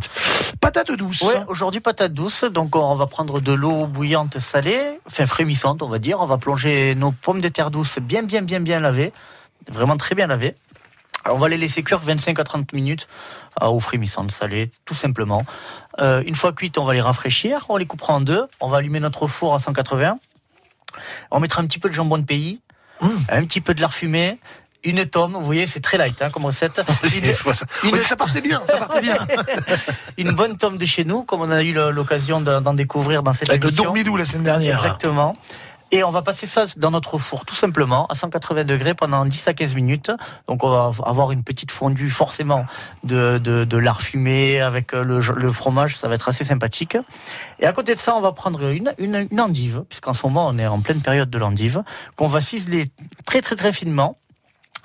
Patate 0.59 0.91
douce. 0.93 1.21
Ouais, 1.21 1.43
aujourd'hui 1.47 1.79
patate 1.79 2.13
douce. 2.13 2.43
Donc 2.43 2.75
on 2.75 2.95
va 2.95 3.05
prendre 3.05 3.39
de 3.39 3.53
l'eau 3.53 3.85
bouillante 3.85 4.39
salée, 4.39 4.81
enfin 5.05 5.27
frémissante, 5.27 5.83
on 5.83 5.89
va 5.89 5.99
dire. 5.99 6.21
On 6.21 6.25
va 6.25 6.37
plonger 6.39 6.95
nos 6.95 7.11
pommes 7.11 7.39
de 7.41 7.49
terre 7.49 7.69
douces 7.69 7.99
bien, 7.99 8.23
bien, 8.23 8.41
bien, 8.41 8.59
bien 8.61 8.79
lavées, 8.79 9.13
vraiment 9.71 9.95
très 9.97 10.15
bien 10.15 10.25
lavées. 10.25 10.55
Alors, 11.25 11.37
on 11.37 11.39
va 11.39 11.49
les 11.49 11.57
laisser 11.57 11.81
cuire 11.83 11.99
25 11.99 12.39
à 12.39 12.43
30 12.43 12.71
minutes 12.73 13.07
à 13.59 13.71
eau 13.71 13.79
frémissante 13.79 14.31
salée, 14.31 14.69
tout 14.85 14.93
simplement. 14.95 15.43
Euh, 15.99 16.21
une 16.25 16.35
fois 16.35 16.53
cuites, 16.53 16.77
on 16.77 16.85
va 16.85 16.93
les 16.93 17.01
rafraîchir. 17.01 17.65
On 17.69 17.77
les 17.77 17.85
coupera 17.87 18.13
en 18.13 18.21
deux. 18.21 18.45
On 18.61 18.67
va 18.67 18.77
allumer 18.77 18.99
notre 18.99 19.25
four 19.27 19.55
à 19.55 19.59
180. 19.59 20.19
On 21.31 21.39
mettra 21.39 21.61
un 21.61 21.65
petit 21.65 21.79
peu 21.79 21.89
de 21.89 21.93
jambon 21.95 22.17
de 22.19 22.23
pays, 22.25 22.61
un 23.01 23.43
petit 23.45 23.59
peu 23.59 23.73
de 23.73 23.81
lard 23.81 23.93
fumé. 23.93 24.39
Une 24.83 25.03
tome, 25.07 25.33
vous 25.33 25.41
voyez, 25.43 25.65
c'est 25.65 25.79
très 25.79 25.97
light 25.97 26.21
hein, 26.21 26.29
comme 26.29 26.45
recette. 26.45 26.79
Une- 27.83 27.99
ça. 28.01 28.15
Partait 28.15 28.39
bien, 28.41 28.61
ça 28.65 28.77
partait 28.77 29.01
bien. 29.01 29.17
une 30.17 30.31
bonne 30.31 30.57
tome 30.57 30.77
de 30.77 30.85
chez 30.85 31.03
nous, 31.05 31.23
comme 31.23 31.41
on 31.41 31.49
a 31.49 31.63
eu 31.63 31.73
le- 31.73 31.89
l'occasion 31.89 32.39
de- 32.39 32.59
d'en 32.59 32.75
découvrir 32.75 33.23
dans 33.23 33.33
cette 33.33 33.49
Avec 33.49 33.63
le 33.63 33.69
émission. 33.69 33.85
Dormidou 33.85 34.15
la 34.15 34.25
semaine 34.27 34.43
dernière. 34.43 34.77
Exactement. 34.77 35.33
Et 35.91 36.03
on 36.03 36.09
va 36.09 36.23
passer 36.23 36.47
ça 36.47 36.65
dans 36.77 36.91
notre 36.91 37.17
four, 37.17 37.45
tout 37.45 37.55
simplement, 37.55 38.07
à 38.07 38.15
180 38.15 38.63
degrés 38.63 38.95
pendant 38.95 39.23
10 39.23 39.47
à 39.47 39.53
15 39.53 39.75
minutes. 39.75 40.11
Donc 40.47 40.63
on 40.63 40.69
va 40.69 40.91
avoir 41.05 41.31
une 41.31 41.43
petite 41.43 41.71
fondue, 41.71 42.09
forcément, 42.09 42.65
de, 43.03 43.37
de, 43.37 43.77
lard 43.77 44.01
fumé 44.01 44.61
avec 44.61 44.93
le, 44.93 45.19
le 45.19 45.51
fromage. 45.51 45.95
Ça 45.95 46.07
va 46.07 46.15
être 46.15 46.27
assez 46.27 46.43
sympathique. 46.43 46.97
Et 47.59 47.65
à 47.65 47.71
côté 47.71 47.93
de 47.93 47.99
ça, 47.99 48.15
on 48.15 48.21
va 48.21 48.31
prendre 48.31 48.63
une, 48.63 48.93
une, 48.97 49.27
une 49.29 49.41
endive, 49.41 49.83
puisqu'en 49.87 50.13
ce 50.13 50.25
moment, 50.25 50.47
on 50.47 50.57
est 50.57 50.67
en 50.67 50.81
pleine 50.81 51.01
période 51.01 51.29
de 51.29 51.37
l'endive, 51.37 51.83
qu'on 52.15 52.27
va 52.27 52.41
ciseler 52.41 52.89
très, 53.25 53.41
très, 53.41 53.55
très 53.55 53.71
finement 53.71 54.17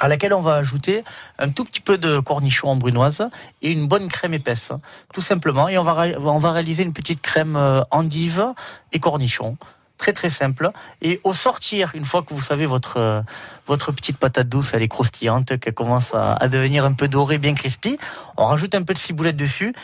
à 0.00 0.08
laquelle 0.08 0.34
on 0.34 0.40
va 0.40 0.54
ajouter 0.54 1.04
un 1.38 1.50
tout 1.50 1.64
petit 1.64 1.80
peu 1.80 1.98
de 1.98 2.18
cornichon 2.18 2.68
en 2.68 2.76
brunoise 2.76 3.28
et 3.62 3.70
une 3.70 3.86
bonne 3.86 4.08
crème 4.08 4.34
épaisse, 4.34 4.72
tout 5.12 5.20
simplement. 5.20 5.68
Et 5.68 5.78
on 5.78 5.84
va, 5.84 6.06
on 6.18 6.38
va 6.38 6.52
réaliser 6.52 6.82
une 6.82 6.94
petite 6.94 7.20
crème 7.20 7.56
euh, 7.56 7.82
endive 7.90 8.44
et 8.92 8.98
cornichon. 8.98 9.56
Très 10.00 10.14
très 10.14 10.30
simple. 10.30 10.70
Et 11.02 11.20
au 11.24 11.34
sortir, 11.34 11.90
une 11.92 12.06
fois 12.06 12.22
que 12.22 12.32
vous 12.32 12.40
savez 12.40 12.64
votre, 12.64 12.96
euh, 12.96 13.20
votre 13.66 13.92
petite 13.92 14.16
patate 14.16 14.48
douce, 14.48 14.70
elle 14.72 14.82
est 14.82 14.88
croustillante, 14.88 15.58
qu'elle 15.60 15.74
commence 15.74 16.14
à, 16.14 16.32
à 16.32 16.48
devenir 16.48 16.86
un 16.86 16.94
peu 16.94 17.06
dorée, 17.06 17.36
bien 17.36 17.52
crispy, 17.52 17.98
on 18.38 18.46
rajoute 18.46 18.74
un 18.74 18.82
peu 18.82 18.94
de 18.94 18.98
ciboulette 18.98 19.36
dessus. 19.36 19.74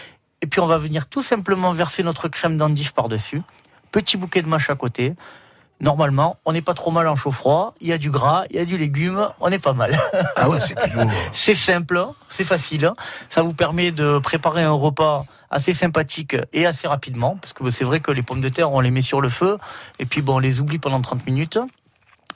Et 0.40 0.46
puis 0.46 0.60
on 0.60 0.66
va 0.66 0.78
venir 0.78 1.06
tout 1.06 1.20
simplement 1.20 1.70
verser 1.72 2.02
notre 2.02 2.28
crème 2.28 2.56
d'endive 2.56 2.94
par-dessus. 2.94 3.42
Petit 3.92 4.16
bouquet 4.16 4.40
de 4.40 4.48
mâche 4.48 4.70
à 4.70 4.74
côté. 4.74 5.14
Normalement, 5.80 6.38
on 6.46 6.54
n'est 6.54 6.62
pas 6.62 6.72
trop 6.72 6.90
mal 6.90 7.06
en 7.08 7.16
chaud 7.16 7.30
froid. 7.30 7.74
Il 7.82 7.88
y 7.88 7.92
a 7.92 7.98
du 7.98 8.10
gras, 8.10 8.44
il 8.48 8.56
y 8.56 8.58
a 8.58 8.64
du 8.64 8.78
légume, 8.78 9.28
on 9.40 9.50
est 9.50 9.58
pas 9.58 9.74
mal. 9.74 9.98
Ah 10.36 10.48
ouais, 10.48 10.60
c'est 10.62 10.74
plus. 10.74 10.92
C'est 11.32 11.54
simple, 11.54 12.06
c'est 12.28 12.44
facile. 12.44 12.90
Ça 13.28 13.42
vous 13.42 13.52
permet 13.52 13.90
de 13.90 14.18
préparer 14.18 14.62
un 14.62 14.72
repas 14.72 15.26
assez 15.50 15.72
sympathique 15.72 16.36
et 16.52 16.66
assez 16.66 16.88
rapidement, 16.88 17.36
parce 17.40 17.52
que 17.52 17.70
c'est 17.70 17.84
vrai 17.84 18.00
que 18.00 18.10
les 18.10 18.22
pommes 18.22 18.40
de 18.40 18.48
terre, 18.48 18.72
on 18.72 18.80
les 18.80 18.90
met 18.90 19.00
sur 19.00 19.20
le 19.20 19.28
feu, 19.28 19.58
et 19.98 20.06
puis 20.06 20.22
bon, 20.22 20.36
on 20.36 20.38
les 20.38 20.60
oublie 20.60 20.78
pendant 20.78 21.00
30 21.00 21.26
minutes. 21.26 21.58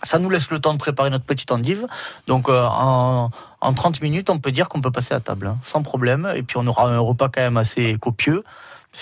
Ça 0.02 0.18
nous 0.18 0.30
laisse 0.30 0.50
le 0.50 0.58
temps 0.58 0.72
de 0.72 0.78
préparer 0.78 1.10
notre 1.10 1.26
petite 1.26 1.52
endive. 1.52 1.86
Donc 2.26 2.48
euh, 2.48 2.64
en, 2.64 3.30
en 3.60 3.74
30 3.74 4.00
minutes, 4.00 4.30
on 4.30 4.38
peut 4.38 4.52
dire 4.52 4.68
qu'on 4.68 4.80
peut 4.80 4.90
passer 4.90 5.12
à 5.12 5.20
table, 5.20 5.48
hein, 5.48 5.58
sans 5.62 5.82
problème. 5.82 6.32
Et 6.34 6.42
puis 6.42 6.56
on 6.56 6.66
aura 6.66 6.88
un 6.88 6.98
repas 6.98 7.28
quand 7.28 7.42
même 7.42 7.58
assez 7.58 7.96
copieux. 8.00 8.42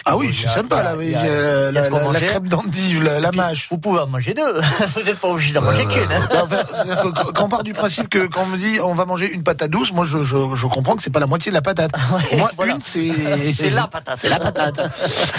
Ah 0.04 0.16
oui, 0.16 0.34
c'est 0.38 0.48
sympa 0.48 0.82
là, 0.82 0.94
oui. 0.96 1.12
euh, 1.16 1.72
La, 1.72 1.88
la- 1.88 2.12
la 2.12 2.20
crêpe 2.20 2.44
d'endive, 2.46 3.02
la, 3.02 3.20
la 3.20 3.32
mâche. 3.32 3.68
Vous 3.70 3.78
pouvez 3.78 4.00
en 4.00 4.06
manger 4.06 4.34
deux. 4.34 4.60
Vous 4.94 5.02
n'êtes 5.02 5.18
pas 5.18 5.28
obligé 5.28 5.54
d'en 5.54 5.62
manger 5.62 5.86
qu'une. 5.86 6.12
hein. 6.12 6.28
Bah, 6.30 6.42
enfin, 6.44 6.64
que 7.02 7.32
quand 7.32 7.44
on 7.44 7.48
part 7.48 7.62
du 7.62 7.72
principe 7.72 8.08
que 8.10 8.26
quand 8.26 8.42
on 8.42 8.46
me 8.46 8.58
dit 8.58 8.80
on 8.80 8.94
va 8.94 9.06
manger 9.06 9.32
une 9.32 9.42
patate 9.42 9.70
douce, 9.70 9.92
moi 9.92 10.04
je, 10.04 10.24
je, 10.24 10.54
je 10.54 10.66
comprends 10.66 10.94
que 10.94 11.02
c'est 11.02 11.10
pas 11.10 11.20
la 11.20 11.26
moitié 11.26 11.50
de 11.50 11.54
la 11.54 11.62
patate. 11.62 11.90
Pour 12.28 12.38
moi, 12.38 12.50
voilà. 12.56 12.74
une 12.74 12.80
c'est 12.82 13.12
C'est 13.56 13.70
la 13.70 13.86
patate. 13.88 14.18
C'est 14.18 14.28
la 14.28 14.38
patate. 14.38 14.78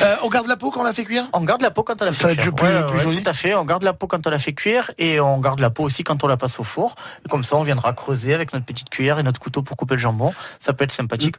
Euh, 0.02 0.16
on 0.24 0.30
garde 0.30 0.48
la 0.48 0.58
peau 0.58 0.72
quand 0.72 0.82
on 0.82 0.84
la 0.84 0.94
fait 0.94 1.06
cuire? 1.06 1.26
On 1.34 1.42
garde 1.42 1.62
la 1.62 1.72
peau 1.72 1.84
quand 1.84 2.02
on 2.02 2.06
la 2.06 2.12
Ça 2.12 2.16
fait 2.16 2.24
va 2.28 2.32
être 2.34 2.40
cuire. 2.42 2.56
plus- 2.56 2.66
Ouais, 2.68 2.86
plus 2.86 2.98
ouais, 2.98 3.04
joli. 3.04 3.24
Tout 3.24 3.30
à 3.30 3.34
fait. 3.34 3.54
On 3.56 3.66
garde 3.66 3.84
la 3.84 3.94
peau 3.94 4.08
quand 4.08 4.26
on 4.26 4.30
la 4.32 4.40
fait 4.40 4.54
cuire 4.54 4.90
et 4.98 5.20
on 5.20 5.38
garde 5.40 5.60
la 5.60 5.70
peau 5.70 5.84
aussi 5.84 6.04
quand 6.04 6.24
on 6.24 6.28
la 6.28 6.38
passe 6.38 6.60
au 6.60 6.64
four. 6.64 6.96
Et 7.26 7.30
comme 7.30 7.44
ça, 7.44 7.56
on 7.56 7.64
viendra 7.64 7.94
creuser 7.94 8.34
avec 8.34 8.52
notre 8.54 8.66
petite 8.66 8.90
cuillère 8.90 9.20
et 9.20 9.24
notre 9.24 9.40
couteau 9.40 9.62
pour 9.62 9.78
couper 9.78 9.94
le 9.96 10.02
jambon. 10.02 10.34
Ça 10.60 10.74
peut 10.74 10.84
être 10.86 10.92
sympathique. 10.92 11.36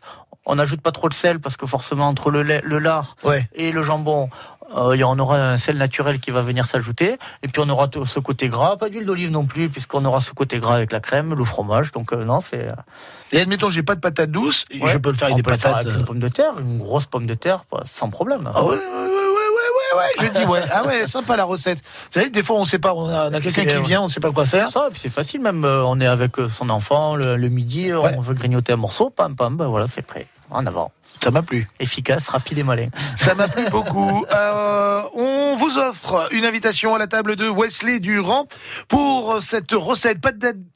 On 0.46 0.54
n'ajoute 0.54 0.80
pas 0.80 0.90
trop 0.92 1.08
de 1.10 1.14
sel 1.14 1.38
parce 1.38 1.56
que 1.58 1.66
forcément, 1.66 2.08
entre 2.08 2.30
le, 2.30 2.42
lait, 2.42 2.62
le 2.64 2.78
lard 2.78 2.99
Ouais. 3.24 3.48
et 3.54 3.72
le 3.72 3.82
jambon, 3.82 4.28
euh, 4.76 4.96
on 5.04 5.18
aura 5.18 5.36
un 5.36 5.56
sel 5.56 5.76
naturel 5.76 6.20
qui 6.20 6.30
va 6.30 6.42
venir 6.42 6.64
s'ajouter. 6.66 7.18
Et 7.42 7.48
puis, 7.48 7.60
on 7.64 7.68
aura 7.68 7.88
ce 8.04 8.20
côté 8.20 8.48
gras. 8.48 8.76
Pas 8.76 8.88
d'huile 8.88 9.04
d'olive 9.04 9.30
non 9.32 9.44
plus, 9.44 9.68
puisqu'on 9.68 10.04
aura 10.04 10.20
ce 10.20 10.30
côté 10.32 10.58
gras 10.60 10.76
avec 10.76 10.92
la 10.92 11.00
crème, 11.00 11.34
le 11.34 11.44
fromage. 11.44 11.90
Donc, 11.92 12.12
euh, 12.12 12.24
non, 12.24 12.40
c'est. 12.40 12.68
Et 13.32 13.40
admettons, 13.40 13.68
j'ai 13.68 13.82
pas 13.82 13.96
de 13.96 14.00
patate 14.00 14.30
douce, 14.30 14.64
et 14.70 14.80
Ouais. 14.80 14.90
je 14.90 14.98
peux 14.98 15.10
le 15.10 15.16
faire 15.16 15.26
avec 15.26 15.36
des 15.36 15.42
peut 15.42 15.50
le 15.50 15.56
faire 15.56 15.72
patates. 15.72 15.86
avec 15.88 16.00
une 16.00 16.06
pomme 16.06 16.20
de 16.20 16.28
terre, 16.28 16.52
une 16.60 16.78
grosse 16.78 17.06
pomme 17.06 17.26
de 17.26 17.34
terre, 17.34 17.64
sans 17.84 18.10
problème. 18.10 18.48
Ah 18.54 18.62
ouais, 18.64 18.68
ouais, 18.70 18.74
ouais, 18.76 18.76
ouais, 18.76 19.98
ouais, 19.98 20.26
je 20.32 20.38
dis 20.38 20.44
ouais. 20.46 20.60
Ah 20.72 20.84
ouais, 20.86 21.06
sympa 21.06 21.36
la 21.36 21.44
recette. 21.44 21.78
Vous 21.80 22.10
savez, 22.12 22.30
des 22.30 22.42
fois 22.44 22.56
on 22.56 22.64
sait 22.64 22.78
pas, 22.78 22.94
on 22.94 23.08
a, 23.08 23.30
quelqu'un 23.40 23.64
qui 23.66 23.76
ouais. 23.76 23.82
vient, 23.82 24.02
on 24.02 24.08
sait 24.08 24.20
pas 24.20 24.30
quoi 24.30 24.44
faire. 24.46 24.68
Ça, 24.70 24.86
et 24.88 24.90
puis 24.92 25.00
c'est 25.00 25.08
facile 25.10 25.40
même. 25.42 25.64
euh, 25.64 25.82
On 25.84 25.98
est 26.00 26.06
avec 26.06 26.38
euh, 26.38 26.48
son 26.48 26.70
enfant 26.70 27.16
le, 27.16 27.36
le 27.36 27.48
midi, 27.48 27.90
euh, 27.90 27.98
on 28.00 28.20
veut 28.20 28.34
grignoter 28.34 28.72
un 28.72 28.76
morceau, 28.76 29.10
pam 29.10 29.34
pam, 29.34 29.56
ben 29.56 29.66
voilà, 29.66 29.86
c'est 29.88 30.02
prêt. 30.02 30.26
En 30.50 30.64
avant. 30.66 30.90
Ça 31.22 31.30
m'a 31.30 31.42
plu. 31.42 31.68
Efficace, 31.78 32.28
rapide 32.28 32.58
et 32.58 32.62
malin. 32.62 32.88
Ça 33.16 33.34
m'a 33.34 33.48
plu 33.48 33.68
beaucoup. 33.70 34.24
Euh, 34.40 35.02
on 35.14 35.56
vous 35.56 35.78
offre 35.78 36.28
une 36.32 36.44
invitation 36.44 36.94
à 36.94 36.98
la 36.98 37.06
table 37.06 37.36
de 37.36 37.48
Wesley 37.48 38.00
Durand 38.00 38.46
pour 38.88 39.42
cette 39.42 39.72
recette 39.72 40.18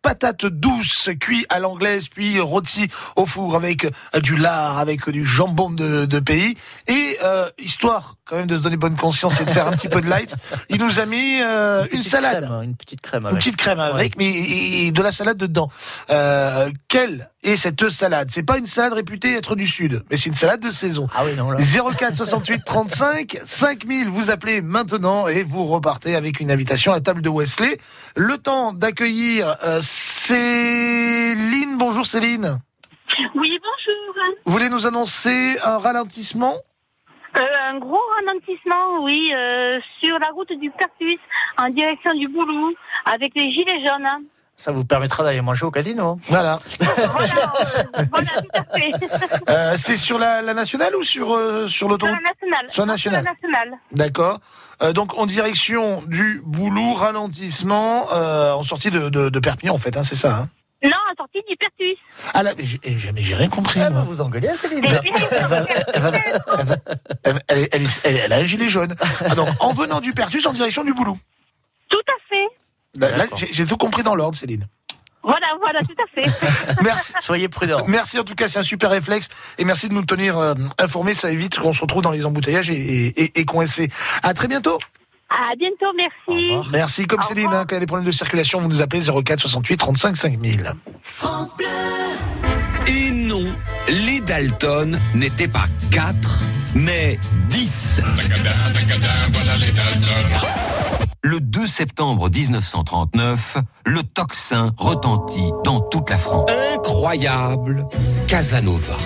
patate, 0.02 0.46
douce 0.46 1.08
cuit 1.20 1.46
à 1.48 1.60
l'anglaise 1.60 2.08
puis 2.08 2.40
rôti 2.40 2.88
au 3.16 3.26
four 3.26 3.54
avec 3.54 3.86
du 4.22 4.36
lard, 4.36 4.78
avec 4.78 5.08
du 5.08 5.24
jambon 5.24 5.70
de, 5.70 6.04
de 6.04 6.18
pays 6.18 6.56
et 6.88 7.18
euh, 7.22 7.48
histoire 7.58 8.16
quand 8.26 8.36
même 8.36 8.46
de 8.46 8.56
se 8.56 8.62
donner 8.62 8.76
bonne 8.78 8.96
conscience 8.96 9.38
et 9.40 9.44
de 9.44 9.50
faire 9.50 9.66
un 9.66 9.72
petit 9.72 9.88
peu 9.88 10.00
de 10.00 10.08
light. 10.08 10.34
Il 10.70 10.78
nous 10.78 10.98
a 10.98 11.04
mis 11.04 11.40
euh, 11.42 11.84
une 11.92 12.00
salade. 12.02 12.44
crème, 12.46 12.62
une 12.62 12.74
petite 12.76 13.00
crème 13.02 13.20
Une 13.22 13.26
avec. 13.28 13.38
petite 13.40 13.56
crème 13.56 13.80
avec, 13.80 14.16
mais 14.16 14.24
et- 14.30 14.86
et 14.86 14.92
de 14.92 15.02
la 15.02 15.12
salade 15.12 15.36
dedans. 15.36 15.68
Euh, 16.10 16.70
quelle 16.88 17.28
est 17.42 17.56
cette 17.58 17.90
salade? 17.90 18.30
C'est 18.30 18.42
pas 18.42 18.56
une 18.56 18.64
salade 18.66 18.94
réputée 18.94 19.34
être 19.34 19.56
du 19.56 19.66
sud, 19.66 20.02
mais 20.10 20.16
c'est 20.16 20.30
une 20.30 20.34
salade 20.34 20.60
de 20.60 20.70
saison. 20.70 21.06
Ah 21.14 21.24
oui, 21.26 21.34
non, 21.36 21.50
là. 21.50 21.58
04 21.60 22.16
68 22.16 22.62
35 22.64 23.38
5000. 23.44 24.08
Vous 24.08 24.30
appelez 24.30 24.62
maintenant 24.62 25.28
et 25.28 25.42
vous 25.42 25.66
repartez 25.66 26.16
avec 26.16 26.40
une 26.40 26.50
invitation 26.50 26.92
à 26.92 26.94
la 26.96 27.00
table 27.02 27.20
de 27.20 27.28
Wesley. 27.28 27.78
Le 28.16 28.38
temps 28.38 28.72
d'accueillir 28.72 29.54
euh, 29.64 29.80
Céline. 29.82 31.76
Bonjour 31.76 32.06
Céline. 32.06 32.58
Oui, 33.34 33.60
bonjour. 33.62 34.34
Vous 34.46 34.52
voulez 34.52 34.70
nous 34.70 34.86
annoncer 34.86 35.56
un 35.62 35.76
ralentissement? 35.78 36.54
Euh, 37.36 37.70
un 37.70 37.78
gros 37.78 38.00
ralentissement, 38.16 39.02
oui, 39.02 39.32
euh, 39.34 39.80
sur 40.00 40.18
la 40.18 40.28
route 40.28 40.52
du 40.52 40.70
Pertus 40.70 41.18
en 41.58 41.68
direction 41.68 42.14
du 42.14 42.28
Boulou 42.28 42.72
avec 43.06 43.32
les 43.34 43.50
gilets 43.52 43.80
jaunes. 43.80 44.06
hein. 44.06 44.20
Ça 44.56 44.70
vous 44.70 44.84
permettra 44.84 45.24
d'aller 45.24 45.40
manger 45.40 45.64
au 45.66 45.70
casino. 45.72 46.20
Voilà. 46.28 46.60
Voilà, 48.10 48.28
tout 48.40 48.48
à 48.54 48.78
fait. 48.78 48.92
Euh, 49.48 49.74
c'est 49.76 49.96
sur 49.96 50.18
la, 50.18 50.42
la 50.42 50.54
nationale 50.54 50.94
ou 50.96 51.02
sur, 51.02 51.34
euh, 51.34 51.66
sur 51.66 51.70
Sur 51.70 51.88
l'autoroute 51.88 52.16
la 52.22 52.30
nationale. 52.30 52.66
Sur 52.72 52.82
la 52.82 52.92
nationale. 52.92 53.22
Sur 53.22 53.30
la 53.50 53.50
nationale. 53.50 53.78
D'accord. 53.92 54.38
Euh, 54.82 54.92
donc 54.92 55.18
en 55.18 55.26
direction 55.26 56.02
du 56.06 56.40
Boulou, 56.44 56.94
ralentissement, 56.94 58.06
euh, 58.12 58.52
en 58.52 58.62
sortie 58.62 58.90
de, 58.90 59.08
de, 59.08 59.28
de 59.28 59.38
Perpignan 59.40 59.74
en 59.74 59.78
fait, 59.78 59.96
hein, 59.96 60.02
c'est 60.02 60.14
ça. 60.14 60.34
Hein 60.36 60.48
Non, 60.84 60.90
sortie 61.16 61.42
du 61.48 61.56
Pertus. 61.56 61.96
ah 62.34 62.42
là, 62.42 62.50
mais 62.58 62.64
j'ai 62.64 62.78
eh, 62.82 63.12
mais 63.12 63.22
j'ai 63.22 63.34
rien 63.34 63.48
compris. 63.48 63.80
Elle 63.80 63.86
va 63.92 64.00
moi. 64.00 64.02
vous 64.06 64.20
engueuler, 64.20 64.50
Céline. 64.60 64.84
Elle, 68.04 68.32
a 68.32 68.36
un 68.36 68.44
gilet 68.44 68.68
jaune. 68.68 68.94
Ah, 69.24 69.34
donc 69.34 69.48
en 69.60 69.72
venant 69.72 70.00
du 70.00 70.12
Pertus 70.12 70.44
en 70.46 70.52
direction 70.52 70.84
du 70.84 70.92
Boulou. 70.92 71.16
Tout 71.88 71.96
à 72.08 72.12
fait. 72.28 72.46
Là, 72.98 73.10
là, 73.10 73.18
D'accord. 73.18 73.38
j'ai 73.38 73.48
j'ai 73.52 73.66
tout 73.66 73.76
compris 73.76 74.02
dans 74.02 74.14
l'ordre, 74.14 74.36
Céline. 74.36 74.66
Voilà, 75.22 75.46
voilà, 75.58 75.80
tout 75.80 75.94
à 75.98 76.06
fait. 76.20 76.30
Merci. 76.82 77.14
Soyez 77.22 77.48
prudents. 77.48 77.84
Merci 77.88 78.18
en 78.18 78.24
tout 78.24 78.34
cas, 78.34 78.48
c'est 78.50 78.58
un 78.58 78.62
super 78.62 78.90
réflexe 78.90 79.30
et 79.56 79.64
merci 79.64 79.88
de 79.88 79.94
nous 79.94 80.04
tenir 80.04 80.36
euh, 80.38 80.52
informés. 80.78 81.14
Ça 81.14 81.30
évite 81.30 81.58
qu'on 81.58 81.72
se 81.72 81.80
retrouve 81.80 82.02
dans 82.02 82.10
les 82.10 82.26
embouteillages 82.26 82.68
et, 82.68 82.74
et, 82.74 83.22
et, 83.24 83.40
et 83.40 83.44
coincés. 83.46 83.88
À 84.22 84.34
très 84.34 84.48
bientôt. 84.48 84.78
À 85.30 85.56
bientôt, 85.56 85.92
merci. 85.96 86.52
Merci. 86.72 87.06
Comme 87.06 87.20
Au 87.20 87.24
Céline, 87.24 87.52
hein, 87.52 87.64
quand 87.68 87.70
il 87.70 87.74
y 87.74 87.76
a 87.76 87.80
des 87.80 87.86
problèmes 87.86 88.06
de 88.06 88.12
circulation, 88.12 88.60
vous 88.60 88.68
nous 88.68 88.82
appelez 88.82 89.02
04 89.02 89.40
68 89.40 89.76
35 89.76 90.16
5000. 90.16 90.72
Et 92.86 93.10
non, 93.10 93.46
les 93.88 94.20
Dalton 94.20 94.98
n'étaient 95.14 95.48
pas 95.48 95.64
4, 95.90 96.14
mais 96.74 97.18
10. 97.48 98.00
Le 101.22 101.40
2 101.40 101.66
septembre 101.66 102.28
1939, 102.28 103.56
le 103.86 104.02
tocsin 104.02 104.72
retentit 104.76 105.50
dans 105.64 105.80
toute 105.80 106.10
la 106.10 106.18
France. 106.18 106.50
Incroyable 106.76 107.86
Casanova. 108.28 108.98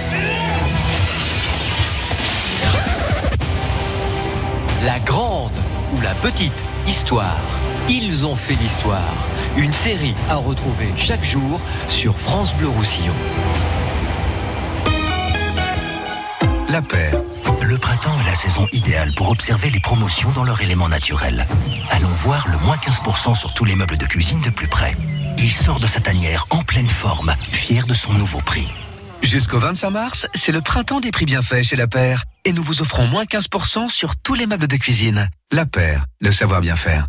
La 4.84 4.98
grande 5.00 5.27
la 6.08 6.14
petite 6.14 6.54
histoire. 6.86 7.36
Ils 7.86 8.24
ont 8.24 8.34
fait 8.34 8.54
l'histoire. 8.54 9.12
Une 9.58 9.74
série 9.74 10.14
à 10.30 10.36
retrouver 10.36 10.90
chaque 10.96 11.22
jour 11.22 11.60
sur 11.90 12.18
France 12.18 12.54
Bleu 12.54 12.68
Roussillon. 12.68 13.12
La 16.70 16.80
paire. 16.80 17.20
Le 17.62 17.76
printemps 17.76 18.18
est 18.22 18.24
la 18.24 18.34
saison 18.34 18.66
idéale 18.72 19.12
pour 19.16 19.28
observer 19.28 19.68
les 19.68 19.80
promotions 19.80 20.30
dans 20.30 20.44
leur 20.44 20.62
élément 20.62 20.88
naturel. 20.88 21.46
Allons 21.90 22.08
voir 22.08 22.48
le 22.48 22.56
moins 22.64 22.76
15% 22.76 23.34
sur 23.34 23.52
tous 23.52 23.66
les 23.66 23.76
meubles 23.76 23.98
de 23.98 24.06
cuisine 24.06 24.40
de 24.40 24.48
plus 24.48 24.68
près. 24.68 24.96
Il 25.36 25.50
sort 25.50 25.78
de 25.78 25.86
sa 25.86 26.00
tanière 26.00 26.46
en 26.48 26.62
pleine 26.64 26.88
forme, 26.88 27.34
fier 27.52 27.86
de 27.86 27.92
son 27.92 28.14
nouveau 28.14 28.40
prix. 28.40 28.68
Jusqu'au 29.22 29.58
25 29.58 29.90
mars, 29.90 30.26
c'est 30.34 30.52
le 30.52 30.60
printemps 30.60 31.00
des 31.00 31.10
prix 31.10 31.24
bienfaits 31.24 31.62
chez 31.62 31.76
La 31.76 31.86
Paire. 31.86 32.24
Et 32.44 32.52
nous 32.52 32.62
vous 32.62 32.80
offrons 32.80 33.06
moins 33.06 33.24
15% 33.24 33.88
sur 33.88 34.16
tous 34.16 34.34
les 34.34 34.46
meubles 34.46 34.68
de 34.68 34.76
cuisine. 34.76 35.28
La 35.50 35.66
Paire, 35.66 36.04
le 36.20 36.30
savoir 36.30 36.60
bien 36.60 36.76
faire. 36.76 37.06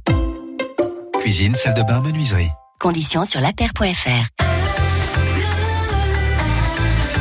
Cuisine, 1.20 1.55
salle 1.55 1.76
de 1.76 1.84
bain, 1.84 2.01
menuiserie. 2.01 2.49
Conditions 2.80 3.26
sur 3.26 3.41
lapaire.fr. 3.41 4.28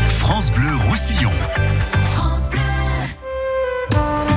France 0.09 0.51
Bleu 0.53 0.77
Roussillon. 0.89 1.33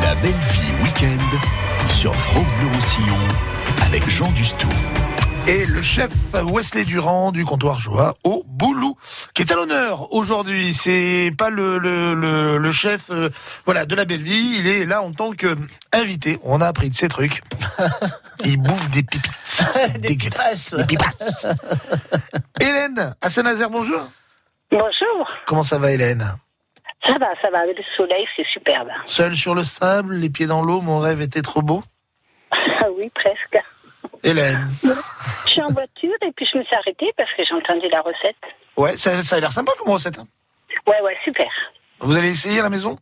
La 0.02 0.16
belle 0.16 0.32
vie 0.32 0.84
week-end 0.84 1.38
sur 1.90 2.16
France 2.16 2.48
Bleu 2.60 2.68
Roussillon 2.74 3.28
avec 3.84 4.08
Jean 4.10 4.32
Dustou. 4.32 4.70
Et 5.48 5.66
le 5.66 5.82
chef 5.82 6.12
Wesley 6.34 6.86
Durand 6.86 7.32
du 7.32 7.44
comptoir 7.46 7.80
Joie 7.80 8.16
au 8.24 8.44
Boulou, 8.46 8.96
qui 9.34 9.42
est 9.42 9.52
à 9.52 9.56
l'honneur 9.56 10.14
aujourd'hui. 10.14 10.74
C'est 10.74 11.32
pas 11.38 11.50
le, 11.50 11.78
le, 11.78 12.14
le, 12.14 12.58
le 12.58 12.72
chef 12.72 13.10
euh, 13.10 13.30
voilà, 13.66 13.86
de 13.86 13.96
la 13.96 14.06
belle 14.06 14.22
vie, 14.22 14.58
il 14.60 14.68
est 14.68 14.86
là 14.86 15.02
en 15.02 15.12
tant 15.12 15.32
que 15.32 15.58
invité. 15.94 16.40
On 16.44 16.62
a 16.62 16.68
appris 16.68 16.90
de 16.90 16.96
ces 16.96 17.08
trucs. 17.10 17.42
Il 18.46 18.58
bouffe 18.58 18.90
des 18.90 19.04
pipites. 19.04 19.32
Des 20.00 20.16
Dégueulasse. 20.16 20.74
Des 20.74 20.86
pipasses. 20.86 21.46
Hélène, 22.60 23.16
à 23.22 23.30
Saint-Nazaire, 23.30 23.70
bonjour. 23.70 24.08
Bonjour. 24.72 25.30
Comment 25.46 25.64
ça 25.64 25.78
va 25.78 25.92
Hélène? 25.92 26.34
Ça 27.06 27.14
va, 27.20 27.28
ça 27.42 27.50
va. 27.52 27.66
Le 27.66 27.74
soleil, 27.98 28.26
c'est 28.36 28.46
superbe. 28.48 28.90
Seul 29.06 29.36
sur 29.36 29.54
le 29.54 29.64
sable, 29.64 30.16
les 30.16 30.30
pieds 30.30 30.48
dans 30.48 30.64
l'eau, 30.64 30.82
mon 30.82 31.00
rêve 31.00 31.22
était 31.22 31.42
trop 31.42 31.62
beau? 31.62 31.84
Ah 32.52 32.88
oui, 32.98 33.12
presque. 33.14 33.64
Hélène. 34.24 34.70
Je 34.84 35.50
suis 35.50 35.62
en 35.62 35.68
voiture 35.68 36.16
et 36.22 36.32
puis 36.32 36.46
je 36.52 36.58
me 36.58 36.64
suis 36.64 36.76
arrêtée 36.76 37.12
parce 37.18 37.32
que 37.34 37.44
j'ai 37.44 37.54
entendu 37.54 37.88
la 37.92 38.02
recette. 38.02 38.36
Ouais, 38.78 38.96
ça, 38.98 39.22
ça 39.24 39.36
a 39.36 39.40
l'air 39.40 39.52
sympa 39.52 39.72
comme 39.78 39.92
recette. 39.94 40.18
hein. 40.20 40.28
Ouais, 40.88 41.02
ouais, 41.02 41.18
super. 41.24 41.50
Vous 42.00 42.16
allez 42.16 42.30
essayer 42.30 42.60
à 42.60 42.64
la 42.64 42.70
maison? 42.70 42.98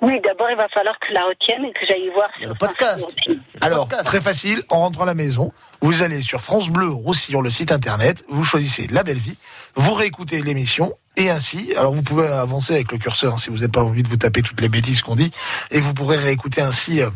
Oui, 0.00 0.20
d'abord, 0.22 0.48
il 0.50 0.56
va 0.56 0.68
falloir 0.68 0.98
que 0.98 1.08
je 1.08 1.12
la 1.12 1.24
retienne 1.24 1.64
et 1.66 1.72
que 1.72 1.84
j'aille 1.86 2.08
voir 2.10 2.30
sur 2.38 2.48
Le 2.48 2.54
podcast. 2.54 3.14
Alors, 3.60 3.88
très 3.88 4.20
facile, 4.20 4.62
en 4.70 4.78
rentrant 4.78 5.02
à 5.02 5.06
la 5.06 5.14
maison, 5.14 5.52
Vous 5.82 6.02
allez 6.02 6.20
sur 6.20 6.40
France 6.42 6.68
Bleu 6.68 6.88
Roussillon, 6.88 7.40
le 7.40 7.50
site 7.50 7.72
internet, 7.72 8.22
vous 8.28 8.44
choisissez 8.44 8.86
La 8.90 9.02
Belle 9.02 9.18
Vie, 9.18 9.38
vous 9.76 9.94
réécoutez 9.94 10.42
l'émission, 10.42 10.94
et 11.16 11.30
ainsi, 11.30 11.74
alors 11.76 11.94
vous 11.94 12.02
pouvez 12.02 12.26
avancer 12.26 12.74
avec 12.74 12.92
le 12.92 12.98
curseur 12.98 13.34
hein, 13.34 13.38
si 13.38 13.50
vous 13.50 13.56
n'avez 13.56 13.68
pas 13.68 13.82
envie 13.82 14.02
de 14.02 14.08
vous 14.08 14.16
taper 14.16 14.42
toutes 14.42 14.60
les 14.60 14.68
bêtises 14.68 15.02
qu'on 15.02 15.16
dit, 15.16 15.30
et 15.70 15.80
vous 15.80 15.92
pourrez 15.94 16.16
réécouter 16.16 16.60
ainsi 16.60 17.00
euh, 17.00 17.10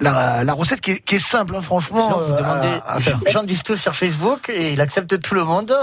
la, 0.00 0.44
la 0.44 0.52
recette 0.52 0.80
qui 0.80 0.92
est, 0.92 1.00
qui 1.00 1.16
est 1.16 1.18
simple, 1.18 1.56
hein, 1.56 1.60
franchement, 1.60 2.08
Sinon, 2.08 2.18
vous 2.18 2.32
euh, 2.34 2.80
à, 2.86 2.94
à 2.94 3.00
faire. 3.00 3.20
Jean 3.26 3.42
Dusto 3.42 3.74
sur 3.74 3.94
Facebook 3.94 4.50
et 4.54 4.72
il 4.72 4.80
accepte 4.80 5.18
tout 5.20 5.34
le 5.34 5.44
monde. 5.44 5.74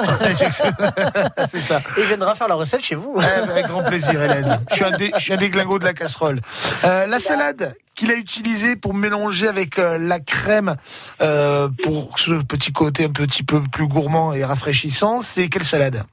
C'est 1.50 1.60
ça. 1.62 1.82
Et 1.98 2.02
il 2.02 2.06
viendra 2.06 2.36
faire 2.36 2.48
la 2.48 2.56
recette 2.56 2.84
chez 2.84 2.96
vous. 2.96 3.16
Eh 3.18 3.20
ben, 3.20 3.50
avec 3.50 3.68
grand 3.68 3.84
plaisir, 3.84 4.22
Hélène. 4.22 4.60
Je 4.70 4.76
suis 4.76 4.86
un, 4.86 4.92
dé, 4.92 5.12
je 5.16 5.22
suis 5.22 5.34
un 5.34 5.38
déglingo 5.38 5.78
de 5.80 5.86
la 5.86 5.94
casserole. 5.94 6.40
Euh, 6.84 7.06
la 7.06 7.20
salade 7.20 7.76
qu'il 7.98 8.12
a 8.12 8.16
utilisée 8.16 8.78
pour 8.78 8.94
mélanger 8.94 9.48
avec 9.48 9.80
euh, 9.80 9.98
la 9.98 10.20
crème 10.20 10.78
euh, 11.20 11.68
pour 11.84 12.18
ce 12.20 12.44
petit 12.44 12.72
côté 12.72 13.06
un 13.06 13.10
petit 13.12 13.44
peu 13.44 13.62
plus 13.62 13.88
gourmand 13.88 14.34
et 14.34 14.46
rafraîchissant, 14.46 15.22
c'est 15.22 15.50
quelle 15.50 15.66
salade? 15.66 16.06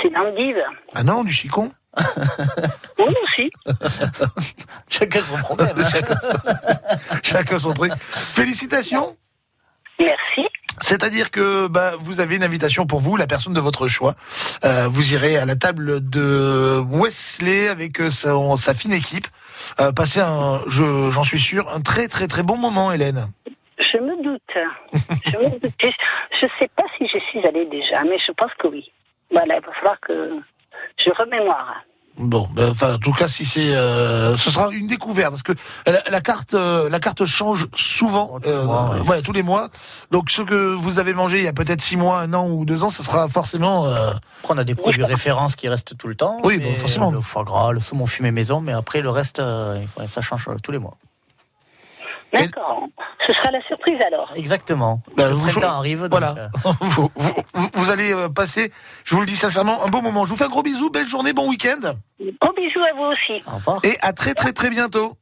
C'est 0.00 0.10
l'endive. 0.10 0.62
Ah 0.94 1.02
non, 1.02 1.24
du 1.24 1.32
chicon? 1.32 1.72
Oui, 2.98 3.14
aussi. 3.24 3.50
Chacun 4.88 5.22
son 5.22 5.38
problème. 5.38 5.74
chacun, 5.90 6.14
chacun 7.22 7.58
son 7.58 7.72
truc. 7.72 7.92
Félicitations. 7.96 9.16
Merci. 9.98 10.46
C'est-à-dire 10.82 11.30
que 11.30 11.66
bah, 11.66 11.92
vous 12.00 12.20
avez 12.20 12.36
une 12.36 12.42
invitation 12.44 12.86
pour 12.86 13.00
vous, 13.00 13.16
la 13.16 13.26
personne 13.26 13.52
de 13.52 13.60
votre 13.60 13.88
choix. 13.88 14.14
Euh, 14.64 14.88
vous 14.90 15.12
irez 15.14 15.36
à 15.36 15.44
la 15.44 15.56
table 15.56 16.08
de 16.08 16.82
Wesley 16.90 17.68
avec 17.68 18.00
euh, 18.00 18.10
sa, 18.10 18.74
fine 18.74 18.92
équipe. 18.92 19.26
Euh, 19.80 19.92
passer 19.92 20.20
un, 20.20 20.62
je- 20.66 21.10
j'en 21.10 21.22
suis 21.22 21.40
sûr, 21.40 21.68
un 21.72 21.80
très 21.80 22.08
très 22.08 22.26
très 22.28 22.42
bon 22.42 22.56
moment, 22.56 22.92
Hélène. 22.92 23.28
Je 23.78 23.98
me 23.98 24.22
doute. 24.22 24.42
Je 25.26 25.36
me 25.38 25.50
doute. 25.58 25.72
Je 25.80 26.46
ne 26.46 26.50
sais 26.58 26.68
pas 26.76 26.84
si 26.98 27.06
je 27.06 27.18
suis 27.30 27.46
allée 27.46 27.66
déjà, 27.66 28.02
mais 28.04 28.18
je 28.18 28.32
pense 28.32 28.52
que 28.58 28.66
oui. 28.68 28.90
Voilà, 29.30 29.56
il 29.56 29.64
va 29.64 29.72
falloir 29.72 30.00
que 30.00 30.30
je 30.98 31.10
remémore. 31.10 31.74
Bon, 32.20 32.46
ben, 32.54 32.70
enfin, 32.70 32.94
en 32.94 32.98
tout 32.98 33.12
cas, 33.12 33.28
si 33.28 33.46
c'est, 33.46 33.74
euh, 33.74 34.36
ce 34.36 34.50
sera 34.50 34.70
une 34.70 34.86
découverte 34.86 35.30
parce 35.30 35.42
que 35.42 35.52
la, 35.86 36.02
la 36.10 36.20
carte, 36.20 36.52
euh, 36.52 36.90
la 36.90 37.00
carte 37.00 37.24
change 37.24 37.66
souvent, 37.74 38.38
euh, 38.46 39.02
ouais, 39.04 39.22
tous 39.22 39.32
les 39.32 39.42
mois. 39.42 39.68
Donc, 40.10 40.30
ce 40.30 40.42
que 40.42 40.74
vous 40.74 40.98
avez 40.98 41.14
mangé 41.14 41.38
il 41.38 41.44
y 41.44 41.48
a 41.48 41.54
peut-être 41.54 41.80
six 41.80 41.96
mois, 41.96 42.20
un 42.20 42.34
an 42.34 42.46
ou 42.48 42.66
deux 42.66 42.82
ans, 42.82 42.90
ce 42.90 43.02
sera 43.02 43.26
forcément. 43.28 43.86
euh, 43.86 44.12
on 44.48 44.58
a 44.58 44.64
des 44.64 44.74
produits 44.74 45.02
références 45.04 45.56
qui 45.56 45.68
restent 45.68 45.96
tout 45.96 46.08
le 46.08 46.14
temps. 46.14 46.36
Oui, 46.44 46.58
bon, 46.58 46.74
forcément. 46.74 47.10
Le 47.10 47.22
foie 47.22 47.44
gras, 47.44 47.72
le 47.72 47.80
saumon 47.80 48.06
fumé 48.06 48.30
maison, 48.30 48.60
mais 48.60 48.72
après, 48.72 49.00
le 49.00 49.10
reste, 49.10 49.38
euh, 49.38 49.82
ça 50.06 50.20
change 50.20 50.46
euh, 50.48 50.56
tous 50.62 50.72
les 50.72 50.78
mois. 50.78 50.96
D'accord. 52.32 52.84
Ce 53.26 53.32
sera 53.32 53.50
la 53.50 53.60
surprise 53.62 53.98
alors. 54.06 54.32
Exactement. 54.36 55.02
Ben, 55.16 55.28
le 55.28 55.34
vous- 55.34 55.48
printemps 55.50 55.78
arrive. 55.78 56.02
donc, 56.02 56.10
Voilà. 56.10 56.34
euh, 56.38 56.48
vous, 56.80 57.10
vous- 57.14 57.34
vous- 57.54 57.70
vous 57.74 57.90
allez 57.90 58.12
euh, 58.12 58.28
passer, 58.28 58.72
je 59.04 59.14
vous 59.14 59.20
le 59.20 59.26
dis 59.26 59.36
sincèrement, 59.36 59.82
un 59.84 59.88
beau 59.88 60.00
moment. 60.00 60.24
Je 60.24 60.30
vous 60.30 60.36
fais 60.36 60.44
un 60.44 60.48
gros 60.48 60.62
bisou, 60.62 60.90
belle 60.90 61.06
journée, 61.08 61.32
bon 61.32 61.48
week-end. 61.48 61.94
Gros 62.40 62.52
bisous 62.52 62.80
à 62.82 62.94
vous 62.94 63.04
aussi. 63.04 63.42
Au 63.46 63.56
revoir. 63.56 63.80
Et 63.84 63.96
à 64.02 64.12
très 64.12 64.34
très 64.34 64.52
très 64.52 64.70
bientôt. 64.70 65.14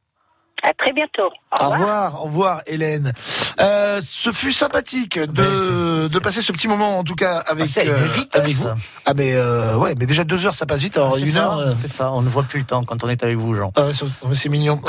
À 0.61 0.73
très 0.73 0.91
bientôt. 0.91 1.29
Au 1.59 1.69
revoir, 1.69 2.21
au 2.21 2.25
revoir, 2.25 2.61
Hélène. 2.67 3.11
Euh, 3.59 3.99
ce 4.03 4.31
fut 4.31 4.53
sympathique 4.53 5.17
de, 5.19 6.07
de 6.07 6.19
passer 6.19 6.41
ce 6.43 6.51
petit 6.51 6.67
moment, 6.67 6.99
en 6.99 7.03
tout 7.03 7.15
cas, 7.15 7.43
avec, 7.47 7.65
ça 7.65 7.81
allait 7.81 7.89
euh, 7.91 8.05
vite, 8.05 8.35
avec 8.35 8.53
vous. 8.55 8.67
Ah, 9.05 9.13
mais 9.15 9.31
euh, 9.33 9.75
ouais, 9.75 9.95
mais 9.97 10.05
déjà 10.05 10.23
deux 10.23 10.45
heures, 10.45 10.53
ça 10.53 10.67
passe 10.67 10.79
vite. 10.79 10.95
Alors, 10.97 11.17
une 11.17 11.31
ça, 11.31 11.39
heure. 11.45 11.57
euh, 11.57 11.73
C'est 11.81 11.91
ça, 11.91 12.11
on 12.11 12.21
ne 12.21 12.29
voit 12.29 12.43
plus 12.43 12.59
le 12.59 12.65
temps 12.65 12.83
quand 12.85 13.03
on 13.03 13.09
est 13.09 13.23
avec 13.23 13.35
vous, 13.37 13.55
Jean. 13.55 13.71
ah 13.75 13.81
ouais, 13.85 14.35
c'est- 14.35 14.49
mignon. 14.49 14.79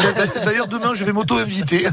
D'ailleurs, 0.44 0.66
demain, 0.68 0.92
je 0.94 1.04
vais 1.04 1.12
m'auto-inviter 1.12 1.86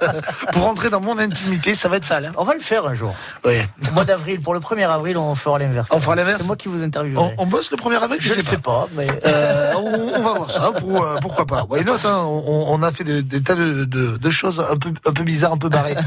pour 0.52 0.62
rentrer 0.62 0.88
dans 0.90 1.00
mon 1.00 1.18
intimité. 1.18 1.74
Ça 1.74 1.88
va 1.88 1.96
être 1.96 2.04
sale. 2.04 2.26
hein. 2.26 2.32
On 2.36 2.44
va 2.44 2.54
le 2.54 2.60
faire 2.60 2.86
un 2.86 2.94
jour. 2.94 3.14
Ouais. 3.44 3.66
Au 3.90 3.92
mois 3.92 4.04
d'avril, 4.04 4.40
pour 4.40 4.54
le 4.54 4.60
1er 4.60 4.88
avril, 4.88 5.16
on 5.18 5.34
fera 5.34 5.58
l'inverse. 5.58 5.88
On 5.92 5.98
fera 5.98 6.14
l'inverse 6.14 6.40
C'est 6.40 6.46
moi 6.46 6.56
qui 6.56 6.68
vous 6.68 6.82
interviewerai. 6.82 7.34
On, 7.38 7.42
on 7.42 7.46
bosse 7.46 7.70
le 7.70 7.76
1er 7.76 7.96
avril, 8.02 8.20
je, 8.20 8.28
Je 8.28 8.34
sais 8.34 8.40
ne 8.42 8.46
sais 8.46 8.58
pas, 8.58 8.86
mais. 8.96 9.06
Euh, 9.26 9.72
on, 9.76 10.10
on 10.16 10.22
va 10.22 10.32
voir 10.34 10.50
ça. 10.50 10.72
Pour, 10.72 11.02
euh, 11.04 11.16
pourquoi 11.20 11.44
pas 11.44 11.64
Why 11.68 11.84
not 11.84 11.94
hein, 12.04 12.22
on, 12.24 12.66
on 12.68 12.82
a 12.82 12.92
fait 12.92 13.04
des, 13.04 13.22
des 13.22 13.42
tas 13.42 13.54
de, 13.54 13.84
de- 13.84 14.11
de 14.18 14.30
choses 14.30 14.64
un 14.70 14.76
peu, 14.76 14.92
un 15.06 15.12
peu 15.12 15.22
bizarres, 15.22 15.52
un 15.52 15.58
peu 15.58 15.68
barrées. 15.68 15.96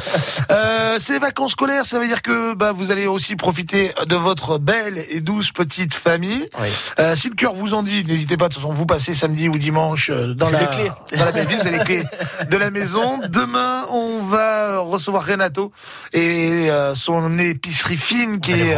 Euh, 0.52 0.98
c'est 1.00 1.14
les 1.14 1.20
vacances 1.20 1.54
scolaires, 1.54 1.86
ça 1.86 2.00
veut 2.00 2.08
dire 2.08 2.22
que 2.22 2.54
bah, 2.54 2.72
vous 2.72 2.92
allez 2.92 3.08
aussi 3.08 3.36
profiter 3.36 3.92
de 4.06 4.16
votre 4.16 4.60
belle 4.60 5.04
et 5.10 5.20
douce 5.20 5.52
petite 5.52 5.94
famille. 5.94 6.50
Euh, 7.00 7.16
si 7.16 7.30
le 7.30 7.36
cœur 7.36 7.54
vous 7.54 7.74
en 7.74 7.84
dit, 7.84 8.04
n'hésitez 8.04 8.38
pas. 8.38 8.48
De 8.48 8.54
toute 8.54 8.62
façon, 8.62 8.74
vous 8.74 8.86
passez 8.86 9.14
samedi 9.16 9.50
ou 9.50 9.58
dimanche 9.58 10.10
euh, 10.10 10.34
dans 10.34 10.50
la, 10.50 10.66
dans 10.66 11.26
la 11.26 11.32
belle 11.32 11.48
ville, 11.48 11.58
vous 11.60 11.68
avez 11.68 11.78
les 11.80 11.84
clés 11.84 12.04
de 12.50 12.58
la 12.58 12.72
maison. 12.72 13.20
Demain, 13.28 13.84
on 13.92 14.20
va 14.22 14.80
recevoir 14.80 15.26
Renato 15.26 15.72
et 16.14 16.70
euh, 16.70 16.96
son 16.96 17.38
épicerie 17.40 17.98
fine 17.98 18.40
qui 18.40 18.52
est 18.52 18.78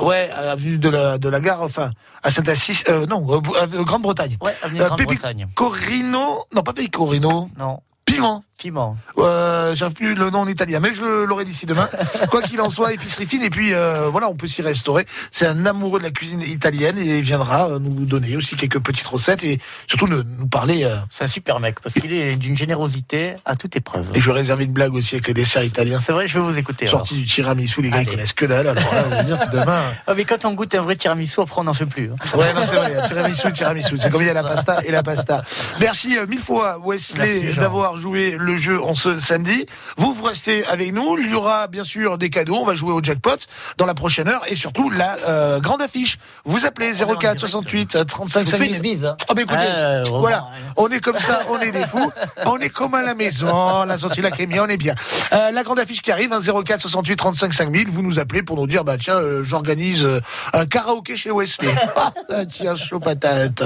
ouais 0.00 0.30
avenue 0.30 0.78
de 0.78 0.88
la 0.88 1.18
de 1.18 1.28
la 1.28 1.40
gare, 1.40 1.62
enfin 1.62 1.90
à 2.22 2.30
Saint-Assis, 2.30 2.84
non, 3.08 3.20
Grande-Bretagne. 3.20 4.36
Ouais, 4.42 4.54
avenue 4.62 4.80
Grande-Bretagne. 4.80 5.46
Pecorino, 5.48 6.46
non 6.54 6.62
pas 6.62 6.72
Pecorino. 6.72 7.50
Non. 7.58 7.80
Piment. 8.22 8.44
Piment. 8.58 8.96
Euh, 9.18 9.74
J'arrive 9.74 9.94
plus 9.96 10.14
le 10.14 10.30
nom 10.30 10.40
en 10.40 10.46
italien, 10.48 10.78
mais 10.80 10.92
je 10.94 11.24
l'aurai 11.24 11.44
d'ici 11.44 11.66
demain. 11.66 11.88
Quoi 12.30 12.42
qu'il 12.42 12.60
en 12.60 12.68
soit, 12.68 12.92
épicerie 12.92 13.26
fine, 13.26 13.42
et 13.42 13.50
puis 13.50 13.74
euh, 13.74 14.08
voilà, 14.10 14.28
on 14.28 14.34
peut 14.36 14.46
s'y 14.46 14.62
restaurer. 14.62 15.04
C'est 15.32 15.46
un 15.46 15.66
amoureux 15.66 15.98
de 15.98 16.04
la 16.04 16.10
cuisine 16.12 16.42
italienne 16.42 16.96
et 16.98 17.18
il 17.18 17.22
viendra 17.22 17.68
euh, 17.70 17.78
nous 17.80 18.04
donner 18.04 18.36
aussi 18.36 18.54
quelques 18.54 18.78
petites 18.80 19.06
recettes 19.06 19.42
et 19.42 19.58
surtout 19.88 20.06
nous, 20.06 20.22
nous 20.38 20.46
parler. 20.46 20.84
euh, 20.84 20.96
C'est 21.10 21.24
un 21.24 21.28
super 21.28 21.58
mec 21.58 21.80
parce 21.80 21.94
qu'il 21.96 22.12
est 22.12 22.36
d'une 22.36 22.56
générosité 22.56 23.34
à 23.44 23.56
toute 23.56 23.74
épreuve. 23.74 24.10
et 24.14 24.20
je 24.20 24.26
vais 24.28 24.34
réserver 24.36 24.64
une 24.64 24.72
blague 24.72 24.94
aussi 24.94 25.16
avec 25.16 25.26
les 25.26 25.34
desserts 25.34 25.64
italiens. 25.64 26.00
C'est 26.06 26.12
vrai, 26.12 26.28
je 26.28 26.38
vais 26.38 26.44
vous 26.44 26.56
écouter. 26.56 26.86
alors. 26.86 27.00
Sorti 27.00 27.14
du 27.16 27.26
tiramisu, 27.26 27.82
les 27.82 27.90
gars 27.90 28.02
ils 28.02 28.06
connaissent 28.08 28.32
que 28.32 28.46
dalle. 28.46 28.68
Alors 28.68 28.94
là, 28.94 29.02
vous 29.02 29.10
voulez 29.10 29.24
dire 29.24 29.38
que 29.40 29.50
demain. 29.56 29.80
Ah, 30.06 30.14
mais 30.16 30.24
quand 30.24 30.44
on 30.44 30.52
goûte 30.52 30.74
un 30.74 30.80
vrai 30.80 30.96
tiramisu, 30.96 31.40
après 31.40 31.60
on 31.60 31.64
n'en 31.64 31.74
fait 31.74 31.86
plus. 31.86 32.10
hein. 32.12 32.36
Ouais, 32.38 32.52
non, 32.54 32.62
c'est 32.64 32.76
vrai, 32.76 33.02
tiramisu, 33.04 33.52
tiramisu. 33.52 33.96
C'est 33.98 34.10
comme 34.10 34.20
il 34.22 34.26
y 34.26 34.30
a 34.30 34.34
la 34.34 34.42
pasta 34.44 34.80
et 34.84 34.90
la 34.90 35.02
pasta. 35.02 35.42
Merci 35.80 36.18
euh, 36.18 36.26
mille 36.26 36.40
fois, 36.40 36.78
Wesley, 36.84 37.54
d'avoir 37.54 37.96
joué 37.96 38.11
le 38.12 38.56
jeu 38.56 38.82
en 38.82 38.94
ce 38.94 39.18
samedi. 39.20 39.66
Vous, 39.96 40.12
vous 40.14 40.22
restez 40.24 40.64
avec 40.66 40.92
nous. 40.92 41.16
Il 41.18 41.30
y 41.30 41.34
aura 41.34 41.66
bien 41.66 41.84
sûr 41.84 42.18
des 42.18 42.30
cadeaux. 42.30 42.56
On 42.56 42.64
va 42.64 42.74
jouer 42.74 42.92
au 42.92 43.02
jackpot 43.02 43.36
dans 43.78 43.86
la 43.86 43.94
prochaine 43.94 44.28
heure 44.28 44.42
et 44.48 44.56
surtout 44.56 44.90
la 44.90 45.16
euh, 45.28 45.60
grande 45.60 45.82
affiche. 45.82 46.18
Vous 46.44 46.64
appelez 46.66 46.92
04 46.92 47.38
68 47.40 48.06
35 48.06 48.40
Je 48.40 48.44
vous 48.44 48.50
fais 48.50 48.58
5000. 48.58 48.76
une 48.76 48.82
bise. 48.82 49.04
hein. 49.04 49.16
Ah, 49.28 49.34
bah, 49.34 49.42
écoutez, 49.42 49.58
Ah, 49.58 50.02
vraiment, 50.02 50.18
voilà. 50.20 50.38
hein. 50.38 50.72
On 50.76 50.88
est 50.88 51.00
comme 51.00 51.18
ça, 51.18 51.42
on 51.48 51.58
est 51.60 51.70
des 51.72 51.84
fous. 51.86 52.10
On 52.46 52.58
est 52.58 52.68
comme 52.68 52.94
à 52.94 53.02
la 53.02 53.14
maison. 53.14 53.48
On 53.52 53.88
a 53.88 53.98
sorti 53.98 54.20
la 54.20 54.30
crémie, 54.30 54.58
on 54.60 54.66
est 54.66 54.76
bien. 54.76 54.94
Euh, 55.32 55.50
la 55.50 55.62
grande 55.62 55.78
affiche 55.78 56.02
qui 56.02 56.10
arrive, 56.12 56.32
hein, 56.32 56.40
04 56.40 56.80
68 56.80 57.16
35 57.16 57.52
5000. 57.54 57.88
Vous 57.88 58.02
nous 58.02 58.18
appelez 58.18 58.42
pour 58.42 58.56
nous 58.56 58.66
dire, 58.66 58.84
bah 58.84 58.96
tiens, 58.98 59.16
euh, 59.16 59.42
j'organise 59.44 60.04
euh, 60.04 60.20
un 60.52 60.66
karaoké 60.66 61.16
chez 61.16 61.30
Wesley. 61.30 61.68
Ah, 61.96 62.44
tiens, 62.46 62.74
chaud 62.74 62.98
patate. 63.00 63.62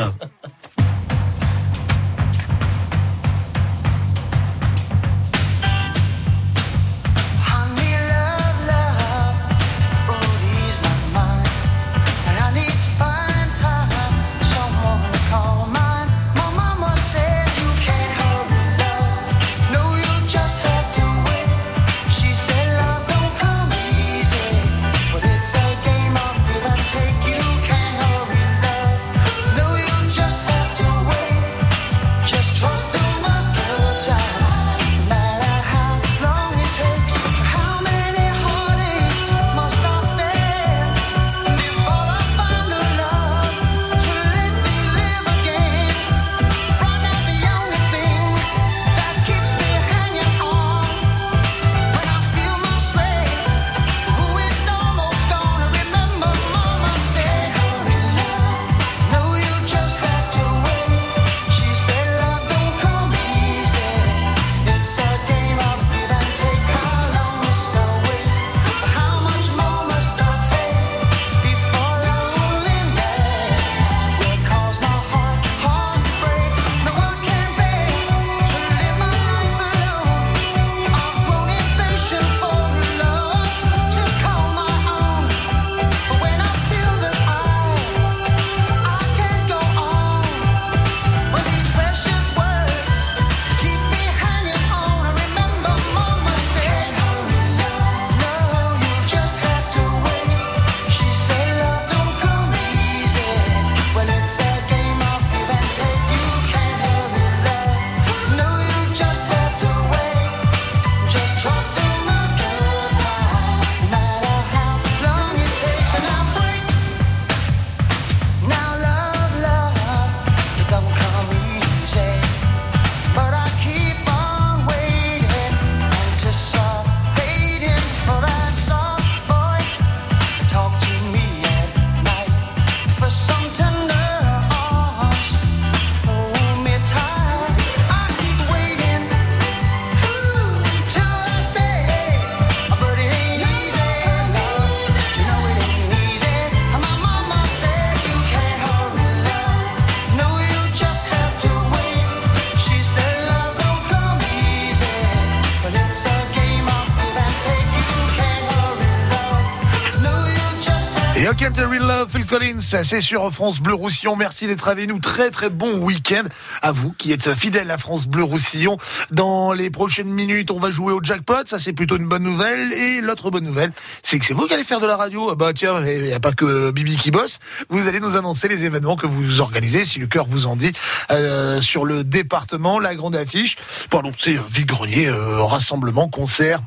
C'est 162.59 163.01
sur 163.01 163.33
France 163.33 163.61
Bleu 163.61 163.73
Roussillon. 163.73 164.15
Merci 164.15 164.47
d'être 164.47 164.69
avec 164.69 164.87
nous. 164.89 164.99
Très 164.99 165.31
très 165.31 165.49
bon 165.49 165.79
week-end 165.79 166.25
à 166.61 166.71
vous 166.71 166.93
qui 166.93 167.11
êtes 167.13 167.33
fidèles 167.33 167.71
à 167.71 167.79
France 167.79 168.07
Bleu 168.07 168.25
Roussillon. 168.25 168.77
Dans 169.11 169.55
les 169.55 169.71
prochaines 169.71 170.11
minutes, 170.11 170.51
on 170.51 170.59
va 170.59 170.71
jouer 170.71 170.93
au 170.93 171.03
jackpot. 171.03 171.47
Ça, 171.47 171.59
c'est 171.59 171.73
plutôt 171.73 171.97
une 171.97 172.07
bonne 172.07 172.25
nouvelle. 172.25 172.75
Et 172.75 173.01
l'autre 173.01 173.31
bonne 173.31 173.45
nouvelle, 173.45 173.73
c'est 174.03 174.19
que 174.19 174.27
c'est 174.27 174.35
vous 174.35 174.47
qui 174.47 174.53
allez 174.53 174.65
faire 174.65 174.81
de 174.81 174.87
la 174.87 174.97
radio. 174.97 175.35
Bah 175.35 175.53
tiens, 175.55 175.83
il 175.83 176.03
n'y 176.03 176.13
a 176.13 176.21
pas 176.21 176.33
que 176.33 176.73
Bibi 176.73 176.97
qui 176.97 177.11
bosse. 177.11 177.39
Vous 177.71 177.89
allez 177.89 178.01
nous 178.01 178.17
annoncer 178.17 178.49
les 178.49 178.65
événements 178.65 178.97
que 178.97 179.07
vous 179.07 179.41
organisez, 179.41 179.87
si 179.87 179.99
le 179.99 180.07
cœur 180.07 180.27
vous 180.27 180.47
en 180.47 180.57
dit, 180.57 180.73
euh, 181.11 181.63
sur 181.63 181.87
le 181.87 182.05
département, 182.05 182.79
la 182.79 182.95
grande 182.95 183.17
affiche. 183.17 183.57
Donc 183.91 184.15
c'est 184.19 184.37
vide-grenier, 184.53 185.09
euh, 185.09 185.43
rassemblement, 185.43 186.09
concert, 186.09 186.61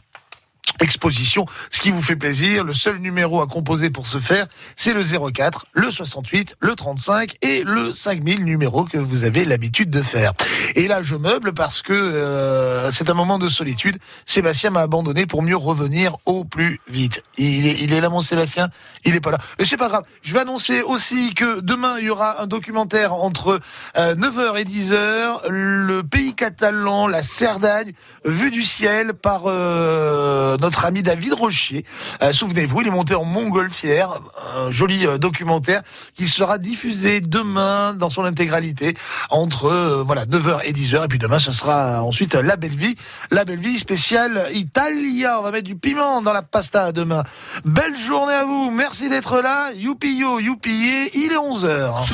exposition, 0.80 1.46
ce 1.72 1.82
qui 1.82 1.92
vous 1.92 2.02
fait 2.02 2.16
plaisir. 2.16 2.64
Le 2.64 2.74
seul 2.74 2.98
numéro 2.98 3.42
à 3.42 3.48
composer 3.48 3.90
pour 3.90 4.08
ce 4.08 4.18
faire, 4.18 4.48
c'est 4.76 4.94
le 4.94 5.04
04, 5.04 5.68
le 5.74 5.92
68, 5.92 6.58
le 6.60 6.76
35 6.76 7.36
et 7.42 7.64
le 7.64 7.94
5000 7.94 8.44
numéro 8.44 8.86
que 8.86 8.98
vous 8.98 9.24
avez 9.24 9.46
l'habitude 9.46 9.90
de 9.90 10.02
faire. 10.02 10.34
Et 10.76 10.88
là, 10.88 11.02
je 11.02 11.16
meuble 11.16 11.54
parce 11.54 11.82
que 11.82 11.94
euh, 11.94 12.92
c'est 12.92 13.10
un 13.10 13.14
moment 13.14 13.40
de 13.40 13.50
solitude. 13.50 13.98
Sébastien 14.26 14.70
m'a 14.70 14.82
abandonné 14.82 15.26
pour 15.26 15.42
mieux 15.42 15.58
revenir 15.58 16.18
au 16.26 16.44
plus 16.44 16.80
vite. 16.88 17.24
Il 17.38 17.68
est, 17.68 17.80
il 17.80 17.94
est 17.94 18.02
là, 18.02 18.10
mon 18.10 18.22
Sébastien? 18.22 18.70
Il 19.06 19.16
est 19.16 19.22
pas 19.22 19.32
là. 19.32 19.38
Mais 19.58 19.66
c'est 19.66 19.78
pas 19.78 19.88
grave. 19.88 20.04
Je 20.22 20.34
vais 20.34 20.40
annoncer 20.40 20.82
aussi 20.82 21.34
que 21.34 21.60
demain, 21.62 21.98
il 22.00 22.06
y 22.06 22.10
aura 22.10 22.42
un 22.42 22.48
documentaire 22.48 23.14
entre 23.14 23.60
9h 23.96 24.58
et 24.58 24.64
10h. 24.64 25.48
Le 25.50 26.02
pays 26.04 26.34
catalan, 26.36 27.08
la 27.08 27.24
Cerdagne, 27.24 27.94
vue 28.26 28.52
du 28.52 28.64
ciel 28.64 29.14
par 29.14 29.44
euh, 29.46 30.58
ami 30.86 31.02
David 31.04 31.34
Rochier. 31.34 31.86
Euh, 32.22 32.34
Souvenez-vous, 32.34 32.82
il 32.82 32.88
est 32.88 32.92
monté 32.92 33.16
en 33.16 33.26
montgolfière, 33.26 34.20
un 34.56 34.72
joli 34.72 35.06
euh, 35.06 35.18
documentaire 35.18 35.82
qui 36.14 36.26
sera 36.26 36.58
diffusé 36.58 37.22
demain 37.22 37.94
dans 37.94 38.10
son 38.10 38.24
intégralité 38.24 38.96
entre 39.30 39.66
euh, 39.66 40.04
voilà 40.06 40.26
9h 40.26 40.62
et 40.64 40.74
10h 40.74 41.06
et 41.06 41.08
puis 41.08 41.20
demain 41.20 41.40
ce 41.40 41.52
sera 41.52 42.04
ensuite 42.04 42.36
la 42.36 42.56
belle 42.56 42.72
vie, 42.72 42.96
la 43.32 43.46
belle 43.46 43.60
vie 43.60 43.78
spéciale 43.78 44.48
Italia. 44.54 45.40
On 45.40 45.44
va 45.44 45.52
mettre 45.52 45.68
du 45.68 45.76
piment 45.76 46.22
dans 46.22 46.34
la 46.34 46.42
pasta 46.42 46.92
demain. 46.92 47.24
Belle 47.66 47.98
journée 47.98 48.34
à 48.34 48.46
vous. 48.46 48.72
Merci 48.72 49.10
d'être 49.10 49.42
là. 49.42 49.72
Youpi 49.76 50.18
yo, 50.18 50.40
youpi 50.40 51.10
il 51.14 51.32
est 51.32 51.36
11h. 51.36 52.08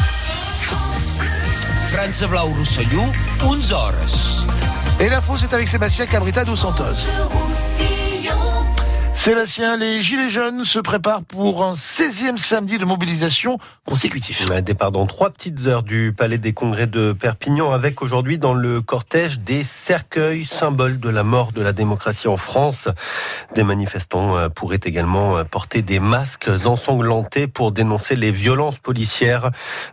France 1.87 2.23
Blau 2.23 2.47
Roussillon, 2.57 3.11
11 3.41 3.71
horas. 3.71 4.45
Et 4.99 5.09
l'info, 5.09 5.37
c'est 5.37 5.53
avec 5.53 5.67
Sébastien 5.67 6.05
Cabrita 6.05 6.43
dos 6.43 6.55
Santos. 6.55 7.09
Sébastien, 9.25 9.75
les 9.75 10.03
Gilets 10.03 10.29
jaunes 10.29 10.65
se 10.65 10.77
préparent 10.77 11.23
pour 11.23 11.63
un 11.63 11.73
16e 11.73 12.37
samedi 12.37 12.77
de 12.77 12.85
mobilisation 12.85 13.57
consécutif. 13.83 14.45
Un 14.51 14.61
départ 14.61 14.91
dans 14.91 15.07
trois 15.07 15.31
petites 15.31 15.65
heures 15.65 15.81
du 15.81 16.13
Palais 16.15 16.37
des 16.37 16.53
Congrès 16.53 16.85
de 16.85 17.11
Perpignan 17.11 17.71
avec 17.71 18.03
aujourd'hui 18.03 18.37
dans 18.37 18.53
le 18.53 18.81
cortège 18.81 19.39
des 19.39 19.63
cercueils, 19.63 20.45
symboles 20.45 20.99
de 20.99 21.09
la 21.09 21.23
mort 21.23 21.53
de 21.53 21.63
la 21.63 21.73
démocratie 21.73 22.27
en 22.27 22.37
France. 22.37 22.87
Des 23.55 23.63
manifestants 23.63 24.37
euh, 24.37 24.49
pourraient 24.49 24.79
également 24.83 25.37
euh, 25.37 25.43
porter 25.43 25.81
des 25.81 25.99
masques 25.99 26.51
ensanglantés 26.63 27.47
pour 27.47 27.71
dénoncer 27.71 28.15
les 28.15 28.31
violences 28.31 28.77
policières 28.77 29.49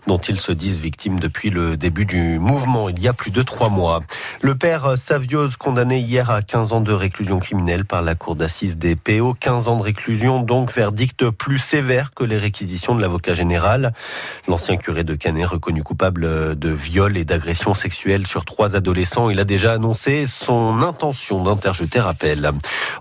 dont 0.06 0.18
ils 0.18 0.40
se 0.40 0.52
disent 0.52 0.78
victimes 0.78 1.18
depuis 1.18 1.48
le 1.48 1.78
début 1.78 2.04
du 2.04 2.38
mouvement 2.38 2.90
il 2.90 3.00
y 3.00 3.08
a 3.08 3.14
plus 3.14 3.30
de 3.30 3.40
trois 3.40 3.70
mois. 3.70 4.02
Le 4.42 4.54
père 4.56 4.98
Saviose 4.98 5.56
condamné 5.56 6.00
hier 6.00 6.28
à 6.28 6.42
15 6.42 6.74
ans 6.74 6.82
de 6.82 6.92
réclusion 6.92 7.38
criminelle 7.38 7.86
par 7.86 8.02
la 8.02 8.14
cour 8.14 8.36
d'assises 8.36 8.76
des 8.76 8.94
PO 8.94 9.21
15 9.30 9.68
ans 9.68 9.76
de 9.76 9.82
réclusion, 9.82 10.42
donc 10.42 10.72
verdict 10.72 11.30
plus 11.30 11.58
sévère 11.58 12.12
que 12.12 12.24
les 12.24 12.36
réquisitions 12.36 12.94
de 12.94 13.00
l'avocat 13.00 13.34
général. 13.34 13.92
L'ancien 14.48 14.76
curé 14.76 15.04
de 15.04 15.14
Canet, 15.14 15.46
reconnu 15.46 15.82
coupable 15.84 16.58
de 16.58 16.68
viol 16.70 17.16
et 17.16 17.24
d'agression 17.24 17.74
sexuelle 17.74 18.26
sur 18.26 18.44
trois 18.44 18.74
adolescents, 18.74 19.30
il 19.30 19.38
a 19.38 19.44
déjà 19.44 19.72
annoncé 19.72 20.26
son 20.26 20.82
intention 20.82 21.42
d'interjeter 21.42 22.00
appel. 22.00 22.50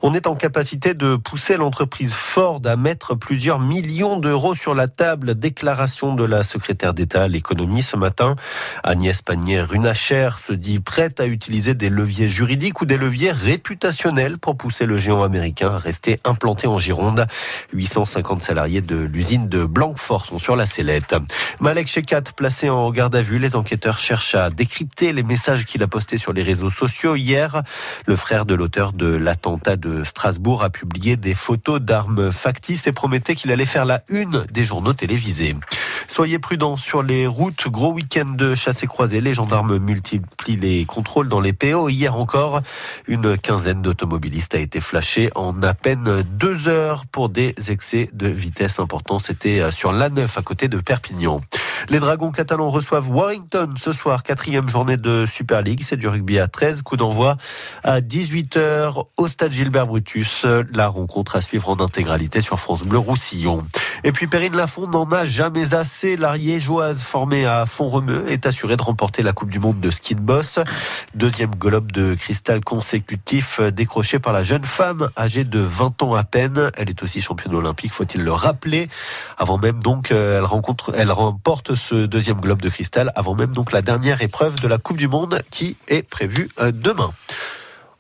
On 0.04 0.14
est 0.14 0.28
en 0.28 0.36
capacité 0.36 0.94
de 0.94 1.16
pousser 1.16 1.58
l'entreprise 1.58 2.14
Ford 2.14 2.62
à 2.66 2.76
mettre 2.76 3.16
plusieurs 3.16 3.60
millions 3.60 4.20
d'euros 4.20 4.54
sur 4.54 4.76
la 4.76 4.88
table. 4.88 5.36
Déclaration 5.36 6.14
de 6.14 6.24
la 6.24 6.44
secrétaire 6.44 6.94
d'État 6.94 7.24
à 7.24 7.28
l'économie 7.28 7.82
ce 7.82 7.98
matin. 7.98 8.36
Agnès 8.84 9.22
Pannier-Runacher 9.22 10.30
se 10.46 10.54
dit 10.54 10.80
prête 10.80 11.20
à 11.20 11.26
utiliser 11.26 11.74
des 11.74 11.90
leviers 11.90 12.30
juridiques 12.30 12.82
ou 12.82 12.86
des 12.86 12.98
leviers 12.98 13.32
réputationnels 13.32 14.38
pour 14.38 14.58
pousser 14.58 14.86
le 14.86 14.98
géant 14.98 15.24
américain 15.24 15.70
à 15.70 15.80
rester 15.80 16.11
implanté 16.24 16.68
en 16.68 16.80
Gironde. 16.80 17.28
850 17.74 18.42
salariés 18.42 18.82
de 18.82 18.96
l'usine 18.96 19.48
de 19.48 19.66
Blanquefort 19.66 20.26
sont 20.26 20.40
sur 20.40 20.56
la 20.56 20.66
sellette. 20.66 21.16
Malek 21.60 21.88
Shekat, 21.88 22.24
placé 22.36 22.70
en 22.70 22.90
garde 22.92 23.16
à 23.16 23.22
vue, 23.22 23.40
les 23.40 23.56
enquêteurs 23.56 23.98
cherchent 23.98 24.36
à 24.36 24.50
décrypter 24.50 25.14
les 25.14 25.24
messages 25.24 25.66
qu'il 25.66 25.84
a 25.84 25.88
postés 25.88 26.18
sur 26.18 26.34
les 26.34 26.44
réseaux 26.44 26.70
sociaux. 26.70 27.16
Hier, 27.16 27.64
le 28.06 28.16
frère 28.16 28.46
de 28.46 28.54
l'auteur 28.54 28.94
de 28.94 29.08
l'attentat 29.08 29.76
de 29.76 30.04
Strasbourg 30.04 30.64
a 30.64 30.70
publié 30.70 31.16
des 31.16 31.34
photos 31.34 31.80
d'armes 31.80 32.32
factices 32.32 32.88
et 32.88 32.92
promettait 32.92 33.36
qu'il 33.36 33.52
allait 33.52 33.66
faire 33.66 33.86
la 33.86 34.02
une 34.10 34.46
des 34.52 34.66
journaux 34.66 34.94
télévisés. 34.94 35.56
Soyez 36.08 36.40
prudents 36.40 36.78
sur 36.78 37.04
les 37.04 37.28
routes. 37.28 37.68
Gros 37.68 37.94
week-end 37.94 38.26
de 38.26 38.54
chasse 38.56 38.84
et 38.84 38.88
croisée. 38.88 39.22
Les 39.22 39.34
gendarmes 39.34 39.78
multiplient 39.78 40.58
les 40.58 40.86
contrôles 40.86 41.30
dans 41.30 41.40
les 41.40 41.54
PO. 41.54 41.90
Hier 41.90 42.16
encore, 42.16 42.62
une 43.08 43.38
quinzaine 43.38 43.82
d'automobilistes 43.82 44.56
a 44.56 44.60
été 44.60 44.82
flashée 44.82 45.30
en 45.36 45.62
à 45.62 45.74
peine 45.74 46.01
deux 46.04 46.68
heures 46.68 47.06
pour 47.06 47.30
des 47.30 47.54
excès 47.70 48.10
de 48.14 48.28
vitesse 48.28 48.80
importants. 48.80 49.20
C'était 49.20 49.60
euh, 49.60 49.72
sur 49.72 49.94
l'A9 49.94 50.28
à 50.38 50.42
côté 50.42 50.68
de 50.68 50.78
Perpignan. 50.80 51.42
Les 51.90 52.00
Dragons 52.00 52.32
catalans 52.32 52.70
reçoivent 52.70 53.10
Warrington 53.10 53.74
ce 53.78 53.92
soir, 53.92 54.24
quatrième 54.24 54.70
journée 54.70 54.98
de 54.98 55.26
Super 55.26 55.62
League. 55.62 55.82
C'est 55.84 55.98
du 55.98 56.08
rugby 56.08 56.40
à 56.40 56.48
13, 56.48 56.84
coup 56.84 56.96
d'envoi 56.96 57.38
à 57.84 58.02
18h 58.02 59.06
au 59.18 59.28
stade 59.28 59.52
Gilbert 59.52 59.88
Brutus. 59.88 60.46
La 60.74 60.88
rencontre 60.88 61.36
à 61.36 61.42
suivre 61.42 61.70
en 61.70 61.80
intégralité 61.80 62.42
sur 62.42 62.60
France 62.60 62.84
Bleu 62.84 63.00
Roussillon. 63.00 63.66
Et 64.04 64.12
puis 64.12 64.28
Perrine 64.28 64.56
Lafont 64.56 64.88
n'en 64.88 65.10
a 65.12 65.26
jamais 65.26 65.74
assez. 65.74 66.18
L'Ariégeoise 66.18 67.02
formée 67.02 67.46
à 67.46 67.66
Font-Romeu 67.66 68.26
est 68.30 68.46
assurée 68.46 68.78
de 68.78 68.84
remporter 68.84 69.24
la 69.24 69.34
Coupe 69.34 69.50
du 69.50 69.60
Monde 69.60 69.80
de 69.80 69.90
ski 69.90 70.16
de 70.16 70.22
boss. 70.22 70.60
Deuxième 71.16 71.52
globe 71.56 71.92
de 71.92 72.14
cristal 72.14 72.64
consécutif 72.64 73.60
décroché 73.60 74.20
par 74.20 74.34
la 74.34 74.44
jeune 74.44 74.66
femme 74.66 75.10
âgée 75.18 75.44
de 75.44 75.60
20 75.60 75.81
ans 75.82 76.14
à 76.16 76.24
peine. 76.24 76.72
Elle 76.76 76.90
est 76.90 77.04
aussi 77.04 77.22
championne 77.22 77.56
olympique, 77.56 77.94
faut-il 77.94 78.24
le 78.24 78.32
rappeler. 78.32 78.90
Avant 79.38 79.58
même 79.58 79.82
donc, 79.82 80.12
euh, 80.12 80.38
elle 80.38 80.46
rencontre, 80.46 80.94
elle 80.96 81.12
remporte 81.12 81.76
ce 81.76 82.06
deuxième 82.06 82.40
globe 82.40 82.62
de 82.62 82.70
cristal 82.70 83.12
avant 83.16 83.36
même 83.36 83.52
donc 83.52 83.72
la 83.72 83.82
dernière 83.82 84.22
épreuve 84.22 84.60
de 84.62 84.68
la 84.68 84.78
Coupe 84.78 84.98
du 84.98 85.08
Monde 85.08 85.42
qui 85.50 85.78
est 85.88 86.04
prévue 86.04 86.50
euh, 86.60 86.72
demain. 86.72 87.12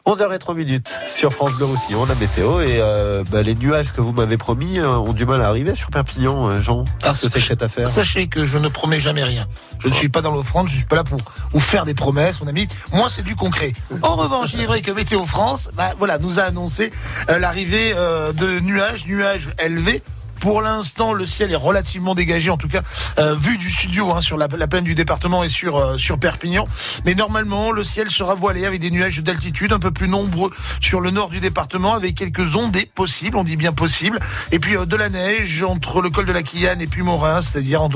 11h03 0.06 0.56
minutes 0.56 0.92
sur 1.08 1.32
France 1.32 1.54
Bleu 1.54 1.66
Roussillon, 1.66 2.06
la 2.06 2.16
météo 2.16 2.60
et 2.62 2.78
euh, 2.80 3.24
bah, 3.30 3.44
les 3.44 3.54
nuages 3.54 3.94
que 3.94 4.02
vous 4.02 4.12
m'avez 4.12 4.38
promis 4.38 4.80
euh, 4.80 4.98
ont 4.98 5.14
du 5.14 5.28
mal 5.28 5.42
à 5.44 5.48
arriver 5.48 5.76
sur 5.76 5.92
Perpignan, 5.92 6.50
euh, 6.50 6.62
Jean. 6.62 6.86
Qu'est-ce 7.00 7.22
que 7.22 7.30
c'est 7.30 7.40
que 7.40 7.46
cette 7.46 7.62
affaire? 7.62 7.88
Sachez 7.88 8.28
que 8.28 8.44
je 8.44 8.58
ne 8.58 8.68
promets 8.68 9.00
jamais 9.00 9.24
rien. 9.24 9.48
Je 9.80 9.90
ne 9.90 9.94
suis 9.94 10.10
pas 10.10 10.22
dans 10.22 10.32
l'offrande, 10.32 10.70
je 10.70 10.76
suis 10.76 10.86
pas 10.86 10.96
là 10.96 11.04
pour 11.04 11.20
vous 11.54 11.60
faire 11.60 11.86
des 11.86 11.94
promesses, 11.94 12.42
mon 12.42 12.48
ami. 12.48 12.68
Moi, 12.92 13.10
c'est 13.12 13.22
du 13.22 13.36
concret. 13.36 13.74
En 14.02 14.16
revanche, 14.16 14.54
il 14.54 14.62
est 14.62 14.66
vrai 14.66 14.82
que 14.82 14.92
Météo 14.92 15.24
France, 15.26 15.70
bah, 15.76 15.92
voilà, 16.00 16.18
nous 16.18 16.40
a 16.40 16.44
annoncé 16.44 16.92
l'arrivée 17.28 17.94
de 17.94 18.60
nuages, 18.60 19.06
nuages 19.06 19.50
élevés 19.64 20.02
pour 20.42 20.62
l'instant, 20.62 21.14
le 21.14 21.28
ciel 21.28 21.52
est 21.52 21.56
relativement 21.56 22.16
dégagé, 22.16 22.50
en 22.50 22.58
tout 22.58 22.68
cas 22.68 22.82
euh, 23.20 23.36
vu 23.36 23.58
du 23.58 23.70
studio 23.70 24.12
hein, 24.12 24.22
sur 24.22 24.38
la, 24.38 24.48
plaine 24.50 24.84
du 24.84 24.96
département 24.96 25.44
et 25.44 25.50
sur 25.50 25.78
euh, 25.78 25.98
sur 25.98 26.18
Perpignan. 26.18 26.68
Mais 27.06 27.14
normalement, 27.14 27.72
le 27.72 27.84
ciel 27.84 28.10
sera 28.10 28.34
voilé 28.34 28.66
avec 28.66 28.82
des 28.82 28.90
nuages 28.90 29.20
d'altitude 29.20 29.72
un 29.72 29.78
peu 29.80 29.92
plus 29.92 30.08
nombreux 30.08 30.50
sur 30.82 31.00
le 31.00 31.12
nord 31.12 31.30
du 31.30 31.40
département, 31.40 31.94
avec 31.94 32.16
quelques 32.16 32.56
ondées 32.56 32.90
possibles, 32.94 33.38
on 33.38 33.44
dit 33.44 33.56
bien 33.56 33.72
possible. 33.72 34.20
Et 34.52 34.58
puis 34.58 34.76
euh, 34.76 34.86
de 34.86 34.96
la 34.96 35.10
neige 35.10 35.64
entre 35.64 36.02
le 36.02 36.10
col 36.10 36.26
de 36.26 36.32
la 36.32 36.42
Quillane 36.42 36.82
et 36.82 36.88
puis 36.88 37.04
Morin, 37.04 37.44
c'est-à-dire 37.44 37.88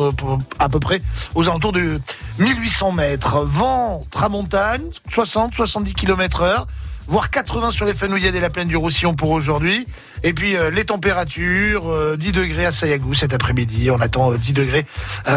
à 0.59 0.69
peu 0.69 0.79
près 0.79 1.01
aux 1.33 1.49
alentours 1.49 1.73
de 1.73 1.99
1800 2.37 2.91
mètres. 2.91 3.43
Vent 3.43 4.05
tramontagne, 4.11 4.83
60-70 5.09 5.93
km 5.93 6.43
heure 6.43 6.67
voire 7.07 7.29
80 7.29 7.71
sur 7.71 7.85
les 7.85 7.93
Fenouillades 7.93 8.35
et 8.35 8.39
la 8.39 8.49
plaine 8.49 8.67
du 8.67 8.77
Roussillon 8.77 9.15
pour 9.15 9.29
aujourd'hui. 9.31 9.87
Et 10.23 10.33
puis 10.33 10.55
euh, 10.55 10.71
les 10.71 10.85
températures, 10.85 11.83
10 12.17 12.29
euh, 12.29 12.31
degrés 12.31 12.65
à 12.65 12.71
Sayagou 12.71 13.13
cet 13.13 13.33
après-midi, 13.33 13.91
on 13.91 13.99
attend 13.99 14.31
10 14.33 14.51
euh, 14.51 14.53
degrés 14.53 14.85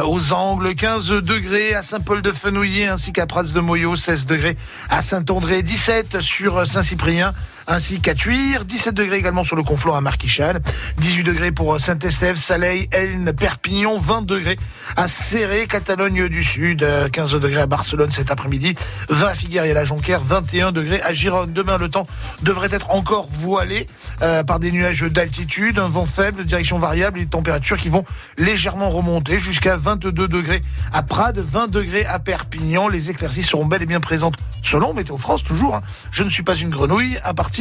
aux 0.07 0.33
Angles, 0.33 0.75
15 0.75 1.09
degrés 1.09 1.75
à 1.75 1.83
Saint-Paul-de-Fenouillet 1.83 2.87
ainsi 2.87 3.13
qu'à 3.13 3.27
Prats 3.27 3.43
de 3.43 3.61
Moyo, 3.61 3.97
16 3.97 4.27
degrés 4.27 4.57
à 4.89 5.03
Saint-André, 5.03 5.63
17 5.63 6.21
sur 6.21 6.67
Saint-Cyprien. 6.67 7.35
Ainsi 7.69 8.01
qu'à 8.01 8.15
Tuire. 8.15 8.65
17 8.65 8.95
degrés 8.95 9.19
également 9.19 9.45
sur 9.45 9.55
le 9.55 9.63
conflant 9.63 9.95
à 9.95 10.01
Marquichal. 10.01 10.61
18 10.97 11.23
degrés 11.23 11.53
pour 11.53 11.79
Saint-Estève, 11.79 12.39
Saleil, 12.39 12.89
Elne, 12.91 13.33
Perpignan. 13.33 13.99
20 13.99 14.23
degrés 14.23 14.57
à 14.97 15.07
Serré, 15.07 15.67
Catalogne 15.69 16.29
du 16.29 16.43
Sud. 16.43 16.85
15 17.13 17.33
degrés 17.33 17.61
à 17.61 17.67
Barcelone 17.67 18.11
cet 18.11 18.31
après-midi. 18.31 18.75
20 19.11 19.27
à 19.27 19.35
Figueres 19.35 19.65
et 19.65 19.71
à 19.71 19.75
la 19.75 19.85
Jonquière. 19.85 20.21
21 20.21 20.73
degrés 20.73 21.01
à 21.03 21.13
Gironne. 21.13 21.53
Demain, 21.53 21.77
le 21.77 21.89
temps 21.91 22.07
devrait 22.43 22.71
être 22.73 22.91
encore 22.91 23.29
voilé 23.31 23.87
euh, 24.23 24.43
par 24.43 24.59
des 24.59 24.73
nuages 24.73 25.03
d'altitude, 25.03 25.79
un 25.79 25.89
vent 25.89 26.07
faible, 26.07 26.45
direction 26.45 26.79
variable 26.79 27.19
et 27.19 27.25
des 27.25 27.31
températures 27.31 27.77
qui 27.77 27.91
vont 27.91 28.05
légèrement 28.39 28.89
remonter 28.89 29.39
jusqu'à 29.39 29.77
22 29.77 30.27
degrés 30.27 30.63
à 30.93 31.03
Prades, 31.03 31.39
20 31.39 31.69
degrés 31.71 32.07
à 32.07 32.19
Perpignan. 32.19 32.89
Les 32.89 33.11
éclaircies 33.11 33.43
seront 33.43 33.67
bel 33.67 33.83
et 33.83 33.87
bien 33.87 34.01
présentes 34.01 34.37
selon 34.63 34.95
Météo 34.95 35.19
France, 35.19 35.45
toujours. 35.45 35.77
hein. 35.77 35.83
Je 36.11 36.23
ne 36.25 36.31
suis 36.31 36.43
pas 36.43 36.55
une 36.57 36.71
grenouille 36.71 37.19
à 37.23 37.35
partir 37.35 37.58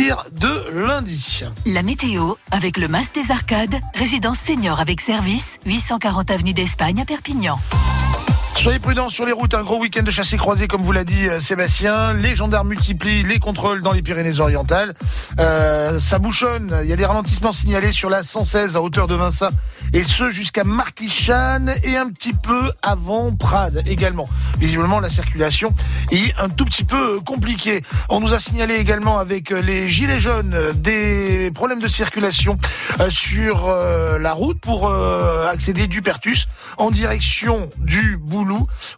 La 1.66 1.82
météo 1.82 2.36
avec 2.52 2.78
le 2.78 2.88
Mas 2.88 3.12
des 3.14 3.32
Arcades, 3.32 3.80
résidence 3.96 4.38
senior 4.38 4.80
avec 4.80 5.02
service, 5.02 5.58
840 5.66 6.30
avenue 6.30 6.54
d'Espagne 6.54 7.02
à 7.02 7.06
Perpignan. 7.06 7.58
Soyez 8.58 8.80
prudents 8.80 9.10
sur 9.10 9.24
les 9.24 9.34
routes, 9.34 9.54
un 9.54 9.64
gros 9.64 9.78
week-end 9.80 10.02
de 10.02 10.10
chassé 10.10 10.36
croisé 10.36 10.68
comme 10.68 10.82
vous 10.82 10.92
l'a 10.92 11.04
dit 11.04 11.28
euh, 11.28 11.40
Sébastien. 11.40 12.14
Les 12.14 12.34
gendarmes 12.34 12.70
multiplient 12.70 13.22
les 13.22 13.38
contrôles 13.38 13.84
dans 13.84 13.94
les 13.94 14.02
Pyrénées-Orientales. 14.02 14.96
Euh, 15.40 16.00
ça 16.00 16.18
bouchonne, 16.18 16.76
il 16.82 16.90
y 16.90 16.94
a 16.94 16.96
des 16.96 17.06
ralentissements 17.06 17.54
signalés 17.54 17.92
sur 17.92 18.10
la 18.10 18.24
116 18.24 18.76
à 18.76 18.82
hauteur 18.82 19.06
de 19.06 19.14
Vinça 19.14 19.52
et 19.94 20.04
ce 20.04 20.32
jusqu'à 20.32 20.64
Marquichane 20.64 21.72
et 21.84 21.98
un 21.98 22.10
petit 22.10 22.34
peu 22.34 22.72
avant 22.82 23.32
Prades 23.32 23.84
également. 23.86 24.28
Visiblement 24.58 25.00
la 25.00 25.12
circulation 25.12 25.74
est 26.12 26.34
un 26.40 26.50
tout 26.50 26.66
petit 26.66 26.84
peu 26.84 27.20
compliquée. 27.20 27.84
On 28.10 28.20
nous 28.20 28.34
a 28.34 28.40
signalé 28.40 28.76
également 28.76 29.20
avec 29.20 29.52
euh, 29.52 29.62
les 29.62 29.88
gilets 29.88 30.20
jaunes 30.20 30.56
euh, 30.56 30.74
des 30.74 31.52
problèmes 31.54 31.80
de 31.80 31.88
circulation 31.88 32.58
euh, 33.00 33.12
sur 33.12 33.68
euh, 33.68 34.18
la 34.18 34.34
route 34.34 34.60
pour 34.60 34.88
euh, 34.88 35.48
accéder 35.48 35.88
du 35.88 36.02
Pertus 36.02 36.48
en 36.78 36.90
direction 36.90 37.70
du 37.78 38.18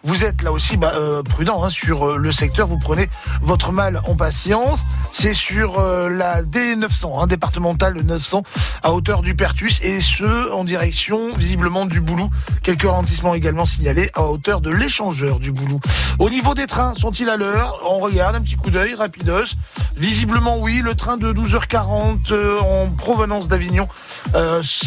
Vous 0.04 0.24
êtes 0.24 0.42
là 0.42 0.52
aussi 0.52 0.78
bah, 0.78 0.94
euh, 0.96 1.24
prudent 1.24 1.64
hein, 1.64 1.70
sur 1.70 2.08
euh, 2.08 2.18
le 2.18 2.32
secteur. 2.32 2.68
Vous 2.68 2.80
prenez 2.80 3.10
votre 3.42 3.72
mal 3.72 4.02
en 4.08 4.16
patience. 4.16 4.80
C'est 5.12 5.34
sur 5.34 5.80
euh, 5.80 6.10
la 6.10 6.44
D900, 6.44 7.22
hein, 7.22 7.28
départementale 7.28 7.98
900, 8.02 8.44
à 8.84 8.94
hauteur 8.94 9.22
du 9.22 9.36
Pertus, 9.36 9.80
et 9.82 10.02
ce 10.02 10.52
en 10.52 10.64
direction 10.64 11.34
visiblement 11.34 11.86
du 11.86 12.00
Boulou. 12.00 12.30
Quelques 12.64 12.84
ralentissements 12.84 13.34
également 13.34 13.66
signalés 13.66 14.12
à 14.14 14.24
hauteur 14.24 14.62
de 14.62 14.70
l'échangeur 14.70 15.40
du 15.40 15.52
Boulou. 15.52 15.80
Au 16.20 16.30
niveau 16.30 16.54
des 16.54 16.68
trains, 16.68 16.94
sont-ils 16.94 17.30
à 17.30 17.38
l'heure? 17.38 17.80
On 17.90 18.00
regarde 18.00 18.36
un 18.36 18.42
petit 18.42 18.56
coup 18.56 18.70
d'œil, 18.70 18.94
rapidos. 18.94 19.56
Visiblement 19.96 20.58
oui, 20.60 20.82
le 20.84 20.96
train 20.96 21.18
de 21.18 21.34
12h40 21.34 22.32
euh, 22.32 22.60
en 22.60 22.90
provenance 22.90 23.48
d'Avignon 23.48 23.88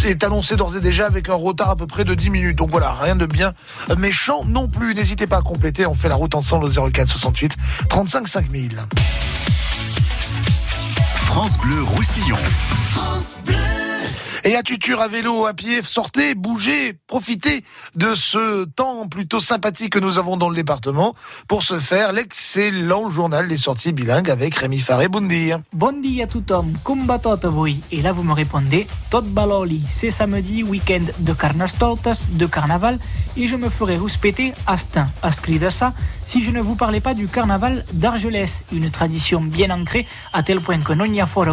est 0.05 0.25
annoncé 0.25 0.57
d'ores 0.57 0.77
et 0.77 0.81
déjà 0.81 1.07
avec 1.07 1.29
un 1.29 1.35
retard 1.35 1.71
à 1.71 1.77
peu 1.77 1.87
près 1.87 2.05
de 2.05 2.15
10 2.15 2.31
minutes. 2.31 2.57
Donc 2.57 2.71
voilà, 2.71 2.93
rien 2.93 3.17
de 3.17 3.27
bien 3.27 3.53
méchant 3.99 4.45
non 4.53 4.69
plus. 4.69 4.95
N'hésitez 4.95 5.27
pas 5.27 5.39
à 5.39 5.43
compléter, 5.43 5.87
on 5.87 5.95
fait 5.95 6.09
la 6.09 6.15
route 6.15 6.35
ensemble 6.35 6.67
au 6.67 6.91
04 6.91 7.09
68 7.09 7.57
35 7.89 8.29
5000. 8.29 8.87
France 11.17 11.59
Bleu 11.59 11.83
Roussillon. 11.83 12.37
Et 14.45 14.57
à 14.57 14.65
Tutur, 14.65 15.01
à 15.01 15.07
vélo, 15.07 15.47
à 15.47 15.55
pied, 15.55 15.83
sortez, 15.83 16.35
bougez, 16.35 16.95
profitez 17.07 17.63
de 17.95 18.17
ce 18.17 18.65
temps 18.65 19.07
plutôt 19.07 19.39
sympathique 19.39 19.93
que 19.93 20.01
nous 20.01 20.19
avons 20.19 20.37
dans 20.37 20.49
le 20.49 20.57
département 20.57 21.15
pour 21.47 21.63
se 21.63 21.79
faire 21.79 22.13
l'excellent 22.13 23.09
journal 23.09 23.47
des 23.47 23.57
sorties 23.57 23.93
bilingues 23.93 24.29
avec 24.29 24.57
Rémi 24.57 24.81
Faré. 24.81 25.07
Bon 25.07 25.29
dia. 25.29 25.63
Bon 25.73 26.01
dia 26.03 26.27
tothom, 26.27 26.73
com 26.83 27.07
va 27.07 27.21
tot 27.21 27.45
avui? 27.45 27.79
Et 27.93 28.03
là, 28.03 28.11
vous 28.11 28.25
me 28.25 28.33
répondez, 28.33 28.89
tot 29.11 29.23
baloli. 29.23 29.81
C'est 29.89 30.11
samedi, 30.11 30.65
week-end 30.65 31.05
de 31.21 31.33
de 31.33 32.47
carnaval, 32.47 32.99
et 33.37 33.47
je 33.47 33.55
me 33.55 33.69
ferai 33.69 33.97
rouspéter 33.97 34.53
Astin, 34.67 35.09
ça, 35.71 35.93
si 36.27 36.43
je 36.43 36.51
ne 36.51 36.61
vous 36.61 36.75
parlais 36.75 37.01
pas 37.01 37.15
du 37.15 37.29
carnaval 37.29 37.85
d'Argelès, 37.93 38.65
une 38.73 38.91
tradition 38.91 39.41
bien 39.41 39.71
ancrée, 39.71 40.07
à 40.33 40.43
tel 40.43 40.61
point 40.61 40.81
que 40.81 40.93
non 40.93 41.05
y 41.05 41.21
a 41.21 41.27
fort 41.27 41.47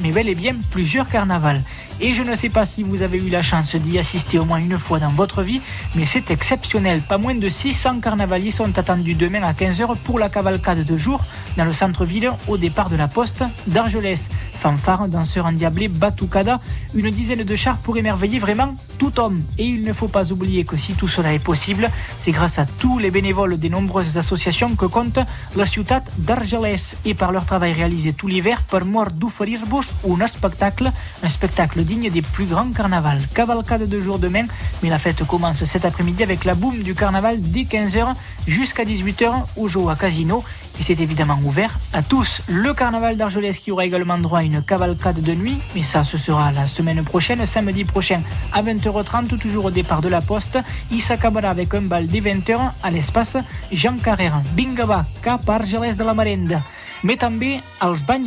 mais 0.00 0.10
bel 0.10 0.28
et 0.28 0.34
bien 0.34 0.56
plusieurs 0.70 1.08
carnavals. 1.08 1.62
Et 2.00 2.14
je 2.14 2.22
ne 2.22 2.34
sais 2.34 2.48
pas 2.48 2.66
si 2.66 2.82
vous 2.82 3.02
avez 3.02 3.18
eu 3.18 3.28
la 3.28 3.42
chance 3.42 3.74
d'y 3.76 3.98
assister 3.98 4.38
au 4.38 4.44
moins 4.44 4.58
une 4.58 4.78
fois 4.78 4.98
dans 4.98 5.10
votre 5.10 5.42
vie, 5.42 5.60
mais 5.94 6.06
c'est 6.06 6.30
exceptionnel. 6.30 7.02
Pas 7.02 7.18
moins 7.18 7.34
de 7.34 7.48
600 7.48 8.00
carnavaliers 8.00 8.50
sont 8.50 8.78
attendus 8.78 9.14
demain 9.14 9.42
à 9.42 9.52
15h 9.52 9.96
pour 10.04 10.18
la 10.18 10.28
cavalcade 10.28 10.84
de 10.84 10.96
jour 10.96 11.20
dans 11.56 11.64
le 11.64 11.72
centre-ville 11.72 12.30
au 12.48 12.56
départ 12.56 12.90
de 12.90 12.96
la 12.96 13.08
poste 13.08 13.44
d'Argelès. 13.66 14.28
Fanfare, 14.60 15.08
danseurs 15.08 15.46
endiablés, 15.46 15.88
batucada, 15.88 16.60
une 16.94 17.10
dizaine 17.10 17.42
de 17.42 17.56
chars 17.56 17.78
pour 17.78 17.96
émerveiller 17.96 18.38
vraiment 18.38 18.74
tout 18.98 19.18
homme. 19.20 19.42
Et 19.58 19.64
il 19.64 19.84
ne 19.84 19.92
faut 19.92 20.08
pas 20.08 20.30
oublier 20.32 20.64
que 20.64 20.76
si 20.76 20.94
tout 20.94 21.08
cela 21.08 21.34
est 21.34 21.40
possible, 21.40 21.90
c'est 22.16 22.30
grâce 22.30 22.58
à 22.58 22.66
tous 22.78 22.98
les 22.98 23.10
bénévoles 23.10 23.58
des 23.58 23.68
nombreuses 23.68 24.16
associations 24.16 24.74
que 24.76 24.86
compte 24.86 25.18
la 25.56 25.66
ciutat 25.66 26.02
d'Argelès 26.18 26.96
et 27.04 27.14
par 27.14 27.32
leur 27.32 27.44
travail 27.44 27.72
réalisé 27.72 28.12
tout 28.12 28.28
l'hiver 28.28 28.62
per 28.62 28.84
mort 28.84 29.10
d'offrir-vos 29.10 29.82
un 30.20 30.26
spectacle, 30.26 30.90
un 31.22 31.28
spectacle 31.28 31.81
digne 31.82 32.10
des 32.10 32.22
plus 32.22 32.46
grands 32.46 32.70
carnavals. 32.70 33.20
Cavalcade 33.34 33.88
de 33.88 34.00
jour 34.00 34.18
demain, 34.18 34.46
mais 34.82 34.90
la 34.90 34.98
fête 34.98 35.24
commence 35.24 35.64
cet 35.64 35.84
après-midi 35.84 36.22
avec 36.22 36.44
la 36.44 36.54
boum 36.54 36.82
du 36.82 36.94
carnaval 36.94 37.40
dès 37.40 37.62
15h 37.62 38.14
jusqu'à 38.46 38.84
18h 38.84 39.32
au 39.56 39.68
Joa 39.68 39.96
Casino 39.96 40.42
et 40.80 40.82
c'est 40.82 41.00
évidemment 41.00 41.38
ouvert 41.44 41.78
à 41.92 42.02
tous. 42.02 42.40
Le 42.48 42.72
carnaval 42.74 43.16
d'Argelès 43.16 43.58
qui 43.58 43.70
aura 43.70 43.84
également 43.84 44.18
droit 44.18 44.40
à 44.40 44.42
une 44.42 44.62
cavalcade 44.62 45.22
de 45.22 45.34
nuit, 45.34 45.58
mais 45.74 45.82
ça 45.82 46.04
ce 46.04 46.18
sera 46.18 46.52
la 46.52 46.66
semaine 46.66 47.04
prochaine, 47.04 47.44
samedi 47.46 47.84
prochain 47.84 48.22
à 48.52 48.62
20h30, 48.62 49.38
toujours 49.38 49.66
au 49.66 49.70
départ 49.70 50.00
de 50.00 50.08
la 50.08 50.20
poste. 50.20 50.58
Il 50.90 51.02
s'acabera 51.02 51.50
avec 51.50 51.74
un 51.74 51.82
bal 51.82 52.06
dès 52.06 52.20
20h 52.20 52.58
à 52.82 52.90
l'espace 52.90 53.36
Jean 53.70 53.96
Carrère. 53.96 54.40
Bingaba, 54.56 55.04
cap 55.22 55.48
Argelès 55.48 55.96
de 55.96 56.04
la 56.04 56.14
Marenda. 56.14 56.62
Mais 57.04 57.16
també 57.16 57.60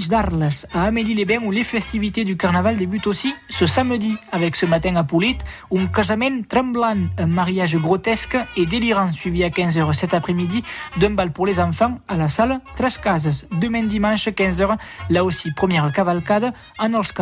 d'Arles, 0.10 0.68
à 0.74 0.84
Amélie-les-Bains, 0.84 1.44
où 1.44 1.52
les 1.52 1.64
festivités 1.64 2.26
du 2.26 2.36
carnaval 2.36 2.78
débutent 2.78 3.08
aussi 3.08 3.34
ce 3.50 3.66
samedi, 3.66 4.18
avec 4.32 4.56
ce 4.56 4.66
matin 4.66 4.96
à 4.98 5.04
Poulit, 5.04 5.38
un 5.74 5.86
casament 5.88 6.44
tremblant, 6.48 6.98
un 7.18 7.28
mariage 7.28 7.78
grotesque 7.78 8.38
et 8.58 8.66
délirant, 8.66 9.12
suivi 9.14 9.44
à 9.44 9.50
15h 9.50 9.94
cet 9.94 10.14
après-midi 10.14 10.64
d'un 10.98 11.12
bal 11.12 11.32
pour 11.32 11.46
les 11.46 11.60
enfants 11.60 12.00
à 12.08 12.18
la 12.18 12.28
salle 12.28 12.60
Tres 12.76 12.98
Cases. 13.02 13.48
Demain 13.62 13.84
dimanche 13.84 14.28
15h, 14.28 14.78
là 15.10 15.24
aussi 15.24 15.52
première 15.52 15.92
cavalcade 15.94 16.54
en 16.78 16.94
els 16.94 17.14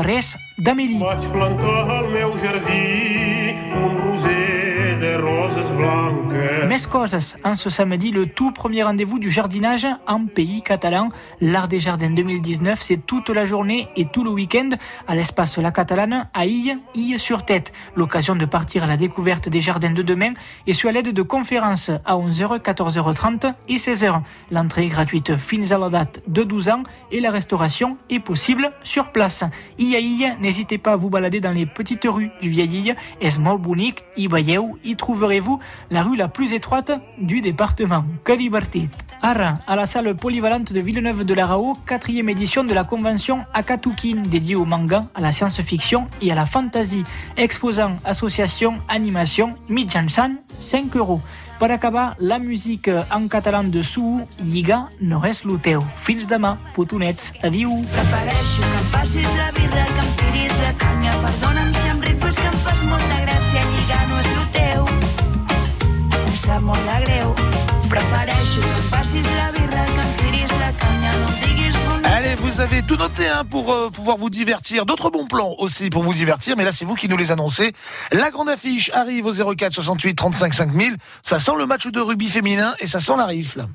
d'Amélie. 0.57 1.01
De 5.17 5.23
roses 5.23 5.73
blanques. 5.77 6.67
Més 6.67 6.87
coses, 6.87 7.37
en 7.43 7.55
ce 7.55 7.69
samedi, 7.69 8.11
le 8.11 8.25
tout 8.27 8.51
premier 8.51 8.83
rendez-vous 8.83 9.19
du 9.19 9.29
jardinage 9.29 9.87
en 10.07 10.25
pays 10.25 10.61
catalan. 10.61 11.09
L'Art 11.41 11.67
des 11.67 11.79
Jardins 11.79 12.09
2019, 12.09 12.81
c'est 12.81 12.97
toute 13.05 13.29
la 13.29 13.45
journée 13.45 13.87
et 13.95 14.05
tout 14.05 14.23
le 14.23 14.31
week-end 14.31 14.69
à 15.07 15.15
l'espace 15.15 15.57
La 15.57 15.71
Catalane 15.71 16.27
à 16.33 16.45
Ille, 16.45 16.77
Ille 16.95 17.19
sur 17.19 17.43
Tête. 17.45 17.73
L'occasion 17.95 18.35
de 18.35 18.45
partir 18.45 18.83
à 18.83 18.87
la 18.87 18.97
découverte 18.97 19.49
des 19.49 19.61
jardins 19.61 19.91
de 19.91 20.01
demain 20.01 20.33
et 20.67 20.73
sur 20.73 20.91
l'aide 20.91 21.13
de 21.13 21.21
conférences 21.21 21.91
à 22.05 22.15
11h, 22.15 22.59
14h30 22.59 23.53
et 23.67 23.75
16h. 23.75 24.21
L'entrée 24.51 24.87
gratuite 24.87 25.35
fins 25.35 25.71
à 25.71 25.77
la 25.77 25.89
date 25.89 26.23
de 26.27 26.43
12 26.43 26.69
ans 26.69 26.83
et 27.11 27.19
la 27.19 27.31
restauration 27.31 27.97
est 28.09 28.19
possible 28.19 28.71
sur 28.83 29.11
place. 29.11 29.43
Ille 29.77 29.95
à 29.95 29.99
Ille, 29.99 30.35
n'hésitez 30.41 30.77
pas 30.77 30.93
à 30.93 30.95
vous 30.95 31.09
balader 31.09 31.39
dans 31.39 31.51
les 31.51 31.65
petites 31.65 32.05
rues 32.05 32.31
du 32.41 32.49
vieil 32.49 32.73
trouverez-vous 35.03 35.59
la 35.91 36.01
rue 36.01 36.15
la 36.15 36.29
plus 36.29 36.53
étroite 36.53 36.91
du 37.17 37.41
département. 37.41 38.05
Que 38.23 38.37
divertit! 38.37 38.87
Ara, 39.21 39.55
à 39.67 39.75
la 39.75 39.85
salle 39.85 40.15
polyvalente 40.15 40.71
de 40.71 40.79
Villeneuve 40.79 41.25
de 41.25 41.33
la 41.33 41.45
Rao, 41.45 41.75
quatrième 41.85 42.29
édition 42.29 42.63
de 42.63 42.73
la 42.73 42.85
convention 42.85 43.43
Akatukin, 43.53 44.23
dédiée 44.25 44.55
au 44.55 44.63
manga, 44.63 45.03
à 45.13 45.19
la 45.19 45.33
science-fiction 45.33 46.07
et 46.21 46.31
à 46.31 46.35
la 46.35 46.45
fantasy. 46.45 47.03
Exposant, 47.35 47.97
association, 48.05 48.75
animation, 48.87 49.55
mitjançant 49.67 50.35
5 50.59 50.95
euros. 50.95 51.19
Per 51.59 51.69
acabar, 51.71 52.15
la 52.19 52.39
musique 52.39 52.89
en 53.11 53.27
català 53.27 53.61
de 53.61 53.81
Suu, 53.81 54.25
Lliga, 54.39 54.87
no 55.01 55.19
és 55.25 55.43
lo 55.43 55.57
teu. 55.57 55.83
Fins 55.97 56.27
demà, 56.27 56.57
putonets, 56.73 57.33
adiu. 57.43 57.83
Allez, 72.03 72.35
vous 72.35 72.59
avez 72.59 72.81
tout 72.81 72.97
noté 72.97 73.27
hein, 73.27 73.43
pour 73.49 73.71
euh, 73.71 73.89
pouvoir 73.89 74.17
vous 74.17 74.29
divertir. 74.29 74.85
D'autres 74.85 75.09
bons 75.09 75.25
plans 75.25 75.55
aussi 75.59 75.89
pour 75.89 76.03
vous 76.03 76.13
divertir, 76.13 76.55
mais 76.57 76.65
là 76.65 76.73
c'est 76.73 76.85
vous 76.85 76.95
qui 76.95 77.07
nous 77.07 77.17
les 77.17 77.31
annoncez. 77.31 77.71
La 78.11 78.29
grande 78.29 78.49
affiche 78.49 78.91
arrive 78.93 79.25
au 79.25 79.55
04 79.55 79.73
68 79.73 80.15
35 80.15 80.53
5000. 80.53 80.97
Ça 81.21 81.39
sent 81.39 81.53
le 81.57 81.65
match 81.65 81.87
de 81.87 82.01
rugby 82.01 82.29
féminin 82.29 82.73
et 82.79 82.87
ça 82.87 82.99
sent 82.99 83.15
la 83.17 83.25
rifle. 83.25 83.65